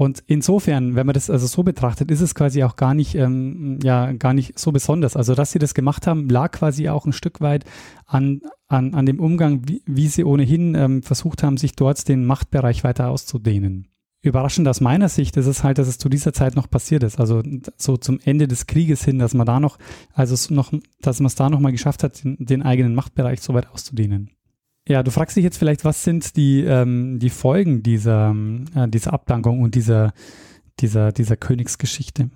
Und 0.00 0.24
insofern, 0.26 0.94
wenn 0.94 1.04
man 1.04 1.12
das 1.12 1.28
also 1.28 1.46
so 1.46 1.62
betrachtet, 1.62 2.10
ist 2.10 2.22
es 2.22 2.34
quasi 2.34 2.64
auch 2.64 2.76
gar 2.76 2.94
nicht, 2.94 3.14
ähm, 3.16 3.78
ja, 3.82 4.12
gar 4.12 4.32
nicht 4.32 4.58
so 4.58 4.72
besonders. 4.72 5.14
Also, 5.14 5.34
dass 5.34 5.52
sie 5.52 5.58
das 5.58 5.74
gemacht 5.74 6.06
haben, 6.06 6.30
lag 6.30 6.52
quasi 6.52 6.88
auch 6.88 7.04
ein 7.04 7.12
Stück 7.12 7.42
weit 7.42 7.66
an, 8.06 8.40
an, 8.66 8.94
an 8.94 9.04
dem 9.04 9.20
Umgang, 9.20 9.68
wie, 9.68 9.82
wie 9.84 10.08
sie 10.08 10.24
ohnehin 10.24 10.74
ähm, 10.74 11.02
versucht 11.02 11.42
haben, 11.42 11.58
sich 11.58 11.76
dort 11.76 12.08
den 12.08 12.24
Machtbereich 12.24 12.82
weiter 12.82 13.10
auszudehnen. 13.10 13.88
Überraschend 14.22 14.66
aus 14.68 14.80
meiner 14.80 15.10
Sicht 15.10 15.36
ist 15.36 15.44
es 15.44 15.64
halt, 15.64 15.76
dass 15.76 15.86
es 15.86 15.98
zu 15.98 16.08
dieser 16.08 16.32
Zeit 16.32 16.56
noch 16.56 16.70
passiert 16.70 17.02
ist. 17.02 17.20
Also 17.20 17.42
so 17.76 17.98
zum 17.98 18.20
Ende 18.24 18.48
des 18.48 18.66
Krieges 18.66 19.04
hin, 19.04 19.18
dass 19.18 19.34
man 19.34 19.46
da 19.46 19.60
noch, 19.60 19.76
also 20.14 20.54
noch, 20.54 20.72
dass 21.02 21.20
man 21.20 21.26
es 21.26 21.34
da 21.34 21.50
noch 21.50 21.60
mal 21.60 21.72
geschafft 21.72 22.04
hat, 22.04 22.24
den, 22.24 22.38
den 22.38 22.62
eigenen 22.62 22.94
Machtbereich 22.94 23.42
so 23.42 23.52
weit 23.52 23.68
auszudehnen. 23.68 24.30
Ja, 24.90 25.04
du 25.04 25.12
fragst 25.12 25.36
dich 25.36 25.44
jetzt 25.44 25.56
vielleicht, 25.56 25.84
was 25.84 26.02
sind 26.02 26.34
die, 26.34 26.64
ähm, 26.64 27.20
die 27.20 27.30
Folgen 27.30 27.84
dieser, 27.84 28.34
äh, 28.74 28.88
dieser 28.88 29.12
Abdankung 29.12 29.60
und 29.60 29.76
dieser, 29.76 30.12
dieser, 30.80 31.12
dieser 31.12 31.36
Königsgeschichte? 31.36 32.28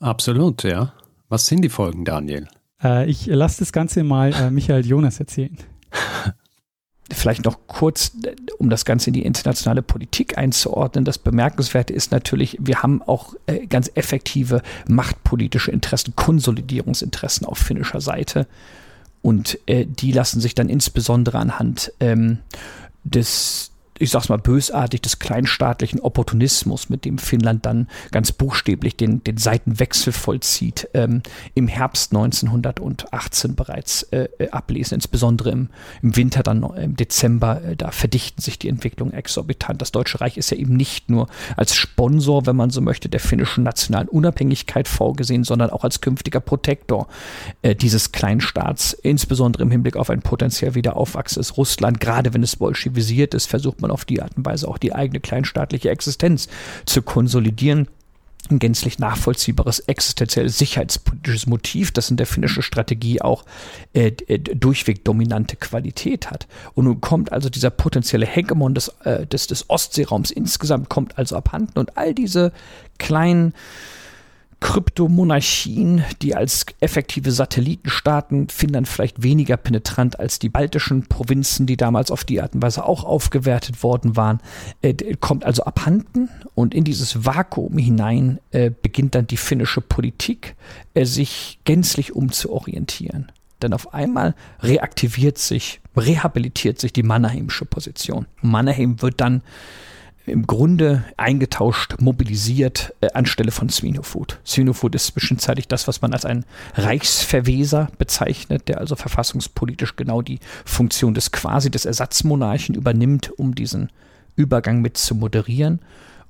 Absolut, 0.00 0.64
ja. 0.64 0.92
Was 1.28 1.46
sind 1.46 1.62
die 1.62 1.68
Folgen, 1.68 2.04
Daniel? 2.04 2.48
Äh, 2.82 3.08
ich 3.08 3.26
lasse 3.26 3.60
das 3.60 3.70
Ganze 3.70 4.02
mal 4.02 4.34
äh, 4.34 4.50
Michael 4.50 4.84
Jonas 4.84 5.20
erzählen. 5.20 5.56
Vielleicht 7.12 7.44
noch 7.44 7.60
kurz, 7.68 8.16
um 8.58 8.68
das 8.68 8.84
Ganze 8.84 9.10
in 9.10 9.14
die 9.14 9.24
internationale 9.24 9.82
Politik 9.82 10.38
einzuordnen. 10.38 11.04
Das 11.04 11.18
Bemerkenswerte 11.18 11.92
ist 11.92 12.10
natürlich, 12.10 12.56
wir 12.58 12.82
haben 12.82 13.00
auch 13.00 13.34
äh, 13.46 13.68
ganz 13.68 13.92
effektive 13.94 14.62
machtpolitische 14.88 15.70
Interessen, 15.70 16.16
Konsolidierungsinteressen 16.16 17.46
auf 17.46 17.58
finnischer 17.58 18.00
Seite. 18.00 18.48
Und 19.22 19.58
äh, 19.66 19.86
die 19.86 20.12
lassen 20.12 20.40
sich 20.40 20.54
dann 20.54 20.68
insbesondere 20.68 21.38
anhand 21.38 21.92
ähm, 22.00 22.38
des 23.04 23.69
ich 24.00 24.10
sag's 24.10 24.30
mal 24.30 24.38
bösartig, 24.38 25.02
des 25.02 25.18
kleinstaatlichen 25.18 26.00
Opportunismus, 26.00 26.88
mit 26.88 27.04
dem 27.04 27.18
Finnland 27.18 27.66
dann 27.66 27.86
ganz 28.10 28.32
buchstäblich 28.32 28.96
den, 28.96 29.22
den 29.22 29.36
Seitenwechsel 29.36 30.12
vollzieht, 30.12 30.88
ähm, 30.94 31.22
im 31.54 31.68
Herbst 31.68 32.12
1918 32.12 33.54
bereits 33.54 34.04
äh, 34.04 34.28
äh, 34.38 34.48
ablesen. 34.50 34.94
Insbesondere 34.94 35.50
im, 35.50 35.68
im 36.00 36.16
Winter, 36.16 36.42
dann 36.42 36.62
im 36.76 36.96
Dezember, 36.96 37.62
äh, 37.62 37.76
da 37.76 37.90
verdichten 37.90 38.40
sich 38.40 38.58
die 38.58 38.70
Entwicklungen 38.70 39.12
exorbitant. 39.12 39.82
Das 39.82 39.92
Deutsche 39.92 40.20
Reich 40.22 40.38
ist 40.38 40.50
ja 40.50 40.56
eben 40.56 40.76
nicht 40.76 41.10
nur 41.10 41.28
als 41.56 41.74
Sponsor, 41.74 42.46
wenn 42.46 42.56
man 42.56 42.70
so 42.70 42.80
möchte, 42.80 43.10
der 43.10 43.20
finnischen 43.20 43.64
nationalen 43.64 44.08
Unabhängigkeit 44.08 44.88
vorgesehen, 44.88 45.44
sondern 45.44 45.68
auch 45.68 45.84
als 45.84 46.00
künftiger 46.00 46.40
Protektor 46.40 47.06
äh, 47.60 47.74
dieses 47.74 48.12
Kleinstaats, 48.12 48.94
insbesondere 48.94 49.64
im 49.64 49.70
Hinblick 49.70 49.96
auf 49.96 50.08
ein 50.08 50.22
potenziell 50.22 50.74
wieder 50.74 50.96
aufwachsendes 50.96 51.58
Russland. 51.58 52.00
Gerade 52.00 52.32
wenn 52.32 52.42
es 52.42 52.56
bolschevisiert 52.56 53.34
ist, 53.34 53.44
versucht 53.46 53.82
man 53.82 53.89
man 53.90 53.94
auf 53.94 54.04
die 54.04 54.22
Art 54.22 54.36
und 54.36 54.46
Weise 54.46 54.68
auch 54.68 54.78
die 54.78 54.94
eigene 54.94 55.20
kleinstaatliche 55.20 55.90
Existenz 55.90 56.48
zu 56.86 57.02
konsolidieren 57.02 57.88
ein 58.50 58.58
gänzlich 58.58 58.98
nachvollziehbares 58.98 59.80
existenzielles 59.80 60.58
sicherheitspolitisches 60.58 61.46
Motiv, 61.46 61.92
das 61.92 62.10
in 62.10 62.16
der 62.16 62.26
finnischen 62.26 62.62
Strategie 62.62 63.20
auch 63.20 63.44
äh, 63.92 64.12
äh, 64.26 64.38
durchweg 64.38 65.04
dominante 65.04 65.56
Qualität 65.56 66.30
hat. 66.30 66.48
Und 66.74 66.86
nun 66.86 67.00
kommt 67.00 67.32
also 67.32 67.48
dieser 67.48 67.70
potenzielle 67.70 68.26
Hegemon 68.26 68.74
des, 68.74 68.88
äh, 69.04 69.26
des, 69.26 69.46
des 69.46 69.68
Ostseeraums 69.68 70.30
insgesamt 70.30 70.88
kommt 70.88 71.18
also 71.18 71.36
abhanden 71.36 71.78
und 71.78 71.96
all 71.96 72.14
diese 72.14 72.52
kleinen 72.98 73.52
Kryptomonarchien, 74.60 76.04
die 76.20 76.34
als 76.34 76.66
effektive 76.80 77.32
Satellitenstaaten 77.32 78.48
Finnland 78.50 78.88
vielleicht 78.88 79.22
weniger 79.22 79.56
penetrant 79.56 80.20
als 80.20 80.38
die 80.38 80.50
baltischen 80.50 81.06
Provinzen, 81.06 81.66
die 81.66 81.76
damals 81.76 82.10
auf 82.10 82.24
die 82.24 82.40
Art 82.40 82.54
und 82.54 82.62
Weise 82.62 82.84
auch 82.84 83.04
aufgewertet 83.04 83.82
worden 83.82 84.16
waren, 84.16 84.40
äh, 84.82 84.94
kommt 85.16 85.44
also 85.44 85.64
abhanden 85.64 86.28
und 86.54 86.74
in 86.74 86.84
dieses 86.84 87.24
Vakuum 87.24 87.78
hinein 87.78 88.38
äh, 88.50 88.70
beginnt 88.70 89.14
dann 89.14 89.26
die 89.26 89.38
finnische 89.38 89.80
Politik, 89.80 90.54
äh, 90.94 91.04
sich 91.04 91.58
gänzlich 91.64 92.14
umzuorientieren. 92.14 93.32
Denn 93.62 93.72
auf 93.72 93.92
einmal 93.94 94.34
reaktiviert 94.60 95.38
sich, 95.38 95.80
rehabilitiert 95.96 96.80
sich 96.80 96.92
die 96.92 97.02
Mannerheimsche 97.02 97.64
Position. 97.64 98.26
Mannerheim 98.40 99.02
wird 99.02 99.20
dann 99.20 99.42
im 100.26 100.46
Grunde 100.46 101.04
eingetauscht, 101.16 101.96
mobilisiert 102.00 102.94
äh, 103.00 103.08
anstelle 103.12 103.50
von 103.50 103.68
Swinofood. 103.68 104.38
Swinofood 104.46 104.94
ist 104.94 105.06
zwischenzeitlich 105.06 105.68
das, 105.68 105.88
was 105.88 106.02
man 106.02 106.12
als 106.12 106.24
einen 106.24 106.44
Reichsverweser 106.74 107.88
bezeichnet, 107.98 108.68
der 108.68 108.78
also 108.78 108.96
verfassungspolitisch 108.96 109.96
genau 109.96 110.22
die 110.22 110.40
Funktion 110.64 111.14
des 111.14 111.32
quasi 111.32 111.70
des 111.70 111.84
Ersatzmonarchen 111.84 112.74
übernimmt, 112.74 113.30
um 113.38 113.54
diesen 113.54 113.90
Übergang 114.36 114.80
mit 114.80 114.96
zu 114.96 115.14
moderieren. 115.14 115.80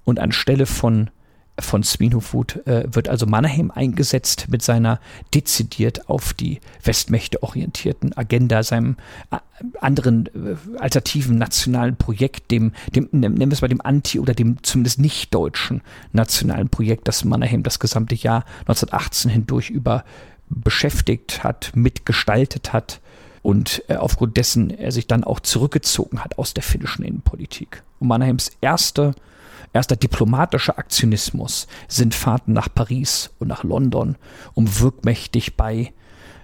Und 0.05 0.19
anstelle 0.19 0.67
von 0.67 1.11
von 1.61 1.83
Swinofood 1.83 2.67
äh, 2.67 2.85
wird 2.93 3.09
also 3.09 3.27
Mannerheim 3.27 3.71
eingesetzt 3.71 4.47
mit 4.49 4.63
seiner 4.63 5.01
dezidiert 5.35 6.09
auf 6.09 6.33
die 6.33 6.61
Westmächte 6.83 7.43
orientierten 7.43 8.17
Agenda, 8.17 8.63
seinem 8.63 8.97
äh, 9.31 9.39
anderen 9.81 10.27
äh, 10.27 10.79
alternativen 10.79 11.39
nationalen 11.39 11.97
Projekt, 11.97 12.51
dem, 12.51 12.73
dem, 12.95 13.09
nennen 13.13 13.39
wir 13.39 13.53
es 13.53 13.63
mal 13.63 13.69
dem 13.69 13.81
Anti- 13.81 14.21
oder 14.21 14.35
dem 14.35 14.63
zumindest 14.63 14.99
nicht 14.99 15.35
deutschen 15.35 15.83
nationalen 16.13 16.69
Projekt, 16.69 17.09
das 17.09 17.25
Mannerheim 17.25 17.63
das 17.63 17.79
gesamte 17.79 18.15
Jahr 18.15 18.45
1918 18.61 19.31
hindurch 19.31 19.71
über 19.71 20.05
beschäftigt 20.49 21.45
hat, 21.45 21.73
mitgestaltet 21.75 22.73
hat 22.73 23.01
und 23.43 23.83
äh, 23.89 23.97
aufgrund 23.97 24.37
dessen 24.37 24.71
er 24.71 24.93
sich 24.93 25.07
dann 25.07 25.25
auch 25.25 25.41
zurückgezogen 25.41 26.23
hat 26.23 26.39
aus 26.39 26.55
der 26.55 26.63
finnischen 26.63 27.05
Innenpolitik. 27.05 27.83
Und 27.99 28.09
Mannerheims 28.09 28.53
erste 28.61 29.15
Erster 29.73 29.97
diplomatischer 29.97 30.79
Aktionismus 30.79 31.67
sind 31.89 32.15
Fahrten 32.15 32.53
nach 32.53 32.69
Paris 32.73 33.31
und 33.39 33.49
nach 33.49 33.63
London, 33.63 34.17
um 34.55 34.81
wirkmächtig 34.81 35.57
bei 35.57 35.93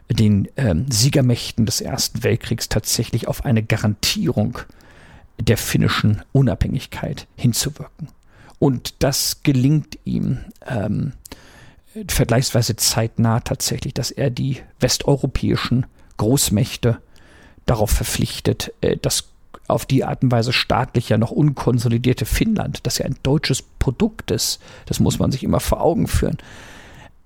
den 0.08 0.48
ähm, 0.56 0.86
Siegermächten 0.90 1.66
des 1.66 1.80
Ersten 1.80 2.22
Weltkriegs 2.22 2.68
tatsächlich 2.68 3.26
auf 3.26 3.44
eine 3.44 3.62
Garantierung 3.64 4.58
der 5.40 5.58
finnischen 5.58 6.22
Unabhängigkeit 6.32 7.26
hinzuwirken. 7.34 8.08
Und 8.58 8.94
das 9.00 9.42
gelingt 9.42 9.98
ihm 10.04 10.38
ähm, 10.66 11.12
vergleichsweise 12.08 12.76
zeitnah 12.76 13.40
tatsächlich, 13.40 13.94
dass 13.94 14.10
er 14.10 14.30
die 14.30 14.62
westeuropäischen 14.80 15.86
Großmächte 16.16 16.98
darauf 17.66 17.90
verpflichtet, 17.90 18.72
äh, 18.80 18.96
das 18.96 19.28
auf 19.68 19.86
die 19.86 20.04
Art 20.04 20.22
und 20.22 20.30
Weise 20.30 20.52
staatlicher, 20.52 21.18
noch 21.18 21.30
unkonsolidierte 21.30 22.26
Finnland, 22.26 22.80
das 22.86 22.98
ja 22.98 23.06
ein 23.06 23.16
deutsches 23.22 23.62
Produkt 23.62 24.30
ist, 24.30 24.60
das 24.86 25.00
muss 25.00 25.18
man 25.18 25.32
sich 25.32 25.44
immer 25.44 25.60
vor 25.60 25.80
Augen 25.80 26.06
führen, 26.06 26.38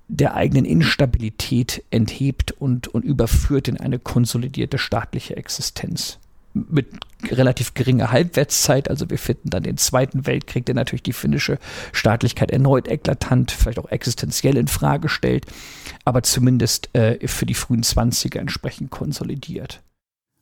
der 0.08 0.34
eigenen 0.34 0.64
Instabilität 0.64 1.84
enthebt 1.90 2.52
und, 2.52 2.88
und 2.88 3.04
überführt 3.04 3.68
in 3.68 3.78
eine 3.78 3.98
konsolidierte 3.98 4.78
staatliche 4.78 5.36
Existenz. 5.36 6.18
Mit 6.52 6.88
relativ 7.30 7.74
geringer 7.74 8.10
Halbwertszeit, 8.10 8.90
also 8.90 9.08
wir 9.08 9.18
finden 9.18 9.50
dann 9.50 9.62
den 9.62 9.76
Zweiten 9.76 10.26
Weltkrieg, 10.26 10.66
der 10.66 10.74
natürlich 10.74 11.04
die 11.04 11.12
finnische 11.12 11.58
Staatlichkeit 11.92 12.50
erneut 12.50 12.88
eklatant, 12.88 13.52
vielleicht 13.52 13.78
auch 13.78 13.88
existenziell 13.88 14.56
in 14.56 14.66
Frage 14.66 15.08
stellt, 15.08 15.46
aber 16.04 16.24
zumindest 16.24 16.92
äh, 16.92 17.24
für 17.28 17.46
die 17.46 17.54
frühen 17.54 17.84
Zwanziger 17.84 18.40
entsprechend 18.40 18.90
konsolidiert. 18.90 19.80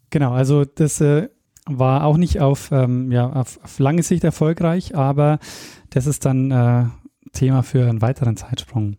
Genau, 0.09 0.32
also 0.32 0.64
das 0.64 1.03
äh, 1.03 1.28
war 1.70 2.04
auch 2.04 2.16
nicht 2.16 2.40
auf, 2.40 2.70
ähm, 2.72 3.12
ja, 3.12 3.30
auf, 3.30 3.58
auf, 3.62 3.78
lange 3.78 4.02
Sicht 4.02 4.24
erfolgreich, 4.24 4.94
aber 4.96 5.38
das 5.90 6.06
ist 6.06 6.24
dann 6.24 6.50
äh, 6.50 6.84
Thema 7.32 7.62
für 7.62 7.88
einen 7.88 8.02
weiteren 8.02 8.36
Zeitsprung. 8.36 8.96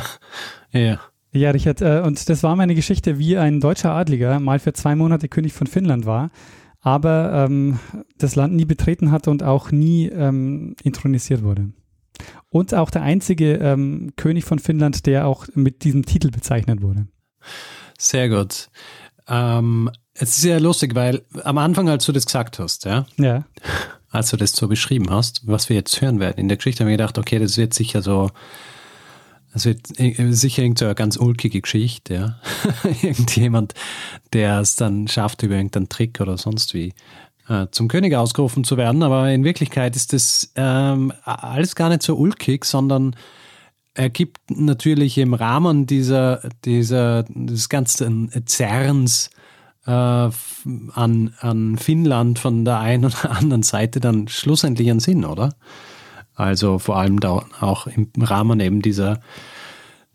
ja. 0.72 1.00
Ja, 1.32 1.50
Richard, 1.50 1.80
äh, 1.80 2.02
und 2.04 2.28
das 2.28 2.44
war 2.44 2.54
meine 2.54 2.76
Geschichte, 2.76 3.18
wie 3.18 3.36
ein 3.36 3.58
deutscher 3.58 3.92
Adliger 3.92 4.38
mal 4.38 4.60
für 4.60 4.72
zwei 4.72 4.94
Monate 4.94 5.28
König 5.28 5.52
von 5.52 5.66
Finnland 5.66 6.06
war, 6.06 6.30
aber 6.80 7.46
ähm, 7.48 7.80
das 8.18 8.36
Land 8.36 8.54
nie 8.54 8.66
betreten 8.66 9.10
hatte 9.10 9.30
und 9.30 9.42
auch 9.42 9.72
nie 9.72 10.06
ähm, 10.06 10.76
intronisiert 10.84 11.42
wurde. 11.42 11.72
Und 12.50 12.72
auch 12.72 12.90
der 12.90 13.02
einzige 13.02 13.54
ähm, 13.54 14.12
König 14.16 14.44
von 14.44 14.60
Finnland, 14.60 15.06
der 15.06 15.26
auch 15.26 15.48
mit 15.54 15.82
diesem 15.82 16.06
Titel 16.06 16.30
bezeichnet 16.30 16.82
wurde. 16.82 17.08
Sehr 17.98 18.28
gut. 18.28 18.70
Ähm, 19.26 19.90
es 20.14 20.38
ist 20.38 20.44
ja 20.44 20.58
lustig, 20.58 20.94
weil 20.94 21.22
am 21.42 21.58
Anfang, 21.58 21.88
als 21.88 22.06
du 22.06 22.12
das 22.12 22.26
gesagt 22.26 22.58
hast, 22.58 22.84
ja, 22.84 23.06
ja. 23.16 23.44
als 24.10 24.30
du 24.30 24.36
das 24.36 24.52
so 24.52 24.68
beschrieben 24.68 25.10
hast, 25.10 25.46
was 25.46 25.68
wir 25.68 25.76
jetzt 25.76 26.00
hören 26.00 26.20
werden 26.20 26.38
in 26.38 26.48
der 26.48 26.56
Geschichte, 26.56 26.84
haben 26.84 26.88
wir 26.88 26.96
gedacht, 26.96 27.18
okay, 27.18 27.38
das 27.38 27.56
wird 27.56 27.74
sicher 27.74 28.00
so 28.00 28.30
Also 29.52 29.72
sicher 30.30 30.62
irgendeine 30.62 30.94
ganz 30.94 31.16
ulkige 31.16 31.60
Geschichte, 31.60 32.14
ja. 32.14 32.40
Irgendjemand, 33.02 33.74
der 34.32 34.60
es 34.60 34.76
dann 34.76 35.08
schafft, 35.08 35.42
über 35.42 35.56
irgendeinen 35.56 35.88
Trick 35.88 36.20
oder 36.20 36.38
sonst 36.38 36.74
wie 36.74 36.94
äh, 37.48 37.66
zum 37.72 37.88
König 37.88 38.14
ausgerufen 38.14 38.64
zu 38.64 38.76
werden. 38.76 39.02
Aber 39.02 39.30
in 39.30 39.44
Wirklichkeit 39.44 39.96
ist 39.96 40.12
das 40.12 40.52
ähm, 40.54 41.12
alles 41.24 41.74
gar 41.74 41.88
nicht 41.88 42.02
so 42.02 42.14
ulkig, 42.16 42.64
sondern 42.64 43.16
er 43.94 44.10
gibt 44.10 44.50
natürlich 44.50 45.18
im 45.18 45.34
Rahmen 45.34 45.86
dieser, 45.86 46.40
dieser, 46.64 47.24
des 47.28 47.68
ganzen 47.68 48.30
Zerns 48.46 49.30
äh, 49.86 49.90
an, 49.90 51.34
an 51.40 51.76
Finnland 51.78 52.38
von 52.38 52.64
der 52.64 52.78
einen 52.78 53.06
oder 53.06 53.30
anderen 53.36 53.62
Seite 53.62 54.00
dann 54.00 54.28
schlussendlich 54.28 54.90
einen 54.90 55.00
Sinn, 55.00 55.24
oder? 55.24 55.54
Also 56.34 56.78
vor 56.78 56.96
allem 56.96 57.20
da 57.20 57.44
auch 57.60 57.86
im 57.86 58.10
Rahmen 58.18 58.60
eben 58.60 58.82
dieser 58.82 59.20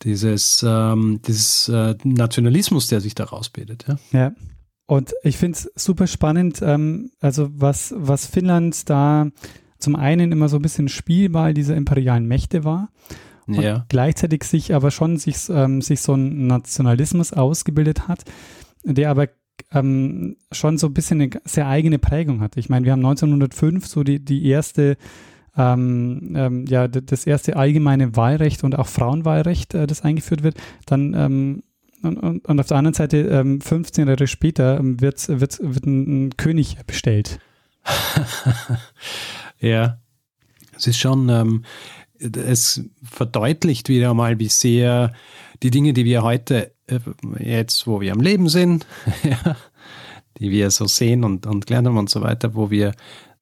dieses, 0.04 0.66
ähm, 0.66 1.22
dieses 1.28 1.68
äh, 1.70 1.96
Nationalismus, 2.04 2.88
der 2.88 3.02
sich 3.02 3.16
daraus 3.16 3.50
bildet. 3.50 3.86
Ja. 3.88 3.98
ja. 4.12 4.32
Und 4.86 5.14
ich 5.24 5.38
finde 5.38 5.58
es 5.58 5.72
super 5.76 6.08
spannend, 6.08 6.62
ähm, 6.62 7.12
also 7.20 7.50
was, 7.52 7.94
was 7.96 8.26
Finnland 8.26 8.90
da 8.90 9.28
zum 9.78 9.96
einen 9.96 10.32
immer 10.32 10.50
so 10.50 10.58
ein 10.58 10.62
bisschen 10.62 10.88
Spielball 10.88 11.54
dieser 11.54 11.76
imperialen 11.76 12.28
Mächte 12.28 12.64
war 12.64 12.90
und 13.46 13.62
ja. 13.62 13.86
gleichzeitig 13.90 14.44
sich 14.44 14.74
aber 14.74 14.92
schon 14.92 15.18
sich, 15.18 15.50
ähm, 15.50 15.82
sich 15.82 16.02
so 16.02 16.14
ein 16.14 16.48
Nationalismus 16.48 17.34
ausgebildet 17.34 18.08
hat, 18.08 18.24
der 18.84 19.12
aber 19.12 19.28
ähm, 19.74 20.38
schon 20.52 20.78
so 20.78 20.88
ein 20.88 20.94
bisschen 20.94 21.22
eine 21.22 21.30
sehr 21.46 21.68
eigene 21.68 22.00
Prägung 22.00 22.42
hat. 22.42 22.58
Ich 22.58 22.70
meine, 22.70 22.86
wir 22.86 22.92
haben 22.92 23.06
1905 23.06 23.88
so 23.88 24.04
die, 24.04 24.24
die 24.24 24.46
erste 24.48 24.98
ähm, 25.58 26.34
ähm, 26.36 26.66
ja, 26.68 26.88
das 26.88 27.26
erste 27.26 27.58
allgemeine 27.58 28.16
Wahlrecht 28.16 28.64
und 28.64 28.78
auch 28.78 28.88
Frauenwahlrecht, 28.88 29.74
äh, 29.74 29.88
das 29.88 30.02
eingeführt 30.02 30.44
wird. 30.44 30.56
Dann 30.86 31.14
ähm, 31.14 31.64
und, 32.02 32.18
und, 32.18 32.46
und, 32.46 32.60
auf 32.60 32.68
der 32.68 32.78
anderen 32.78 32.94
Seite, 32.94 33.18
ähm, 33.18 33.60
15 33.60 34.08
Jahre 34.08 34.28
später, 34.28 34.80
ähm, 34.80 35.02
wird, 35.02 35.28
wird, 35.28 35.60
wird 35.62 35.86
ein, 35.86 36.28
ein 36.28 36.38
König 36.38 36.78
bestellt. 36.88 37.40
ja, 39.60 39.98
es 40.78 40.88
ist 40.88 40.98
schon, 40.98 41.28
ähm, 41.28 41.66
es 42.20 42.84
verdeutlicht 43.04 43.90
wieder 43.90 44.14
mal, 44.14 44.40
wie 44.40 44.48
sehr 44.48 45.12
die 45.64 45.72
Dinge, 45.72 45.94
die 45.94 46.06
wir 46.06 46.24
heute, 46.24 46.72
äh, 46.88 47.00
jetzt, 47.40 47.88
wo 47.88 48.02
wir 48.02 48.12
am 48.12 48.22
Leben 48.22 48.50
sind, 48.50 48.86
die 50.40 50.52
wir 50.52 50.72
so 50.72 50.86
sehen 50.86 51.24
und, 51.24 51.46
und 51.46 51.68
gelernt 51.68 51.88
haben 51.88 51.98
und 51.98 52.10
so 52.10 52.22
weiter, 52.22 52.56
wo 52.56 52.70
wir 52.70 52.94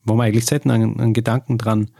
wo 0.07 0.15
man 0.15 0.28
eigentlich 0.28 0.45
selten 0.45 0.72
einen, 0.72 0.99
einen 0.99 1.13
Gedanken 1.13 1.57
dran 1.57 1.91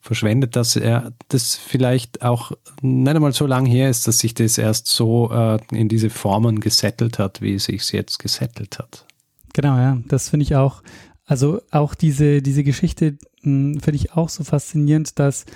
verschwendet, 0.00 0.54
dass 0.56 0.76
er 0.76 1.12
das 1.28 1.56
vielleicht 1.56 2.22
auch 2.22 2.52
nicht 2.82 3.14
einmal 3.14 3.32
so 3.32 3.46
lange 3.46 3.70
her 3.70 3.88
ist, 3.88 4.06
dass 4.06 4.18
sich 4.18 4.34
das 4.34 4.58
erst 4.58 4.86
so 4.86 5.30
äh, 5.32 5.58
in 5.72 5.88
diese 5.88 6.10
Formen 6.10 6.60
gesettelt 6.60 7.18
hat, 7.18 7.40
wie 7.40 7.54
es 7.54 7.64
sich 7.64 7.90
jetzt 7.92 8.18
gesettelt 8.18 8.78
hat. 8.78 9.06
Genau, 9.54 9.76
ja, 9.76 9.98
das 10.06 10.28
finde 10.28 10.44
ich 10.44 10.56
auch. 10.56 10.82
Also 11.24 11.62
auch 11.70 11.94
diese, 11.94 12.42
diese 12.42 12.64
Geschichte 12.64 13.16
hm, 13.40 13.80
finde 13.80 13.96
ich 13.96 14.12
auch 14.12 14.28
so 14.28 14.44
faszinierend, 14.44 15.18
dass, 15.18 15.46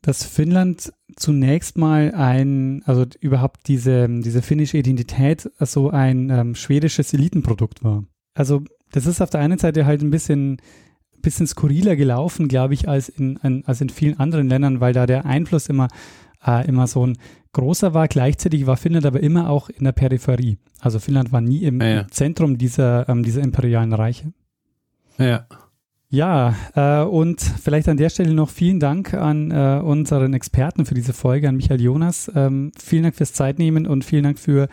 dass 0.00 0.22
Finnland 0.22 0.92
zunächst 1.16 1.78
mal 1.78 2.12
ein, 2.14 2.82
also 2.86 3.04
überhaupt 3.20 3.68
diese, 3.68 4.08
diese 4.08 4.42
finnische 4.42 4.78
Identität 4.78 5.50
so 5.60 5.90
ein 5.90 6.30
ähm, 6.30 6.54
schwedisches 6.54 7.12
Elitenprodukt 7.12 7.82
war. 7.84 8.04
Also 8.34 8.62
das 8.92 9.06
ist 9.06 9.20
auf 9.20 9.30
der 9.30 9.40
einen 9.40 9.58
Seite 9.58 9.86
halt 9.86 10.02
ein 10.02 10.10
bisschen 10.10 10.60
bisschen 11.22 11.46
skurriler 11.46 11.96
gelaufen, 11.96 12.48
glaube 12.48 12.74
ich, 12.74 12.88
als 12.88 13.08
in, 13.08 13.36
in, 13.42 13.64
als 13.66 13.80
in 13.80 13.90
vielen 13.90 14.18
anderen 14.18 14.48
Ländern, 14.48 14.80
weil 14.80 14.92
da 14.92 15.06
der 15.06 15.26
Einfluss 15.26 15.68
immer, 15.68 15.88
äh, 16.44 16.66
immer 16.66 16.86
so 16.86 17.06
ein 17.06 17.18
großer 17.52 17.94
war. 17.94 18.08
Gleichzeitig 18.08 18.66
war 18.66 18.76
Finnland 18.76 19.06
aber 19.06 19.20
immer 19.20 19.50
auch 19.50 19.68
in 19.68 19.84
der 19.84 19.92
Peripherie. 19.92 20.58
Also 20.80 20.98
Finnland 20.98 21.32
war 21.32 21.40
nie 21.40 21.62
im, 21.64 21.80
ja. 21.80 22.06
Zentrum 22.08 22.58
dieser, 22.58 23.08
ähm, 23.08 23.22
dieser 23.22 23.42
imperialen 23.42 23.92
Reiche. 23.92 24.32
Ja. 25.18 25.46
Ja, 26.12 26.56
äh, 26.74 27.04
und 27.04 27.40
vielleicht 27.40 27.88
an 27.88 27.96
der 27.96 28.10
Stelle 28.10 28.34
noch 28.34 28.50
vielen 28.50 28.80
Dank 28.80 29.14
an 29.14 29.52
äh, 29.52 29.80
unseren 29.80 30.34
Experten 30.34 30.84
für 30.84 30.94
diese 30.94 31.12
Folge, 31.12 31.48
an 31.48 31.54
Michael 31.56 31.80
Jonas. 31.80 32.30
Ähm, 32.34 32.72
vielen 32.76 33.04
Dank 33.04 33.14
fürs 33.14 33.32
Zeitnehmen 33.32 33.86
und 33.86 34.04
vielen 34.04 34.24
Dank 34.24 34.40
für 34.40 34.68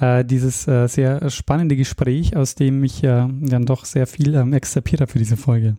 äh, 0.00 0.24
dieses 0.24 0.66
äh, 0.66 0.86
sehr 0.86 1.28
spannende 1.28 1.76
Gespräch, 1.76 2.36
aus 2.36 2.54
dem 2.54 2.82
ich 2.84 3.04
äh, 3.04 3.28
dann 3.28 3.66
doch 3.66 3.84
sehr 3.84 4.06
viel 4.06 4.34
ähm, 4.34 4.54
extrapiert 4.54 5.02
habe 5.02 5.12
für 5.12 5.18
diese 5.18 5.36
Folge. 5.36 5.76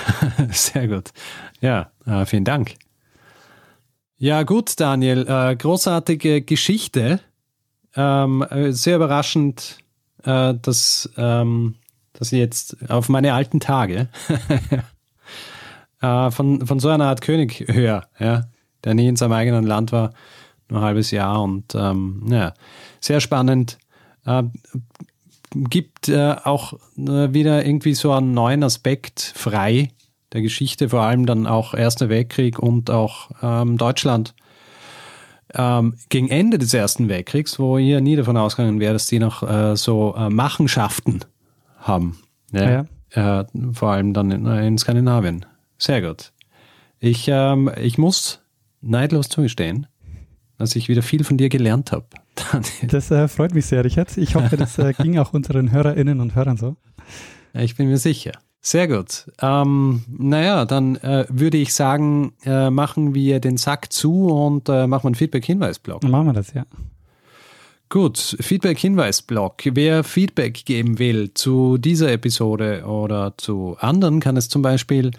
sehr 0.50 0.88
gut. 0.88 1.10
Ja, 1.60 1.92
äh, 2.04 2.26
vielen 2.26 2.44
Dank. 2.44 2.74
Ja, 4.16 4.42
gut, 4.42 4.80
Daniel. 4.80 5.24
Großartige 5.56 6.42
Geschichte. 6.42 7.20
Ähm, 7.94 8.42
äh, 8.42 8.72
sehr 8.72 8.96
überraschend, 8.96 9.78
dass, 10.24 11.08
ähm, 11.16 11.76
dass 12.18 12.32
ich 12.32 12.38
jetzt 12.38 12.90
auf 12.90 13.08
meine 13.08 13.34
alten 13.34 13.60
Tage 13.60 14.08
von, 16.00 16.66
von 16.66 16.80
so 16.80 16.88
einer 16.88 17.06
Art 17.06 17.20
König 17.22 17.64
höre, 17.68 18.06
ja, 18.18 18.44
der 18.84 18.94
nie 18.94 19.08
in 19.08 19.16
seinem 19.16 19.32
eigenen 19.32 19.64
Land 19.64 19.92
war, 19.92 20.12
nur 20.68 20.80
ein 20.80 20.84
halbes 20.84 21.10
Jahr 21.10 21.42
und 21.42 21.74
ähm, 21.74 22.24
ja 22.28 22.54
sehr 23.00 23.20
spannend. 23.20 23.78
Äh, 24.24 24.44
gibt 25.54 26.08
äh, 26.08 26.36
auch 26.44 26.74
äh, 26.96 27.32
wieder 27.32 27.64
irgendwie 27.64 27.94
so 27.94 28.12
einen 28.12 28.32
neuen 28.32 28.62
Aspekt 28.62 29.20
frei 29.34 29.90
der 30.32 30.42
Geschichte, 30.42 30.90
vor 30.90 31.02
allem 31.02 31.24
dann 31.24 31.46
auch 31.46 31.72
Erster 31.72 32.08
Weltkrieg 32.08 32.58
und 32.58 32.90
auch 32.90 33.30
ähm, 33.42 33.78
Deutschland. 33.78 34.34
Ähm, 35.54 35.94
gegen 36.10 36.28
Ende 36.28 36.58
des 36.58 36.74
Ersten 36.74 37.08
Weltkriegs, 37.08 37.58
wo 37.58 37.78
ihr 37.78 38.02
nie 38.02 38.16
davon 38.16 38.36
ausgegangen 38.36 38.80
wäre, 38.80 38.92
dass 38.92 39.06
die 39.06 39.18
noch 39.18 39.42
äh, 39.42 39.76
so 39.76 40.14
äh, 40.14 40.28
Machenschaften 40.28 41.20
haben. 41.88 42.18
Ja? 42.52 42.86
ja. 43.14 43.40
Äh, 43.40 43.44
vor 43.72 43.90
allem 43.90 44.12
dann 44.12 44.30
in, 44.30 44.46
in, 44.46 44.78
Skandinavien. 44.78 45.46
Sehr 45.78 46.02
gut. 46.02 46.32
Ich, 47.00 47.28
ähm, 47.28 47.70
ich 47.80 47.98
muss 47.98 48.40
neidlos 48.80 49.28
zugestehen, 49.28 49.86
dass 50.58 50.76
ich 50.76 50.88
wieder 50.88 51.02
viel 51.02 51.24
von 51.24 51.36
dir 51.36 51.48
gelernt 51.48 51.92
habe. 51.92 52.06
Das 52.82 53.10
äh, 53.10 53.26
freut 53.26 53.54
mich 53.54 53.66
sehr, 53.66 53.84
Richard. 53.84 54.16
Ich 54.16 54.36
hoffe, 54.36 54.56
das 54.56 54.78
äh, 54.78 54.92
ging 55.02 55.18
auch 55.18 55.32
unseren 55.32 55.72
HörerInnen 55.72 56.20
und 56.20 56.34
Hörern 56.34 56.56
so. 56.56 56.76
Ich 57.52 57.76
bin 57.76 57.88
mir 57.88 57.98
sicher. 57.98 58.32
Sehr 58.60 58.88
gut. 58.88 59.30
Ähm, 59.40 60.02
naja, 60.08 60.64
dann 60.64 60.96
äh, 60.96 61.26
würde 61.28 61.56
ich 61.56 61.72
sagen, 61.74 62.32
äh, 62.44 62.70
machen 62.70 63.14
wir 63.14 63.40
den 63.40 63.56
Sack 63.56 63.92
zu 63.92 64.26
und 64.26 64.68
äh, 64.68 64.86
machen 64.86 65.04
wir 65.04 65.08
einen 65.08 65.14
Feedback-Hinweis-Blog. 65.14 66.02
Machen 66.04 66.26
wir 66.26 66.32
das, 66.32 66.52
ja. 66.52 66.64
Gut, 67.90 68.36
Feedback-Hinweis-Blog. 68.38 69.62
Wer 69.72 70.04
Feedback 70.04 70.64
geben 70.66 70.98
will 70.98 71.32
zu 71.32 71.78
dieser 71.78 72.12
Episode 72.12 72.84
oder 72.84 73.34
zu 73.38 73.76
anderen, 73.80 74.20
kann 74.20 74.36
es 74.36 74.48
zum 74.48 74.60
Beispiel 74.60 75.10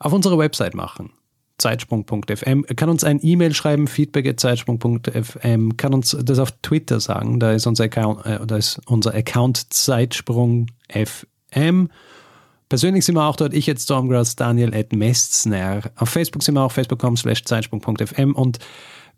auf 0.00 0.12
unserer 0.12 0.38
Website 0.38 0.74
machen 0.74 1.12
zeitsprung.fm, 1.58 2.64
kann 2.76 2.88
uns 2.88 3.04
ein 3.04 3.20
E-Mail 3.22 3.54
schreiben, 3.54 3.86
feedback.zeitsprung.fm, 3.88 5.76
kann 5.76 5.92
uns 5.94 6.16
das 6.20 6.38
auf 6.38 6.52
Twitter 6.62 7.00
sagen, 7.00 7.40
da 7.40 7.52
ist 7.52 7.66
unser 7.66 7.84
Account, 7.84 8.24
äh, 8.24 8.38
da 8.46 8.56
ist 8.56 8.80
unser 8.86 9.12
Account 9.14 9.72
Zeitsprung.fm. 9.72 10.68
Persönlich 12.68 13.04
sind 13.04 13.16
wir 13.16 13.24
auch 13.24 13.36
dort, 13.36 13.54
ich 13.54 13.66
jetzt 13.66 13.84
Stormgrass, 13.84 14.36
Daniel 14.36 14.74
at 14.74 14.92
Mestner. 14.92 15.80
Auf 15.96 16.10
Facebook 16.10 16.42
sind 16.42 16.54
wir 16.54 16.62
auch 16.62 16.72
facebook.com 16.72 17.16
slash 17.16 17.44
zeitsprung.fm 17.44 18.34
und 18.34 18.58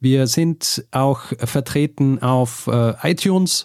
wir 0.01 0.27
sind 0.27 0.85
auch 0.91 1.21
vertreten 1.39 2.23
auf 2.23 2.67
äh, 2.67 2.95
iTunes. 3.03 3.65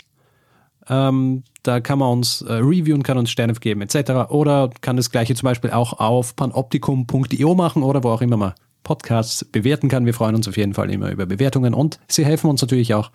Ähm, 0.88 1.44
da 1.64 1.80
kann 1.80 2.00
man 2.00 2.12
uns 2.12 2.42
äh, 2.42 2.54
reviewen, 2.54 3.02
kann 3.02 3.18
uns 3.18 3.32
Sterne 3.32 3.54
geben 3.54 3.82
etc. 3.82 4.30
Oder 4.30 4.70
kann 4.82 4.98
das 4.98 5.10
gleiche 5.10 5.34
zum 5.34 5.48
Beispiel 5.48 5.72
auch 5.72 5.94
auf 6.00 6.36
panoptikum.io 6.36 7.56
machen 7.56 7.82
oder 7.82 8.04
wo 8.04 8.10
auch 8.10 8.22
immer 8.22 8.38
man 8.38 8.54
Podcasts 8.84 9.44
bewerten 9.44 9.90
kann. 9.90 10.06
Wir 10.06 10.14
freuen 10.14 10.36
uns 10.36 10.48
auf 10.48 10.58
jeden 10.58 10.74
Fall 10.74 10.92
immer 10.92 11.10
über 11.10 11.26
Bewertungen 11.26 11.74
und 11.74 12.00
sie 12.08 12.24
helfen 12.24 12.50
uns 12.50 12.62
natürlich 12.62 12.94
auch 12.94 13.12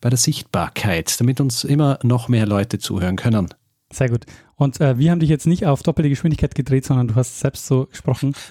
bei 0.00 0.08
der 0.08 0.18
Sichtbarkeit, 0.18 1.20
damit 1.20 1.40
uns 1.40 1.64
immer 1.64 1.98
noch 2.02 2.28
mehr 2.28 2.46
Leute 2.46 2.78
zuhören 2.78 3.16
können. 3.16 3.48
Sehr 3.92 4.08
gut. 4.08 4.24
Und 4.56 4.80
äh, 4.80 4.98
wir 4.98 5.10
haben 5.10 5.20
dich 5.20 5.28
jetzt 5.28 5.46
nicht 5.46 5.66
auf 5.66 5.82
doppelte 5.82 6.08
Geschwindigkeit 6.08 6.54
gedreht, 6.54 6.84
sondern 6.84 7.08
du 7.08 7.14
hast 7.14 7.40
selbst 7.40 7.66
so 7.66 7.86
gesprochen. 7.86 8.34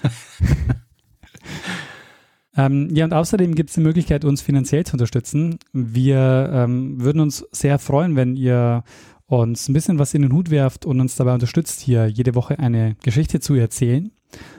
ähm, 2.56 2.88
ja, 2.94 3.04
und 3.04 3.12
außerdem 3.12 3.54
gibt 3.54 3.70
es 3.70 3.74
die 3.74 3.80
Möglichkeit, 3.80 4.24
uns 4.24 4.42
finanziell 4.42 4.84
zu 4.84 4.94
unterstützen. 4.94 5.58
Wir 5.72 6.50
ähm, 6.52 7.00
würden 7.00 7.20
uns 7.20 7.44
sehr 7.52 7.78
freuen, 7.78 8.16
wenn 8.16 8.36
ihr 8.36 8.84
uns 9.26 9.68
ein 9.68 9.72
bisschen 9.72 9.98
was 9.98 10.14
in 10.14 10.22
den 10.22 10.32
Hut 10.32 10.50
werft 10.50 10.86
und 10.86 11.00
uns 11.00 11.16
dabei 11.16 11.34
unterstützt, 11.34 11.80
hier 11.80 12.06
jede 12.06 12.34
Woche 12.34 12.58
eine 12.58 12.96
Geschichte 13.02 13.40
zu 13.40 13.54
erzählen. 13.54 14.10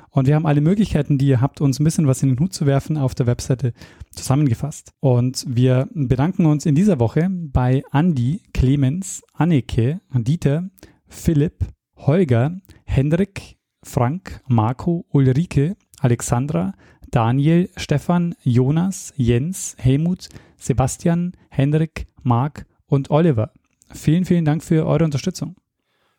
Und 0.09 0.27
wir 0.27 0.35
haben 0.35 0.45
alle 0.45 0.61
Möglichkeiten, 0.61 1.17
die 1.17 1.27
ihr 1.27 1.41
habt, 1.41 1.59
uns 1.59 1.79
ein 1.79 1.83
bisschen 1.83 2.07
was 2.07 2.23
in 2.23 2.29
den 2.29 2.39
Hut 2.39 2.53
zu 2.53 2.65
werfen, 2.65 2.97
auf 2.97 3.15
der 3.15 3.27
Webseite 3.27 3.73
zusammengefasst. 4.11 4.91
Und 5.01 5.45
wir 5.47 5.89
bedanken 5.93 6.45
uns 6.45 6.65
in 6.65 6.73
dieser 6.73 6.99
Woche 6.99 7.29
bei 7.29 7.83
Andi, 7.91 8.41
Clemens, 8.53 9.23
Anneke, 9.33 9.99
Dieter, 10.13 10.69
Philipp, 11.07 11.65
Holger, 11.97 12.57
Hendrik, 12.85 13.57
Frank, 13.83 14.41
Marco, 14.47 15.05
Ulrike, 15.09 15.75
Alexandra, 15.99 16.73
Daniel, 17.12 17.70
Stefan, 17.78 18.36
Jonas, 18.43 19.14
Jens, 19.18 19.76
Helmut, 19.80 20.30
Sebastian, 20.58 21.34
Henrik, 21.49 22.08
Marc 22.24 22.66
und 22.88 23.12
Oliver. 23.12 23.51
Vielen, 23.91 24.26
vielen 24.26 24.45
Dank 24.45 24.64
für 24.64 24.86
eure 24.86 25.03
Unterstützung. 25.03 25.56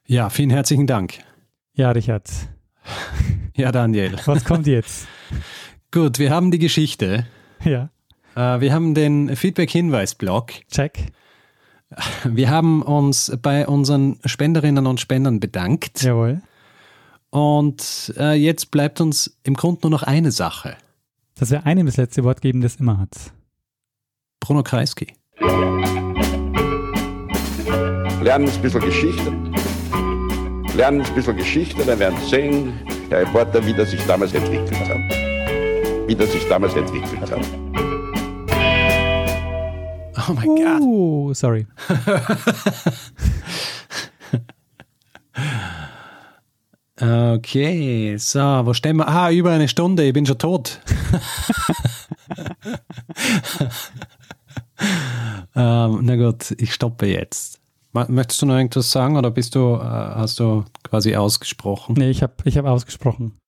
Ja, 0.06 0.30
vielen 0.30 0.50
herzlichen 0.50 0.86
Dank. 0.86 1.18
Ja, 1.74 1.90
Richard. 1.90 2.30
Ja, 3.58 3.72
Daniel. 3.72 4.14
Was 4.26 4.44
kommt 4.44 4.66
jetzt? 4.66 5.08
Gut, 5.90 6.18
wir 6.18 6.30
haben 6.30 6.50
die 6.50 6.58
Geschichte. 6.58 7.26
Ja. 7.64 7.88
Äh, 8.34 8.60
wir 8.60 8.74
haben 8.74 8.92
den 8.92 9.34
Feedback-Hinweis-Blog. 9.34 10.52
Check. 10.70 11.06
Wir 12.24 12.50
haben 12.50 12.82
uns 12.82 13.32
bei 13.40 13.66
unseren 13.66 14.18
Spenderinnen 14.26 14.86
und 14.86 15.00
Spendern 15.00 15.40
bedankt. 15.40 16.02
Jawohl. 16.02 16.42
Und 17.30 18.14
äh, 18.16 18.34
jetzt 18.34 18.70
bleibt 18.70 19.00
uns 19.00 19.36
im 19.42 19.54
Grunde 19.54 19.80
nur 19.82 19.90
noch 19.90 20.02
eine 20.02 20.32
Sache. 20.32 20.76
Dass 21.34 21.50
wir 21.50 21.66
einem 21.66 21.86
das 21.86 21.96
letzte 21.96 22.24
Wort 22.24 22.40
geben, 22.40 22.60
das 22.60 22.76
immer 22.76 22.98
hat. 22.98 23.32
Bruno 24.40 24.62
Kreisky. 24.62 25.08
Lernen 28.22 28.48
ein 28.48 28.62
bisschen 28.62 28.80
Geschichte. 28.80 29.32
Lernen 30.74 31.02
ein 31.02 31.14
bisschen 31.14 31.36
Geschichte, 31.36 31.84
dann 31.84 31.98
werden 31.98 32.18
Sie 32.20 32.28
sehen, 32.28 32.72
der 33.10 33.20
Reporter, 33.20 33.64
wie 33.64 33.72
das 33.72 33.90
sich 33.90 34.04
damals 34.06 34.34
entwickelt 34.34 34.88
hat. 34.88 36.08
Wie 36.08 36.14
das 36.14 36.32
sich 36.32 36.46
damals 36.48 36.74
entwickelt 36.74 37.30
hat. 37.30 37.40
Oh 40.28 40.32
mein 40.32 40.46
Gott. 40.46 40.80
Oh, 40.80 41.34
sorry. 41.34 41.66
Okay, 46.98 48.16
so, 48.16 48.40
wo 48.40 48.72
stehen 48.72 48.96
wir? 48.96 49.06
Ah, 49.06 49.30
über 49.30 49.50
eine 49.50 49.68
Stunde, 49.68 50.04
ich 50.04 50.14
bin 50.14 50.24
schon 50.24 50.38
tot. 50.38 50.80
ähm, 55.54 56.00
na 56.02 56.16
gut, 56.16 56.54
ich 56.58 56.72
stoppe 56.72 57.06
jetzt. 57.06 57.60
Möchtest 57.92 58.40
du 58.40 58.46
noch 58.46 58.56
irgendwas 58.56 58.90
sagen 58.90 59.18
oder 59.18 59.30
bist 59.30 59.54
du, 59.54 59.74
äh, 59.74 59.78
hast 59.80 60.40
du 60.40 60.64
quasi 60.84 61.14
ausgesprochen? 61.16 61.96
Nee, 61.98 62.08
ich 62.10 62.22
habe 62.22 62.32
ich 62.44 62.56
hab 62.56 62.64
ausgesprochen. 62.64 63.38